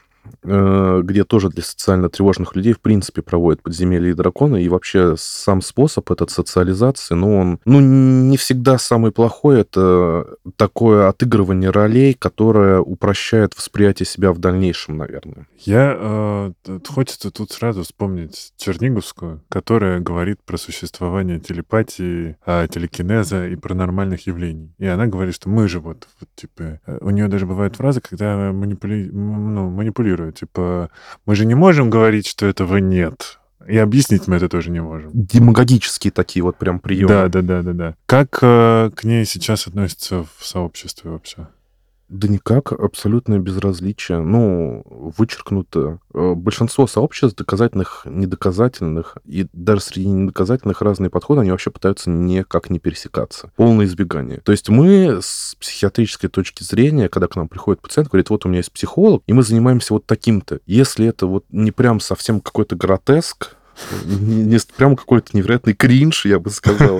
Э, 0.43 1.01
где 1.03 1.23
тоже 1.23 1.49
для 1.49 1.63
социально 1.63 2.09
тревожных 2.09 2.55
людей, 2.55 2.73
в 2.73 2.79
принципе, 2.79 3.21
проводят 3.21 3.61
подземелья 3.61 4.11
и 4.11 4.13
драконы, 4.13 4.63
и 4.63 4.69
вообще 4.69 5.15
сам 5.17 5.61
способ 5.61 6.09
этот 6.11 6.31
социализации, 6.31 7.15
ну, 7.15 7.37
он, 7.37 7.59
ну, 7.65 7.79
не 7.79 8.37
всегда 8.37 8.77
самый 8.77 9.11
плохой, 9.11 9.61
это 9.61 10.35
такое 10.55 11.07
отыгрывание 11.07 11.69
ролей, 11.69 12.13
которое 12.13 12.79
упрощает 12.79 13.55
восприятие 13.55 14.05
себя 14.05 14.31
в 14.31 14.39
дальнейшем, 14.39 14.97
наверное. 14.97 15.47
Я, 15.59 15.95
э, 15.99 16.51
хочется 16.87 17.31
тут 17.31 17.51
сразу 17.51 17.83
вспомнить 17.83 18.53
Черниговскую, 18.57 19.41
которая 19.49 19.99
говорит 19.99 20.39
про 20.43 20.57
существование 20.57 21.39
телепатии, 21.39 22.37
э, 22.45 22.67
телекинеза 22.69 23.47
и 23.47 23.55
паранормальных 23.55 24.27
явлений. 24.27 24.73
И 24.77 24.85
она 24.85 25.07
говорит, 25.07 25.35
что 25.35 25.49
мы 25.49 25.67
же 25.67 25.79
вот, 25.79 26.07
вот 26.19 26.29
типа, 26.35 26.79
э, 26.85 26.97
у 27.01 27.09
нее 27.09 27.27
даже 27.27 27.45
бывают 27.45 27.75
фразы, 27.75 28.01
когда 28.01 28.51
манипули... 28.51 29.09
ну, 29.11 29.69
манипулируют 29.69 30.20
формулирую. 30.21 30.31
Типа, 30.31 30.89
мы 31.25 31.35
же 31.35 31.45
не 31.45 31.55
можем 31.55 31.89
говорить, 31.89 32.27
что 32.27 32.45
этого 32.45 32.77
нет. 32.77 33.39
И 33.67 33.77
объяснить 33.77 34.27
мы 34.27 34.37
это 34.37 34.49
тоже 34.49 34.71
не 34.71 34.81
можем. 34.81 35.11
Демагогические 35.13 36.11
такие 36.11 36.43
вот 36.43 36.57
прям 36.57 36.79
приемы. 36.79 37.07
Да, 37.07 37.27
да, 37.27 37.41
да, 37.41 37.61
да, 37.61 37.73
да. 37.73 37.95
Как 38.07 38.39
э, 38.41 38.89
к 38.95 39.03
ней 39.03 39.25
сейчас 39.25 39.67
относятся 39.67 40.25
в 40.37 40.45
сообществе 40.45 41.11
вообще? 41.11 41.47
Да 42.11 42.27
никак, 42.27 42.73
абсолютное 42.73 43.39
безразличие. 43.39 44.19
Ну, 44.19 44.83
вычеркнуто. 45.17 45.99
Э, 46.13 46.33
большинство 46.35 46.85
сообществ, 46.85 47.37
доказательных, 47.37 48.01
недоказательных, 48.03 49.17
и 49.23 49.47
даже 49.53 49.79
среди 49.79 50.09
недоказательных 50.09 50.81
разные 50.81 51.09
подходы, 51.09 51.39
они 51.39 51.51
вообще 51.51 51.71
пытаются 51.71 52.09
никак 52.09 52.69
не 52.69 52.79
пересекаться. 52.79 53.53
Полное 53.55 53.85
избегание. 53.85 54.41
То 54.41 54.51
есть 54.51 54.67
мы 54.67 55.19
с 55.21 55.55
психиатрической 55.57 56.29
точки 56.29 56.63
зрения, 56.63 57.07
когда 57.07 57.29
к 57.29 57.37
нам 57.37 57.47
приходит 57.47 57.81
пациент, 57.81 58.09
говорит, 58.09 58.29
вот 58.29 58.45
у 58.45 58.49
меня 58.49 58.57
есть 58.57 58.73
психолог, 58.73 59.23
и 59.25 59.31
мы 59.31 59.41
занимаемся 59.41 59.93
вот 59.93 60.05
таким-то. 60.05 60.59
Если 60.65 61.07
это 61.07 61.27
вот 61.27 61.45
не 61.49 61.71
прям 61.71 62.01
совсем 62.01 62.41
какой-то 62.41 62.75
гротеск, 62.75 63.55
не, 64.03 64.43
не 64.43 64.57
прям 64.75 64.95
какой-то 64.95 65.29
невероятный 65.31 65.73
кринж, 65.73 66.25
я 66.25 66.39
бы 66.39 66.49
сказал, 66.49 66.99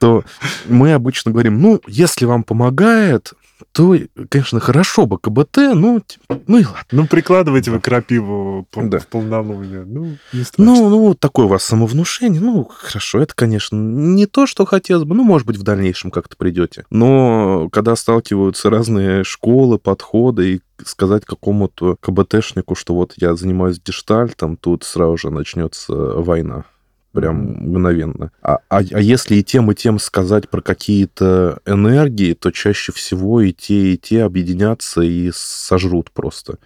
то 0.00 0.24
мы 0.66 0.94
обычно 0.94 1.30
говорим, 1.30 1.60
ну, 1.60 1.80
если 1.86 2.24
вам 2.24 2.42
помогает, 2.42 3.34
то, 3.72 3.96
конечно, 4.28 4.60
хорошо 4.60 5.06
бы 5.06 5.18
КБТ, 5.18 5.56
ну, 5.74 6.02
ну 6.46 6.58
и 6.58 6.64
ладно. 6.64 6.84
Ну, 6.92 7.06
прикладывайте 7.06 7.70
вы 7.70 7.80
крапиву 7.80 8.66
да. 8.74 8.98
в 8.98 9.06
полнолуние. 9.06 9.84
Ну, 9.84 10.16
не 10.32 10.44
страшно. 10.44 10.64
Ну, 10.64 10.88
ну, 10.88 11.14
такое 11.14 11.46
у 11.46 11.48
вас 11.48 11.64
самовнушение. 11.64 12.40
Ну, 12.40 12.64
хорошо, 12.64 13.20
это, 13.20 13.34
конечно, 13.34 13.76
не 13.76 14.26
то, 14.26 14.46
что 14.46 14.64
хотелось 14.64 15.04
бы. 15.04 15.14
Ну, 15.14 15.24
может 15.24 15.46
быть, 15.46 15.56
в 15.56 15.62
дальнейшем 15.62 16.10
как-то 16.10 16.36
придете. 16.36 16.84
Но 16.90 17.68
когда 17.70 17.96
сталкиваются 17.96 18.70
разные 18.70 19.24
школы, 19.24 19.78
подходы, 19.78 20.54
и 20.54 20.60
сказать 20.84 21.24
какому-то 21.24 21.96
КБТшнику, 22.00 22.74
что 22.74 22.94
вот 22.94 23.14
я 23.16 23.34
занимаюсь 23.36 23.80
гештальтом, 23.84 24.56
тут 24.56 24.84
сразу 24.84 25.16
же 25.16 25.30
начнется 25.30 25.92
война 25.92 26.64
прям 27.12 27.36
мгновенно. 27.36 28.30
А, 28.42 28.58
а, 28.68 28.78
а 28.78 29.00
если 29.00 29.36
и 29.36 29.42
тем, 29.42 29.70
и 29.70 29.74
тем 29.74 29.98
сказать 29.98 30.48
про 30.48 30.60
какие-то 30.60 31.60
энергии, 31.66 32.34
то 32.34 32.50
чаще 32.50 32.92
всего 32.92 33.40
и 33.40 33.52
те, 33.52 33.94
и 33.94 33.98
те 33.98 34.22
объединятся 34.22 35.02
и 35.02 35.30
сожрут 35.34 36.10
просто. 36.10 36.58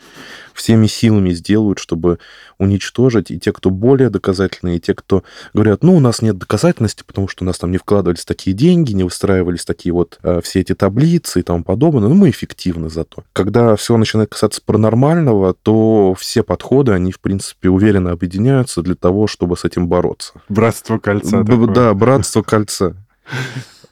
Всеми 0.52 0.86
силами 0.86 1.30
сделают, 1.30 1.78
чтобы 1.78 2.18
уничтожить 2.58 3.30
и 3.30 3.38
те, 3.38 3.52
кто 3.52 3.70
более 3.70 4.10
доказательные, 4.10 4.76
и 4.76 4.80
те, 4.80 4.94
кто 4.94 5.24
говорят, 5.52 5.82
ну, 5.82 5.96
у 5.96 6.00
нас 6.00 6.22
нет 6.22 6.38
доказательности, 6.38 7.02
потому 7.06 7.28
что 7.28 7.44
у 7.44 7.46
нас 7.46 7.58
там 7.58 7.70
не 7.70 7.78
вкладывались 7.78 8.24
такие 8.24 8.54
деньги, 8.54 8.92
не 8.92 9.04
выстраивались 9.04 9.64
такие 9.64 9.92
вот 9.92 10.18
э, 10.22 10.40
все 10.42 10.60
эти 10.60 10.74
таблицы 10.74 11.40
и 11.40 11.42
тому 11.42 11.64
подобное, 11.64 12.08
но 12.08 12.14
мы 12.14 12.30
эффективны 12.30 12.90
зато. 12.90 13.24
Когда 13.32 13.76
все 13.76 13.96
начинает 13.96 14.30
касаться 14.30 14.60
паранормального, 14.64 15.54
то 15.54 16.14
все 16.18 16.42
подходы, 16.42 16.92
они, 16.92 17.12
в 17.12 17.20
принципе, 17.20 17.68
уверенно 17.68 18.12
объединяются 18.12 18.82
для 18.82 18.94
того, 18.94 19.26
чтобы 19.26 19.56
с 19.56 19.64
этим 19.64 19.88
бороться. 19.88 20.33
Братство 20.48 20.98
кольца. 20.98 21.42
Б- 21.42 21.72
да, 21.72 21.94
братство 21.94 22.42
кольца. 22.42 22.96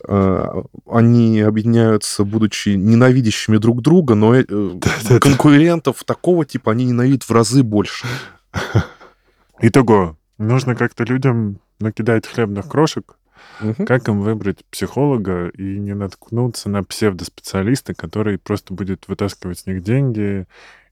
А, 0.06 0.64
они 0.88 1.40
объединяются, 1.40 2.24
будучи 2.24 2.70
ненавидящими 2.70 3.56
друг 3.56 3.82
друга, 3.82 4.14
но 4.14 4.34
э, 4.34 4.44
конкурентов 5.20 6.04
такого 6.04 6.44
типа 6.44 6.72
они 6.72 6.86
ненавидят 6.86 7.22
в 7.22 7.30
разы 7.30 7.62
больше. 7.62 8.06
Итого, 9.60 10.16
нужно 10.38 10.74
как-то 10.74 11.04
людям 11.04 11.58
накидать 11.78 12.26
хлебных 12.26 12.68
крошек, 12.68 13.16
Угу. 13.60 13.84
Как 13.86 14.08
им 14.08 14.20
выбрать 14.22 14.64
психолога 14.70 15.48
и 15.48 15.78
не 15.78 15.94
наткнуться 15.94 16.68
на 16.68 16.82
псевдоспециалиста, 16.82 17.94
который 17.94 18.38
просто 18.38 18.74
будет 18.74 19.08
вытаскивать 19.08 19.60
с 19.60 19.66
них 19.66 19.82
деньги 19.82 20.46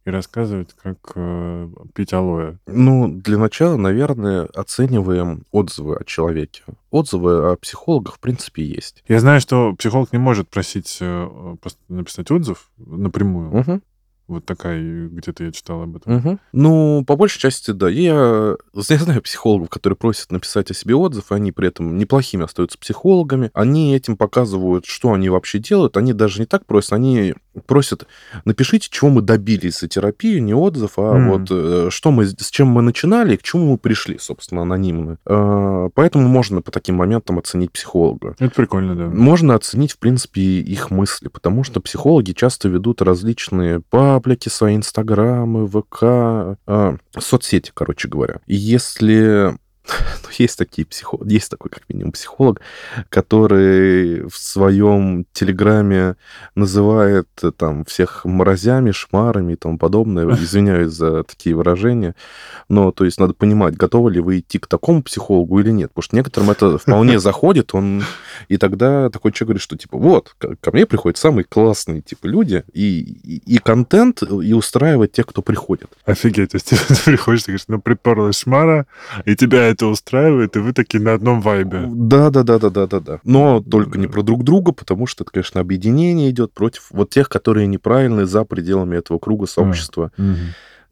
и 0.05 0.11
рассказывать, 0.11 0.75
как 0.83 0.99
э, 1.15 1.69
пить 1.95 2.13
алоэ. 2.13 2.57
Ну, 2.67 3.09
для 3.09 3.39
начала, 3.39 3.77
наверное, 3.77 4.45
оцениваем 4.55 5.45
отзывы 5.51 5.97
о 5.97 6.05
человеке. 6.05 6.63
Отзывы 6.91 7.53
о 7.53 7.57
психологах, 7.57 8.17
в 8.17 8.21
принципе, 8.21 8.65
есть. 8.65 9.05
Я 9.09 9.21
знаю, 9.21 9.41
что 9.41 9.75
психолог 9.75 10.13
не 10.13 10.19
может 10.19 10.49
просить 10.49 10.99
э, 11.01 11.57
написать 11.89 12.31
отзыв 12.31 12.71
напрямую. 12.79 13.51
Мгм. 13.51 13.83
Вот 14.31 14.45
такая, 14.45 15.09
где-то 15.09 15.43
я 15.43 15.51
читал 15.51 15.83
об 15.83 15.97
этом. 15.97 16.15
Мгм. 16.15 16.41
Ну, 16.53 17.05
по 17.05 17.17
большей 17.17 17.41
части, 17.41 17.73
да. 17.73 17.89
Я, 17.89 18.55
я 18.75 18.99
знаю 18.99 19.23
психологов, 19.23 19.71
которые 19.71 19.97
просят 19.97 20.31
написать 20.31 20.71
о 20.71 20.75
себе 20.75 20.95
отзыв, 20.95 21.33
и 21.33 21.35
они 21.35 21.51
при 21.51 21.67
этом 21.67 21.99
неплохими 21.99 22.45
остаются 22.45 22.79
психологами. 22.79 23.51
Они 23.55 23.93
этим 23.93 24.17
показывают, 24.17 24.87
что 24.87 25.13
они 25.13 25.29
вообще 25.29 25.59
делают. 25.59 25.97
Они 25.97 26.13
даже 26.13 26.39
не 26.39 26.47
так 26.47 26.65
просят, 26.65 26.93
они 26.93 27.35
просят, 27.67 28.07
напишите, 28.45 28.89
чего 28.91 29.11
мы 29.11 29.23
добились 29.23 29.81
за 29.81 29.89
терапию, 29.89 30.43
не 30.43 30.55
отзыв, 30.55 30.93
а 30.99 31.17
М. 31.17 31.31
вот 31.31 31.49
э, 31.51 31.89
что 31.91 32.11
мы, 32.11 32.27
с 32.27 32.51
чем 32.51 32.69
мы 32.69 32.83
начинали 32.83 33.35
и 33.35 33.37
к 33.37 33.43
чему 33.43 33.73
мы 33.73 33.79
пришли, 33.79 34.19
собственно, 34.19 34.63
анонимно. 34.63 35.19
А, 35.27 35.89
Поэтому 35.95 36.29
можно 36.29 36.63
по 36.63 36.71
таким 36.71 36.97
моментам 36.97 37.39
оценить 37.39 37.73
психолога. 37.73 38.35
Это 38.39 38.55
прикольно, 38.55 38.95
да. 38.95 39.07
Можно 39.07 39.55
оценить, 39.55 39.93
в 39.93 39.99
принципе, 39.99 40.41
их 40.41 40.91
мысли, 40.91 41.29
потому 41.29 41.65
что 41.65 41.81
психологи 41.81 42.33
часто 42.33 42.69
ведут 42.69 43.03
различные 43.03 43.81
паблики, 43.81 44.49
свои 44.49 44.77
инстаграмы, 44.77 45.67
ВК, 45.69 46.03
а, 46.03 46.97
соцсети, 47.19 47.73
короче 47.75 48.09
говоря. 48.09 48.41
И 48.47 48.55
если 48.55 49.57
ну, 50.23 50.29
есть 50.39 50.59
такие 50.59 50.87
психологи, 50.87 51.33
есть 51.33 51.51
такой, 51.51 51.71
как 51.71 51.89
минимум, 51.89 52.13
психолог, 52.13 52.61
который 53.09 54.29
в 54.29 54.37
своем 54.37 55.27
телеграме 55.33 56.17
называет 56.55 57.29
э, 57.43 57.51
там 57.57 57.85
всех 57.85 58.25
мразями, 58.25 58.91
шмарами 58.91 59.55
и 59.55 59.57
тому 59.57 59.79
подобное. 59.79 60.27
Извиняюсь 60.35 60.93
за 60.93 61.25
такие 61.25 61.55
выражения. 61.55 62.15
Но, 62.69 62.93
то 62.93 63.05
есть, 63.05 63.19
надо 63.19 63.35
понимать, 63.35 63.77
готовы 63.77 64.13
ли 64.13 64.21
вы 64.21 64.41
идти 64.41 64.59
к 64.59 64.67
такому 64.67 65.03
психологу 65.03 65.61
или 65.61 65.71
нет. 65.71 65.91
Потому 65.91 66.03
что 66.03 66.17
некоторым 66.17 66.51
это 66.51 66.79
вполне 66.79 67.19
заходит, 67.19 67.75
он... 67.75 68.03
И 68.49 68.57
тогда 68.57 69.11
такой 69.11 69.33
человек 69.33 69.49
говорит, 69.49 69.63
что, 69.63 69.77
типа, 69.77 69.99
вот, 69.99 70.35
ко 70.39 70.57
ко 70.61 70.71
мне 70.73 70.87
приходят 70.87 71.19
самые 71.19 71.45
классные, 71.45 72.01
типа, 72.01 72.27
люди, 72.27 72.65
и, 72.73 73.01
и, 73.01 73.55
и 73.57 73.59
контент, 73.59 74.23
и 74.23 74.53
устраивает 74.53 75.13
тех, 75.13 75.27
кто 75.27 75.43
приходит. 75.43 75.91
Офигеть, 76.05 76.51
то 76.53 76.57
есть 76.57 76.69
ты 76.69 76.77
приходишь, 77.05 77.43
ты 77.43 77.53
говоришь, 77.53 77.65
ну, 77.69 77.81
приперлась 77.81 78.41
шмара, 78.41 78.87
и 79.25 79.35
тебя 79.35 79.69
это 79.81 79.87
устраивает, 79.87 80.57
и 80.57 80.59
вы 80.59 80.73
такие 80.73 81.03
на 81.03 81.15
одном 81.15 81.41
вайбе. 81.41 81.87
Да, 81.89 82.31
да, 82.31 82.43
да, 82.43 82.59
да, 82.59 82.69
да, 82.69 82.87
да, 82.87 83.01
да. 83.01 83.21
Но 83.25 83.61
только 83.61 83.99
не 83.99 84.07
про 84.07 84.23
друг 84.23 84.45
друга, 84.45 84.73
потому 84.73 85.07
что 85.07 85.25
это, 85.25 85.33
конечно, 85.33 85.61
объединение 85.61 86.31
идет 86.31 86.53
против 86.53 86.89
вот 86.91 87.09
тех, 87.11 87.29
которые 87.31 87.67
неправильны 87.67 88.27
за 88.27 88.45
пределами 88.45 88.97
этого 88.99 89.19
круга 89.19 89.47
сообщества. 89.47 90.13
Мгм. 90.17 90.37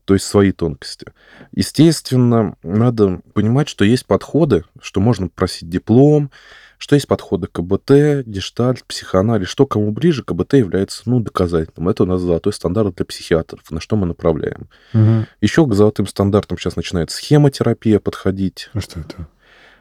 то 0.04 0.14
есть 0.14 0.24
свои 0.24 0.52
тонкости. 0.52 1.08
Естественно, 1.52 2.54
надо 2.62 3.20
понимать, 3.34 3.68
что 3.68 3.84
есть 3.84 4.06
подходы, 4.06 4.64
что 4.80 5.00
можно 5.00 5.28
просить 5.28 5.68
диплом, 5.68 6.30
что 6.78 6.94
есть 6.94 7.06
подходы 7.06 7.48
КБТ, 7.48 8.24
гештальт, 8.26 8.84
психоанализ, 8.84 9.48
что 9.48 9.66
кому 9.66 9.90
ближе, 9.92 10.22
КБТ 10.22 10.54
является, 10.54 11.02
ну, 11.06 11.20
доказательным. 11.20 11.88
Это 11.88 12.04
у 12.04 12.06
нас 12.06 12.20
золотой 12.20 12.52
стандарт 12.52 12.94
для 12.96 13.04
психиатров, 13.04 13.70
на 13.70 13.80
что 13.80 13.96
мы 13.96 14.06
направляем. 14.06 14.68
Мгм. 14.92 15.26
Еще 15.40 15.66
к 15.66 15.74
золотым 15.74 16.06
стандартам 16.06 16.56
сейчас 16.56 16.76
начинает 16.76 17.10
схемотерапия 17.10 18.00
подходить. 18.00 18.70
А 18.72 18.80
что 18.80 19.00
это? 19.00 19.28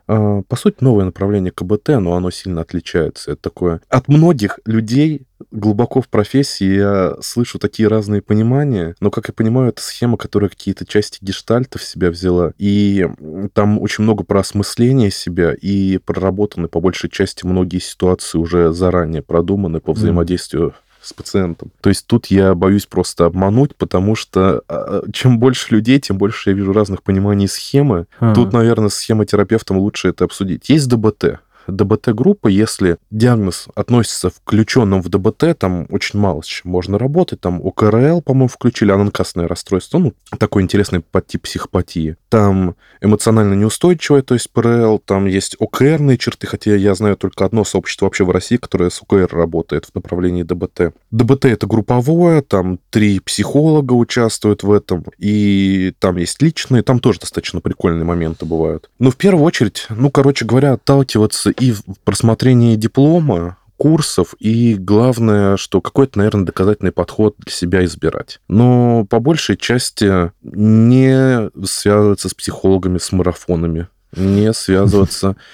А, 0.08 0.42
По 0.44 0.56
сути, 0.56 0.78
новое 0.80 1.06
направление 1.06 1.52
КБТ, 1.52 1.90
но 2.00 2.14
оно 2.14 2.32
сильно 2.32 2.62
отличается. 2.62 3.32
Это 3.32 3.42
такое... 3.42 3.82
От 3.90 4.08
многих 4.08 4.60
людей 4.66 5.28
глубоко 5.52 6.02
в 6.02 6.08
профессии 6.10 6.78
я 6.78 7.16
слышу 7.22 7.60
такие 7.60 7.88
разные 7.88 8.22
понимания, 8.22 8.96
но, 9.00 9.12
как 9.12 9.28
я 9.28 9.34
понимаю, 9.34 9.70
это 9.70 9.82
схема, 9.82 10.18
которая 10.18 10.50
какие-то 10.50 10.86
части 10.86 11.20
гештальта 11.22 11.78
в 11.78 11.84
себя 11.84 12.10
взяла, 12.10 12.54
и 12.58 13.08
там 13.54 13.80
очень 13.80 14.04
много 14.04 14.24
про 14.24 14.40
осмысление 14.40 15.12
себя, 15.12 15.54
и 15.54 16.00
проработаны 16.00 16.68
по 16.68 16.80
большей 16.80 17.10
части 17.10 17.46
многие 17.46 17.80
ситуации 17.80 18.38
уже 18.38 18.74
заранее 18.74 19.22
продуманы 19.22 19.80
по 19.80 19.94
взаимодействию 19.94 20.74
с 21.08 21.14
пациентом. 21.14 21.72
То 21.82 21.90
есть 21.90 22.06
тут 22.08 22.28
я 22.28 22.54
боюсь 22.54 22.86
просто 22.86 23.26
обмануть, 23.26 23.76
потому 23.76 24.16
что 24.16 24.62
а, 24.68 25.04
чем 25.14 25.40
больше 25.40 25.74
людей, 25.76 26.00
тем 26.00 26.18
больше 26.18 26.50
я 26.50 26.56
вижу 26.56 26.74
разных 26.74 27.04
пониманий 27.04 27.48
схемы, 27.48 28.06
А. 28.20 28.34
Тут, 28.34 28.54
наверное, 28.54 28.90
с 28.90 28.96
схемотерапевтом 28.96 29.78
лучше 29.78 30.10
это 30.10 30.26
обсудить. 30.26 30.70
Есть 30.70 30.90
ДБТ. 30.90 31.40
ДБТ-группа, 31.68 32.48
если 32.48 32.98
диагноз 33.12 33.68
относится 33.76 34.30
включенным 34.30 35.02
в 35.02 35.10
ДБТ, 35.10 35.58
там 35.58 35.88
очень 35.90 36.20
мало 36.20 36.42
с 36.42 36.46
чем 36.46 36.72
можно 36.72 36.98
работать. 36.98 37.42
Там 37.42 37.62
ОКРЛ, 37.64 38.22
по-моему, 38.22 38.48
включили, 38.48 38.92
ананкасное 38.92 39.48
расстройство, 39.48 40.00
ну, 40.00 40.14
такой 40.38 40.64
интересный 40.64 41.00
подтип 41.00 41.44
психопатии. 41.44 42.18
Там 42.30 42.76
эмоционально 43.02 43.54
неустойчивое, 43.54 44.22
то 44.22 44.34
есть 44.34 44.52
ПРЛ, 44.52 45.00
там 45.00 45.26
есть 45.26 45.56
ОКРные 45.60 46.18
черты, 46.18 46.48
хотя 46.48 46.76
я 46.76 46.96
знаю 46.96 47.18
только 47.18 47.46
одно 47.46 47.64
сообщество 47.64 48.06
вообще 48.06 48.24
в 48.24 48.32
России, 48.32 48.58
которое 48.58 48.90
с 48.90 49.02
ОКР 49.02 49.30
работает 49.32 49.86
в 49.86 49.96
направлении 49.96 50.44
ДБТ. 50.44 50.94
ДБТ 51.12 51.46
это 51.46 51.68
групповое, 51.68 52.42
там 52.42 52.80
три 52.90 53.20
психолога 53.20 53.94
участвуют 53.94 54.64
в 54.64 54.72
этом, 54.72 55.06
и 55.18 55.94
там 56.00 56.18
есть 56.18 56.42
личные, 56.42 56.84
там 56.84 57.00
тоже 57.00 57.20
достаточно 57.20 57.62
прикольные 57.62 58.06
моменты 58.06 58.46
бывают. 58.46 58.90
Но 59.00 59.12
в 59.12 59.16
первую 59.18 59.44
очередь, 59.44 59.86
ну, 59.90 60.10
короче 60.10 60.46
говоря, 60.46 60.74
отталкиваться 60.74 61.52
и 61.60 61.74
просмотрении 62.04 62.76
диплома, 62.76 63.58
курсов, 63.78 64.34
и 64.40 64.76
главное, 64.76 65.56
что 65.58 65.82
какой-то, 65.82 66.18
наверное, 66.18 66.46
доказательный 66.46 66.92
подход 66.92 67.36
для 67.38 67.52
себя 67.52 67.86
избирать. 67.86 68.40
Но 68.48 69.06
по 69.06 69.20
большей 69.20 69.56
части 69.56 70.32
не 70.42 71.50
связываться 71.66 72.30
с 72.30 72.34
психологами, 72.34 72.98
с 72.98 73.12
марафонами, 73.12 73.88
не 74.16 74.52
связываться 74.54 75.36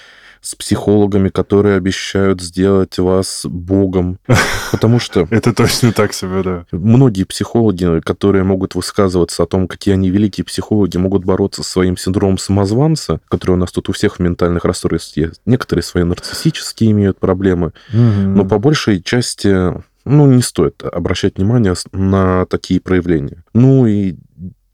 с 0.44 0.54
психологами, 0.54 1.30
которые 1.30 1.76
обещают 1.76 2.42
сделать 2.42 2.98
вас 2.98 3.46
богом. 3.46 4.18
Потому 4.70 4.98
что 4.98 5.26
Это 5.30 5.54
точно 5.54 5.92
так 5.92 6.12
себе, 6.12 6.42
да. 6.42 6.66
многие 6.70 7.24
психологи, 7.24 8.00
которые 8.00 8.44
могут 8.44 8.74
высказываться 8.74 9.42
о 9.42 9.46
том, 9.46 9.66
какие 9.66 9.94
они 9.94 10.10
великие 10.10 10.44
психологи, 10.44 10.98
могут 10.98 11.24
бороться 11.24 11.62
с 11.62 11.68
своим 11.68 11.96
синдромом 11.96 12.36
самозванца, 12.36 13.20
который 13.28 13.52
у 13.52 13.56
нас 13.56 13.72
тут 13.72 13.88
у 13.88 13.92
всех 13.92 14.16
в 14.16 14.18
ментальных 14.20 14.64
расстройствах 14.64 15.28
есть. 15.28 15.40
Некоторые 15.46 15.82
свои 15.82 16.04
нарциссические 16.04 16.90
имеют 16.90 17.18
проблемы, 17.18 17.72
но 17.92 18.44
по 18.44 18.58
большей 18.58 19.02
части, 19.02 19.72
ну, 20.04 20.26
не 20.26 20.42
стоит 20.42 20.82
обращать 20.82 21.38
внимание 21.38 21.74
на 21.92 22.44
такие 22.46 22.80
проявления. 22.80 23.42
Ну 23.54 23.86
и 23.86 24.16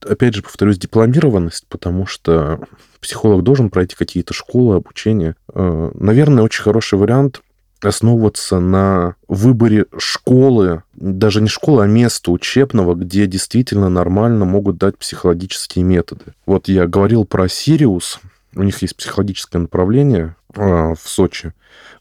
опять 0.05 0.35
же, 0.35 0.43
повторюсь, 0.43 0.79
дипломированность, 0.79 1.67
потому 1.69 2.07
что 2.07 2.61
психолог 3.01 3.43
должен 3.43 3.71
пройти 3.71 3.97
какие-то 3.97 4.35
школы, 4.35 4.77
обучение. 4.77 5.37
Э, 5.53 5.91
Наверное, 5.95 6.45
очень 6.45 6.63
хороший 6.63 6.99
вариант 6.99 7.43
основываться 7.83 8.61
на 8.61 9.15
выборе 9.27 9.87
школы, 9.97 10.83
даже 10.95 11.41
не 11.41 11.49
школы, 11.49 11.85
а 11.85 11.87
места 11.87 12.31
учебного, 12.31 12.95
где 12.95 13.27
действительно 13.27 13.89
нормально 13.89 14.45
могут 14.45 14.77
дать 14.77 14.99
психологические 14.99 15.85
методы. 15.85 16.35
Вот 16.47 16.69
я 16.69 16.87
говорил 16.87 17.25
про 17.25 17.49
Сириус, 17.49 18.21
у 18.55 18.63
них 18.63 18.83
есть 18.83 18.97
психологическое 18.97 19.59
направление 19.59 20.37
а, 20.55 20.95
в 20.95 21.09
Сочи. 21.09 21.53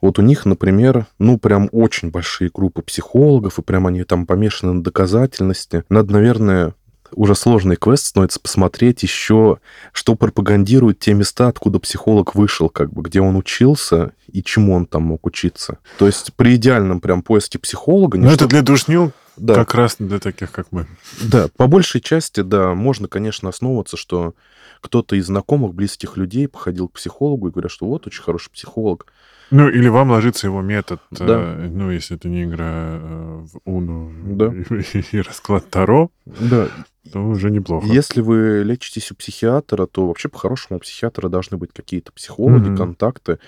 Вот 0.01 0.17
у 0.17 0.21
них, 0.21 0.45
например, 0.45 1.05
ну, 1.19 1.37
прям 1.37 1.69
очень 1.71 2.09
большие 2.09 2.49
группы 2.53 2.81
психологов, 2.81 3.59
и 3.59 3.61
прям 3.61 3.85
они 3.85 4.03
там 4.03 4.25
помешаны 4.25 4.73
на 4.73 4.83
доказательности. 4.83 5.83
Надо, 5.89 6.13
наверное, 6.13 6.73
уже 7.13 7.35
сложный 7.35 7.75
квест 7.75 8.07
становится 8.07 8.39
посмотреть 8.39 9.03
еще, 9.03 9.59
что 9.91 10.15
пропагандируют 10.15 10.99
те 10.99 11.13
места, 11.13 11.47
откуда 11.47 11.79
психолог 11.79 12.35
вышел, 12.35 12.69
как 12.69 12.91
бы, 12.91 13.01
где 13.01 13.21
он 13.21 13.35
учился 13.35 14.11
и 14.31 14.43
чему 14.43 14.73
он 14.73 14.85
там 14.85 15.03
мог 15.03 15.25
учиться. 15.25 15.79
То 15.97 16.05
есть 16.05 16.33
при 16.35 16.55
идеальном 16.55 17.01
прям 17.01 17.21
поиске 17.21 17.59
психолога... 17.59 18.17
Ну, 18.17 18.29
это 18.29 18.47
для 18.47 18.61
душнил, 18.61 19.11
да, 19.37 19.55
как 19.55 19.73
раз 19.75 19.95
для 19.99 20.19
таких, 20.19 20.51
как 20.51 20.67
мы. 20.71 20.87
да, 21.21 21.47
по 21.55 21.67
большей 21.67 22.01
части, 22.01 22.41
да, 22.41 22.73
можно, 22.73 23.07
конечно, 23.07 23.49
основываться, 23.49 23.97
что 23.97 24.33
кто-то 24.81 25.15
из 25.15 25.27
знакомых, 25.27 25.73
близких 25.73 26.17
людей 26.17 26.47
походил 26.47 26.87
к 26.87 26.93
психологу 26.93 27.47
и 27.47 27.51
говорят, 27.51 27.71
что 27.71 27.85
вот, 27.85 28.07
очень 28.07 28.23
хороший 28.23 28.51
психолог. 28.51 29.07
Ну, 29.51 29.67
или 29.69 29.87
вам 29.87 30.11
ложится 30.11 30.47
его 30.47 30.61
метод, 30.61 30.99
Да. 31.11 31.55
э, 31.57 31.67
ну, 31.69 31.89
если 31.91 32.15
это 32.17 32.29
не 32.29 32.43
игра 32.43 32.99
э, 33.01 33.45
в 33.45 33.59
Уну 33.65 34.11
Да. 34.35 34.47
и, 34.53 34.63
и 35.17 35.21
расклад 35.21 35.69
Таро, 35.69 36.11
Да, 36.25 36.67
то 37.11 37.19
уже 37.25 37.49
неплохо. 37.49 37.87
Если 37.87 38.21
вы 38.21 38.61
лечитесь 38.63 39.11
у 39.11 39.15
психиатра, 39.15 39.87
то 39.87 40.07
вообще 40.07 40.29
по-хорошему 40.29 40.77
у 40.77 40.79
психиатра 40.81 41.29
должны 41.29 41.57
быть 41.57 41.71
какие-то 41.73 42.11
психологи, 42.11 42.67
Мгм. 42.69 42.77
контакты, 42.77 43.39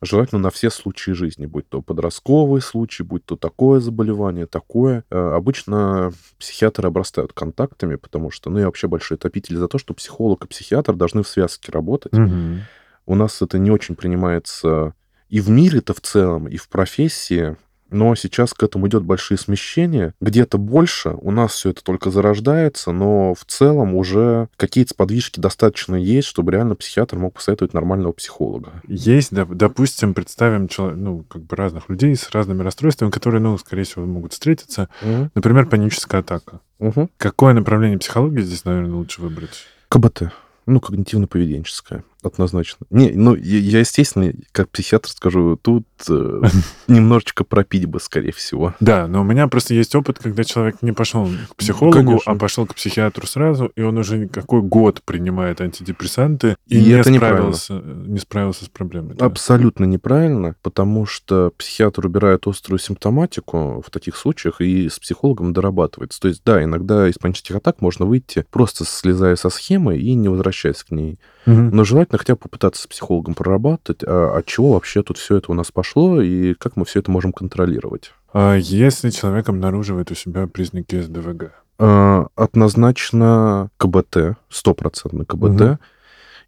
желательно 0.00 0.40
на 0.40 0.50
все 0.50 0.70
случаи 0.70 1.10
жизни, 1.10 1.46
будь 1.46 1.68
то 1.68 1.82
подростковый 1.82 2.60
случай, 2.60 3.02
будь 3.02 3.24
то 3.24 3.34
такое 3.34 3.80
заболевание, 3.80 4.46
такое. 4.46 5.02
Э, 5.10 5.32
Обычно 5.34 6.12
психиатры 6.38 6.86
обрастают 6.86 7.32
контактами, 7.32 7.96
потому 7.96 8.30
что, 8.30 8.50
ну, 8.50 8.60
я 8.60 8.66
вообще 8.66 8.86
большой 8.86 9.16
топитель 9.18 9.56
за 9.56 9.66
то, 9.66 9.78
что 9.78 9.94
психолог 9.94 10.44
и 10.44 10.48
психиатр 10.48 10.94
должны 10.94 11.24
в 11.24 11.28
связке 11.28 11.72
работать. 11.72 12.12
Мгм. 12.12 12.60
У 13.06 13.14
нас 13.16 13.42
это 13.42 13.58
не 13.58 13.70
очень 13.72 13.96
принимается 13.96 14.92
и 15.28 15.40
в 15.40 15.50
мире-то 15.50 15.94
в 15.94 16.00
целом, 16.00 16.48
и 16.48 16.56
в 16.56 16.68
профессии. 16.68 17.56
но 17.90 18.14
сейчас 18.14 18.52
к 18.52 18.62
этому 18.62 18.86
идет 18.88 19.02
большие 19.02 19.38
смещения. 19.38 20.14
Где-то 20.20 20.58
больше, 20.58 21.10
у 21.20 21.30
нас 21.30 21.52
все 21.52 21.70
это 21.70 21.82
только 21.82 22.10
зарождается, 22.10 22.92
но 22.92 23.34
в 23.34 23.44
целом 23.46 23.94
уже 23.94 24.48
какие-то 24.56 24.94
подвижки 24.94 25.40
достаточно 25.40 25.94
есть, 25.94 26.28
чтобы 26.28 26.52
реально 26.52 26.74
психиатр 26.74 27.16
мог 27.16 27.34
посоветовать 27.34 27.72
нормального 27.74 28.12
психолога. 28.12 28.82
Есть, 28.86 29.32
да, 29.32 29.46
допустим, 29.46 30.12
представим 30.14 30.68
ну, 30.96 31.24
как 31.24 31.42
бы 31.42 31.56
разных 31.56 31.88
людей 31.88 32.14
с 32.14 32.30
разными 32.30 32.62
расстройствами, 32.62 33.10
которые, 33.10 33.40
ну, 33.40 33.56
скорее 33.56 33.84
всего, 33.84 34.04
могут 34.04 34.32
встретиться. 34.34 34.88
Угу. 35.02 35.30
Например, 35.34 35.66
паническая 35.66 36.20
атака. 36.20 36.60
Угу. 36.78 37.08
Какое 37.16 37.54
направление 37.54 37.98
психологии 37.98 38.42
здесь, 38.42 38.64
наверное, 38.64 38.96
лучше 38.96 39.22
выбрать? 39.22 39.66
КБТ. 39.88 40.30
Ну, 40.66 40.80
когнитивно-поведенческая 40.80 42.02
однозначно. 42.22 42.86
Не, 42.90 43.10
ну, 43.10 43.34
я, 43.34 43.80
естественно, 43.80 44.32
как 44.52 44.70
психиатр 44.70 45.08
скажу, 45.08 45.58
тут 45.60 45.86
э, 46.08 46.42
немножечко 46.88 47.44
пропить 47.44 47.86
бы, 47.86 48.00
скорее 48.00 48.32
всего. 48.32 48.74
Да, 48.80 49.06
но 49.06 49.20
у 49.20 49.24
меня 49.24 49.46
просто 49.48 49.74
есть 49.74 49.94
опыт, 49.94 50.18
когда 50.18 50.44
человек 50.44 50.82
не 50.82 50.92
пошел 50.92 51.28
к 51.48 51.56
психологу, 51.56 51.96
Конечно. 51.96 52.32
а 52.32 52.34
пошел 52.34 52.66
к 52.66 52.74
психиатру 52.74 53.26
сразу, 53.26 53.66
и 53.76 53.82
он 53.82 53.98
уже 53.98 54.26
какой 54.28 54.62
год 54.62 55.02
принимает 55.02 55.60
антидепрессанты 55.60 56.56
и, 56.66 56.78
и 56.78 56.82
не, 56.82 56.90
это 56.90 57.12
справился, 57.12 57.74
не 57.74 58.18
справился 58.18 58.64
с 58.64 58.68
проблемой. 58.68 59.14
Да. 59.14 59.26
Абсолютно 59.26 59.84
неправильно, 59.84 60.56
потому 60.62 61.06
что 61.06 61.52
психиатр 61.56 62.06
убирает 62.06 62.46
острую 62.46 62.78
симптоматику 62.78 63.82
в 63.86 63.90
таких 63.90 64.16
случаях 64.16 64.60
и 64.60 64.88
с 64.88 64.98
психологом 64.98 65.52
дорабатывается. 65.52 66.20
То 66.20 66.28
есть, 66.28 66.42
да, 66.44 66.62
иногда 66.62 67.08
из 67.08 67.14
панических 67.14 67.56
атак 67.56 67.80
можно 67.80 68.06
выйти 68.06 68.44
просто 68.50 68.84
слезая 68.84 69.36
со 69.36 69.50
схемы 69.50 69.98
и 69.98 70.14
не 70.14 70.28
возвращаясь 70.28 70.82
к 70.82 70.90
ней. 70.90 71.18
Угу. 71.46 71.70
Но 71.72 71.84
желательно 71.84 72.07
хотя 72.16 72.34
бы 72.34 72.38
попытаться 72.38 72.82
с 72.82 72.86
психологом 72.86 73.34
прорабатывать, 73.34 74.02
а 74.06 74.38
от 74.38 74.46
чего 74.46 74.72
вообще 74.72 75.02
тут 75.02 75.18
все 75.18 75.36
это 75.36 75.52
у 75.52 75.54
нас 75.54 75.70
пошло 75.70 76.22
и 76.22 76.54
как 76.54 76.76
мы 76.76 76.84
все 76.84 77.00
это 77.00 77.10
можем 77.10 77.32
контролировать. 77.32 78.12
А 78.32 78.54
если 78.54 79.10
человек 79.10 79.48
обнаруживает 79.48 80.10
у 80.10 80.14
себя 80.14 80.46
признаки 80.46 81.00
СДВГ? 81.00 81.52
А, 81.78 82.26
однозначно 82.34 83.70
КБТ, 83.76 84.36
стопроцентно 84.48 85.24
КБТ. 85.24 85.60
Угу. 85.60 85.78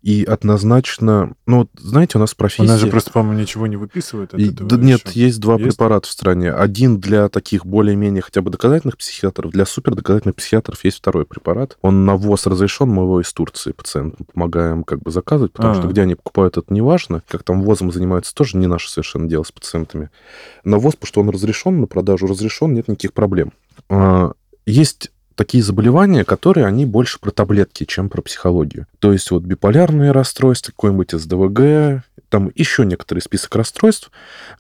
И 0.03 0.25
однозначно, 0.25 1.35
ну, 1.47 1.59
вот, 1.59 1.69
знаете, 1.79 2.17
у 2.17 2.21
нас 2.21 2.35
профессия... 2.35 2.63
У 2.63 2.67
нас 2.67 2.81
же 2.81 2.87
просто, 2.87 3.11
по-моему, 3.11 3.41
ничего 3.41 3.67
не 3.67 3.77
выписывает 3.77 4.33
от 4.33 4.41
и, 4.41 4.51
этого. 4.51 4.69
Да, 4.69 4.77
нет, 4.77 5.11
есть 5.11 5.41
два 5.41 5.55
есть? 5.55 5.65
препарата 5.65 6.09
в 6.09 6.11
стране. 6.11 6.53
Один 6.53 7.01
для 7.01 7.29
таких 7.29 7.67
более-менее 7.67 8.23
хотя 8.23 8.41
бы 8.41 8.51
доказательных 8.51 8.97
психиатров, 8.97 9.51
для 9.51 9.67
супердоказательных 9.67 10.37
психиатров 10.37 10.83
есть 10.85 10.99
второй 10.99 11.27
препарат. 11.27 11.77
Он 11.83 12.07
на 12.07 12.17
ВОЗ 12.17 12.47
разрешен, 12.47 12.89
мы 12.89 13.03
его 13.03 13.21
из 13.21 13.31
Турции 13.33 13.73
пациентам 13.73 14.27
помогаем 14.33 14.85
как 14.85 15.03
бы 15.03 15.11
заказывать, 15.11 15.53
потому 15.53 15.75
А-а-а. 15.75 15.83
что 15.83 15.91
где 15.91 16.03
они 16.03 16.15
покупают, 16.15 16.57
это 16.57 16.73
не 16.73 16.81
важно. 16.81 17.23
Как 17.29 17.43
там 17.43 17.63
ВОЗом 17.63 17.93
занимаются, 17.93 18.35
тоже 18.35 18.57
не 18.57 18.67
наше 18.67 18.91
совершенно 18.91 19.29
дело 19.29 19.43
с 19.43 19.53
пациентами. 19.53 20.09
На 20.65 20.79
ВОЗ, 20.79 20.95
потому 20.95 21.09
что 21.09 21.21
он 21.21 21.29
разрешен, 21.29 21.79
на 21.79 21.87
продажу 21.87 22.27
разрешен, 22.27 22.73
нет 22.73 22.89
никаких 22.89 23.13
проблем. 23.13 23.53
А, 23.91 24.33
есть 24.65 25.11
такие 25.41 25.65
заболевания, 25.65 26.23
которые 26.23 26.67
они 26.67 26.85
больше 26.85 27.19
про 27.19 27.31
таблетки, 27.31 27.85
чем 27.85 28.11
про 28.11 28.21
психологию. 28.21 28.87
То 28.99 29.11
есть 29.15 29.31
вот 29.31 29.43
биполярные 29.43 30.13
расстройства, 30.13 30.71
какой-нибудь 30.71 31.13
СДВГ, 31.13 32.05
там 32.31 32.51
еще 32.55 32.87
некоторый 32.87 33.19
список 33.19 33.55
расстройств, 33.57 34.11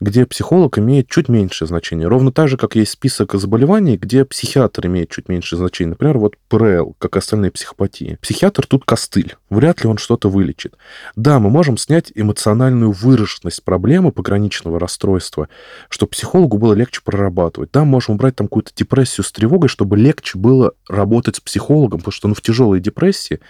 где 0.00 0.26
психолог 0.26 0.78
имеет 0.78 1.08
чуть 1.08 1.28
меньшее 1.28 1.68
значение. 1.68 2.08
Ровно 2.08 2.32
так 2.32 2.48
же, 2.48 2.56
как 2.56 2.74
есть 2.74 2.92
список 2.92 3.34
заболеваний, 3.34 3.96
где 3.96 4.24
психиатр 4.24 4.88
имеет 4.88 5.10
чуть 5.10 5.28
меньшее 5.28 5.58
значение. 5.58 5.90
Например, 5.90 6.18
вот 6.18 6.34
ПРЛ, 6.48 6.96
как 6.98 7.16
остальные 7.16 7.52
психопатии. 7.52 8.18
Психиатр 8.20 8.66
тут 8.66 8.84
костыль. 8.84 9.36
Вряд 9.48 9.82
ли 9.82 9.88
он 9.88 9.98
что-то 9.98 10.28
вылечит. 10.28 10.76
Да, 11.16 11.38
мы 11.38 11.48
можем 11.48 11.78
снять 11.78 12.12
эмоциональную 12.14 12.90
выраженность 12.90 13.62
проблемы 13.62 14.12
пограничного 14.12 14.78
расстройства, 14.78 15.48
чтобы 15.88 16.10
психологу 16.10 16.58
было 16.58 16.74
легче 16.74 17.00
прорабатывать. 17.04 17.70
Да, 17.72 17.80
мы 17.80 17.92
можем 17.92 18.16
убрать 18.16 18.36
там 18.36 18.48
какую-то 18.48 18.72
депрессию 18.74 19.24
с 19.24 19.32
тревогой, 19.32 19.68
чтобы 19.68 19.96
легче 19.96 20.38
было 20.38 20.72
работать 20.88 21.36
с 21.36 21.40
психологом, 21.40 22.00
потому 22.00 22.12
что 22.12 22.28
ну, 22.28 22.34
в 22.34 22.42
тяжелой 22.42 22.80
депрессии, 22.80 23.40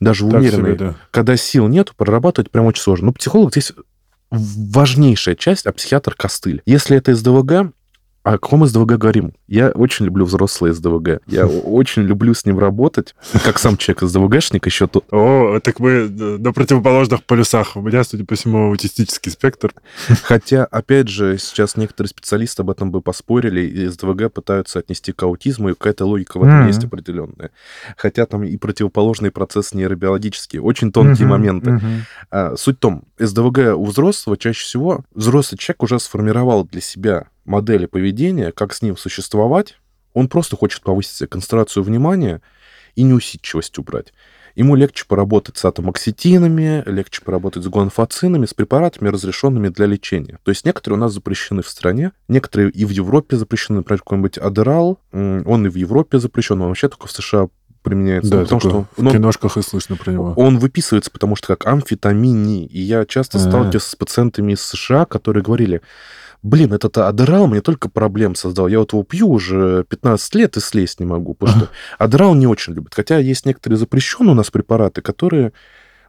даже 0.00 0.24
в 0.24 0.28
умеренной, 0.28 0.74
себе, 0.74 0.74
да. 0.74 0.94
когда 1.10 1.36
сил 1.36 1.68
нет, 1.68 1.92
прорабатывать 1.96 2.50
прям 2.50 2.66
очень 2.66 2.82
сложно. 2.82 3.06
Но 3.06 3.12
психолог 3.12 3.52
здесь 3.60 3.76
важнейшая 4.30 5.34
часть, 5.34 5.66
а 5.66 5.72
психиатр 5.72 6.14
костыль. 6.14 6.62
Если 6.66 6.96
это 6.96 7.14
СДВГ, 7.14 7.72
о 8.22 8.32
каком 8.32 8.66
СДВГ 8.66 8.98
говорим? 8.98 9.32
Я 9.48 9.70
очень 9.70 10.04
люблю 10.04 10.26
взрослые 10.26 10.74
СДВГ. 10.74 11.22
Я 11.26 11.46
очень 11.64 12.02
люблю 12.02 12.34
с 12.34 12.44
ним 12.44 12.58
работать. 12.58 13.14
Как 13.44 13.58
сам 13.58 13.78
человек 13.78 14.02
СДВГшник 14.02 14.66
еще 14.66 14.86
тут. 14.86 15.04
О, 15.10 15.58
так 15.60 15.80
мы 15.80 16.08
на 16.08 16.52
противоположных 16.52 17.24
полюсах. 17.24 17.76
У 17.76 17.80
меня, 17.80 18.04
судя 18.04 18.26
по 18.26 18.34
всему, 18.34 18.68
аутистический 18.68 19.32
спектр. 19.32 19.72
Хотя, 20.22 20.66
опять 20.66 21.08
же, 21.08 21.38
сейчас 21.38 21.76
некоторые 21.76 22.10
специалисты 22.10 22.60
об 22.62 22.70
этом 22.70 22.90
бы 22.90 23.00
поспорили, 23.00 23.62
и 23.62 23.86
СДВГ 23.86 24.32
пытаются 24.32 24.80
отнести 24.80 25.12
к 25.12 25.22
аутизму, 25.22 25.70
и 25.70 25.72
какая-то 25.72 26.04
логика 26.04 26.38
в 26.38 26.42
этом 26.42 26.66
есть 26.66 26.84
определенная. 26.84 27.50
Хотя 27.96 28.26
там 28.26 28.44
и 28.44 28.56
противоположный 28.58 29.30
процесс 29.30 29.72
нейробиологический. 29.72 30.58
Очень 30.58 30.92
тонкие 30.92 31.26
моменты. 31.26 31.80
А, 32.30 32.54
суть 32.56 32.76
в 32.76 32.80
том, 32.80 33.04
СДВГ 33.18 33.76
у 33.76 33.84
взрослого 33.86 34.36
чаще 34.36 34.62
всего 34.62 35.04
взрослый 35.14 35.58
человек 35.58 35.82
уже 35.82 35.98
сформировал 35.98 36.64
для 36.64 36.80
себя 36.80 37.26
модели 37.50 37.86
поведения, 37.86 38.52
как 38.52 38.72
с 38.72 38.80
ним 38.80 38.96
существовать. 38.96 39.76
Он 40.14 40.28
просто 40.28 40.56
хочет 40.56 40.82
повысить 40.82 41.16
себе 41.16 41.28
концентрацию 41.28 41.82
внимания 41.82 42.40
и 42.94 43.02
неусидчивость 43.02 43.78
убрать. 43.78 44.12
Ему 44.56 44.74
легче 44.74 45.04
поработать 45.06 45.56
с 45.56 45.64
атомоксетинами, 45.64 46.82
легче 46.86 47.22
поработать 47.22 47.62
с 47.62 47.68
гуанфацинами, 47.68 48.46
с 48.46 48.54
препаратами, 48.54 49.08
разрешенными 49.08 49.68
для 49.68 49.86
лечения. 49.86 50.38
То 50.42 50.50
есть 50.50 50.64
некоторые 50.64 50.98
у 50.98 51.00
нас 51.00 51.12
запрещены 51.12 51.62
в 51.62 51.68
стране, 51.68 52.12
некоторые 52.28 52.70
и 52.70 52.84
в 52.84 52.90
Европе 52.90 53.36
запрещены, 53.36 53.78
например, 53.78 54.00
какой-нибудь 54.00 54.38
Адерал, 54.38 54.98
он 55.12 55.66
и 55.66 55.68
в 55.68 55.76
Европе 55.76 56.18
запрещен, 56.18 56.60
он 56.60 56.68
вообще 56.68 56.88
только 56.88 57.06
в 57.06 57.12
США 57.12 57.48
применяется. 57.82 58.30
Да, 58.30 58.42
потому 58.42 58.60
что 58.60 58.86
в 58.96 59.02
ну, 59.02 59.10
киношках 59.10 59.56
и 59.56 59.62
слышно 59.62 59.96
про 59.96 60.12
него. 60.12 60.34
Он 60.36 60.58
выписывается, 60.58 61.10
потому 61.10 61.36
что 61.36 61.46
как 61.48 61.66
амфетамини. 61.66 62.66
И 62.66 62.80
я 62.80 63.06
часто 63.06 63.38
А-а-а. 63.38 63.48
сталкиваюсь 63.48 63.84
с 63.84 63.96
пациентами 63.96 64.52
из 64.52 64.60
США, 64.60 65.06
которые 65.06 65.42
говорили, 65.42 65.80
блин, 66.42 66.72
этот 66.72 66.96
Адерал 66.98 67.46
мне 67.46 67.60
только 67.60 67.88
проблем 67.88 68.34
создал. 68.34 68.68
Я 68.68 68.80
вот 68.80 68.92
его 68.92 69.02
пью 69.02 69.28
уже 69.30 69.84
15 69.88 70.34
лет 70.36 70.56
и 70.56 70.60
слезть 70.60 71.00
не 71.00 71.06
могу, 71.06 71.34
потому 71.34 71.58
что 71.58 71.70
Адерал 71.98 72.34
не 72.34 72.46
очень 72.46 72.74
любит. 72.74 72.94
Хотя 72.94 73.18
есть 73.18 73.46
некоторые 73.46 73.78
запрещенные 73.78 74.32
у 74.32 74.36
нас 74.36 74.50
препараты, 74.50 75.02
которые 75.02 75.52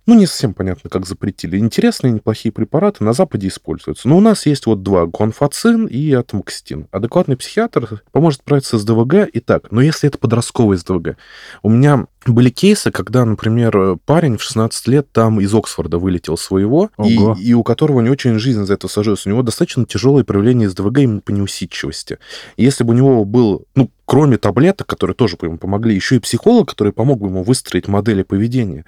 ну, 0.07 0.15
не 0.15 0.25
совсем 0.25 0.53
понятно, 0.53 0.89
как 0.89 1.05
запретили. 1.05 1.57
Интересные, 1.57 2.11
неплохие 2.11 2.51
препараты 2.51 3.03
на 3.03 3.13
Западе 3.13 3.47
используются. 3.47 4.07
Но 4.07 4.17
у 4.17 4.21
нас 4.21 4.45
есть 4.45 4.65
вот 4.65 4.81
два, 4.81 5.05
гонфацин 5.05 5.85
и 5.85 6.11
атомоксетин. 6.11 6.87
Адекватный 6.91 7.37
психиатр 7.37 8.01
поможет 8.11 8.41
справиться 8.41 8.77
с 8.77 8.83
ДВГ 8.83 9.27
и 9.31 9.39
так. 9.39 9.71
Но 9.71 9.81
если 9.81 10.09
это 10.09 10.17
подростковый 10.17 10.77
СДВГ. 10.77 11.17
У 11.61 11.69
меня 11.69 12.07
были 12.25 12.49
кейсы, 12.49 12.91
когда, 12.91 13.25
например, 13.25 13.97
парень 14.05 14.37
в 14.37 14.43
16 14.43 14.87
лет 14.87 15.11
там 15.11 15.39
из 15.39 15.53
Оксфорда 15.53 15.97
вылетел 15.97 16.37
своего, 16.37 16.89
и, 17.03 17.17
и 17.39 17.53
у 17.53 17.63
которого 17.63 18.01
не 18.01 18.09
очень 18.09 18.37
жизнь 18.37 18.63
за 18.63 18.73
это 18.73 18.87
сложилась. 18.87 19.25
У 19.25 19.29
него 19.29 19.41
достаточно 19.41 19.85
тяжелое 19.85 20.23
проявление 20.23 20.69
СДВГ 20.69 20.99
именно 20.99 21.21
по 21.21 21.31
неусидчивости. 21.31 22.19
Если 22.57 22.83
бы 22.83 22.93
у 22.93 22.97
него 22.97 23.25
был, 23.25 23.65
ну, 23.75 23.89
кроме 24.11 24.37
таблеток, 24.37 24.87
которые 24.87 25.15
тоже 25.15 25.37
бы 25.37 25.47
ему 25.47 25.57
помогли, 25.57 25.95
еще 25.95 26.17
и 26.17 26.19
психолог, 26.19 26.67
который 26.67 26.91
помог 26.91 27.21
бы 27.21 27.27
ему 27.27 27.43
выстроить 27.43 27.87
модели 27.87 28.23
поведения, 28.23 28.83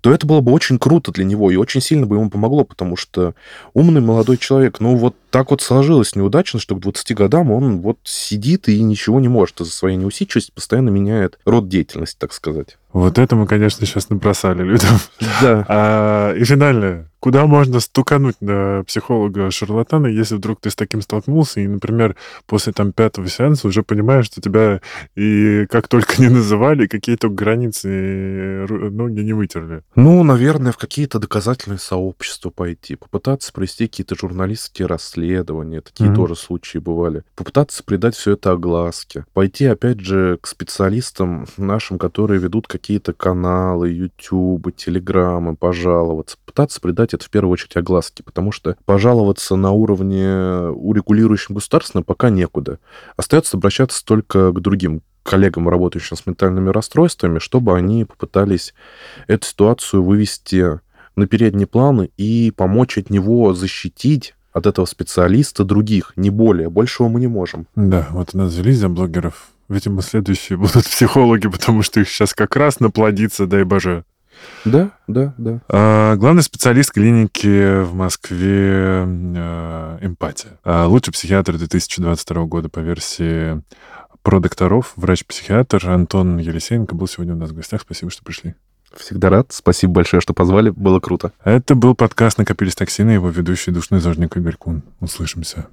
то 0.00 0.10
это 0.10 0.26
было 0.26 0.40
бы 0.40 0.50
очень 0.50 0.78
круто 0.78 1.12
для 1.12 1.26
него 1.26 1.50
и 1.50 1.56
очень 1.56 1.82
сильно 1.82 2.06
бы 2.06 2.16
ему 2.16 2.30
помогло, 2.30 2.64
потому 2.64 2.96
что 2.96 3.34
умный 3.74 4.00
молодой 4.00 4.38
человек, 4.38 4.80
ну 4.80 4.96
вот 4.96 5.14
так 5.28 5.50
вот 5.50 5.60
сложилось 5.60 6.16
неудачно, 6.16 6.58
что 6.58 6.74
к 6.74 6.80
20 6.80 7.14
годам 7.14 7.50
он 7.50 7.82
вот 7.82 7.98
сидит 8.04 8.70
и 8.70 8.82
ничего 8.82 9.20
не 9.20 9.28
может 9.28 9.60
из-за 9.60 9.72
своей 9.72 9.98
неусидчивости, 9.98 10.52
постоянно 10.52 10.88
меняет 10.88 11.38
род 11.44 11.68
деятельности, 11.68 12.16
так 12.18 12.32
сказать. 12.32 12.78
Вот 12.92 13.18
это 13.18 13.36
мы, 13.36 13.46
конечно, 13.46 13.86
сейчас 13.86 14.10
набросали 14.10 14.62
людям. 14.62 14.96
Да. 15.40 15.64
А, 15.68 16.34
и 16.34 16.44
финальное. 16.44 17.08
Куда 17.22 17.46
можно 17.46 17.78
стукануть 17.78 18.34
на 18.40 18.82
психолога-шарлатана, 18.82 20.08
если 20.08 20.34
вдруг 20.34 20.60
ты 20.60 20.70
с 20.70 20.74
таким 20.74 21.00
столкнулся, 21.02 21.60
и, 21.60 21.68
например, 21.68 22.16
после 22.46 22.72
там 22.72 22.90
пятого 22.90 23.28
сеанса 23.28 23.68
уже 23.68 23.84
понимаешь, 23.84 24.26
что 24.26 24.40
тебя 24.40 24.80
и 25.14 25.66
как 25.70 25.86
только 25.86 26.20
не 26.20 26.28
называли, 26.28 26.88
какие-то 26.88 27.28
границы 27.28 28.66
ноги 28.68 29.20
не 29.20 29.34
вытерли? 29.34 29.84
Ну, 29.94 30.24
наверное, 30.24 30.72
в 30.72 30.78
какие-то 30.78 31.20
доказательные 31.20 31.78
сообщества 31.78 32.50
пойти, 32.50 32.96
попытаться 32.96 33.52
провести 33.52 33.86
какие-то 33.86 34.16
журналистские 34.16 34.88
расследования, 34.88 35.80
такие 35.80 36.10
mm-hmm. 36.10 36.16
тоже 36.16 36.34
случаи 36.34 36.78
бывали, 36.78 37.22
попытаться 37.36 37.84
придать 37.84 38.16
все 38.16 38.32
это 38.32 38.50
огласке, 38.50 39.26
пойти, 39.32 39.66
опять 39.66 40.00
же, 40.00 40.38
к 40.42 40.48
специалистам 40.48 41.46
нашим, 41.56 42.00
которые 42.00 42.40
ведут 42.40 42.66
какие-то 42.82 43.12
каналы, 43.12 43.90
ютубы, 43.90 44.72
телеграммы, 44.72 45.54
пожаловаться, 45.54 46.36
пытаться 46.44 46.80
придать 46.80 47.14
это 47.14 47.24
в 47.24 47.30
первую 47.30 47.52
очередь 47.52 47.76
огласке, 47.76 48.24
потому 48.24 48.50
что 48.50 48.76
пожаловаться 48.84 49.54
на 49.54 49.70
уровне 49.70 50.68
урегулирующем 50.74 51.54
государственном 51.54 52.02
пока 52.02 52.28
некуда. 52.28 52.80
Остается 53.16 53.56
обращаться 53.56 54.04
только 54.04 54.50
к 54.50 54.60
другим 54.60 55.02
коллегам, 55.22 55.68
работающим 55.68 56.16
с 56.16 56.26
ментальными 56.26 56.70
расстройствами, 56.70 57.38
чтобы 57.38 57.76
они 57.76 58.04
попытались 58.04 58.74
эту 59.28 59.46
ситуацию 59.46 60.02
вывести 60.02 60.80
на 61.14 61.28
передний 61.28 61.68
план 61.68 62.08
и 62.16 62.50
помочь 62.50 62.98
от 62.98 63.10
него 63.10 63.54
защитить 63.54 64.34
от 64.52 64.66
этого 64.66 64.86
специалиста 64.86 65.64
других, 65.64 66.12
не 66.16 66.30
более. 66.30 66.68
Большего 66.68 67.08
мы 67.08 67.20
не 67.20 67.28
можем. 67.28 67.68
Да, 67.76 68.08
вот 68.10 68.34
нас 68.34 68.52
взялись 68.52 68.78
за 68.78 68.88
блогеров. 68.88 69.51
Видимо, 69.72 70.02
следующие 70.02 70.58
будут 70.58 70.84
психологи, 70.90 71.48
потому 71.48 71.82
что 71.82 72.00
их 72.00 72.08
сейчас 72.08 72.34
как 72.34 72.56
раз 72.56 72.78
наплодится, 72.78 73.46
дай 73.46 73.64
боже. 73.64 74.04
Да, 74.66 74.90
да, 75.06 75.34
да. 75.38 75.60
А, 75.68 76.16
главный 76.16 76.42
специалист 76.42 76.90
клиники 76.90 77.82
в 77.82 77.94
Москве 77.94 79.06
а, 79.06 79.98
«Эмпатия». 80.02 80.58
А, 80.62 80.86
лучший 80.86 81.12
психиатр 81.12 81.56
2022 81.56 82.44
года 82.44 82.68
по 82.68 82.80
версии 82.80 83.62
про 84.22 84.40
докторов, 84.40 84.92
врач-психиатр 84.96 85.88
Антон 85.88 86.36
Елисеенко 86.36 86.94
был 86.94 87.08
сегодня 87.08 87.34
у 87.34 87.38
нас 87.38 87.50
в 87.50 87.54
гостях. 87.54 87.80
Спасибо, 87.80 88.10
что 88.10 88.22
пришли. 88.22 88.54
Всегда 88.94 89.30
рад. 89.30 89.52
Спасибо 89.52 89.94
большое, 89.94 90.20
что 90.20 90.34
позвали. 90.34 90.68
Было 90.68 91.00
круто. 91.00 91.32
Это 91.44 91.74
был 91.74 91.94
подкаст 91.94 92.36
«Накопились 92.36 92.74
токсины», 92.74 93.12
его 93.12 93.30
ведущий 93.30 93.70
душный 93.70 94.00
зожник 94.00 94.36
Игорь 94.36 94.56
Кун. 94.56 94.82
Услышимся. 95.00 95.66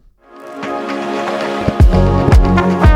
thank 1.92 2.84
you 2.84 2.89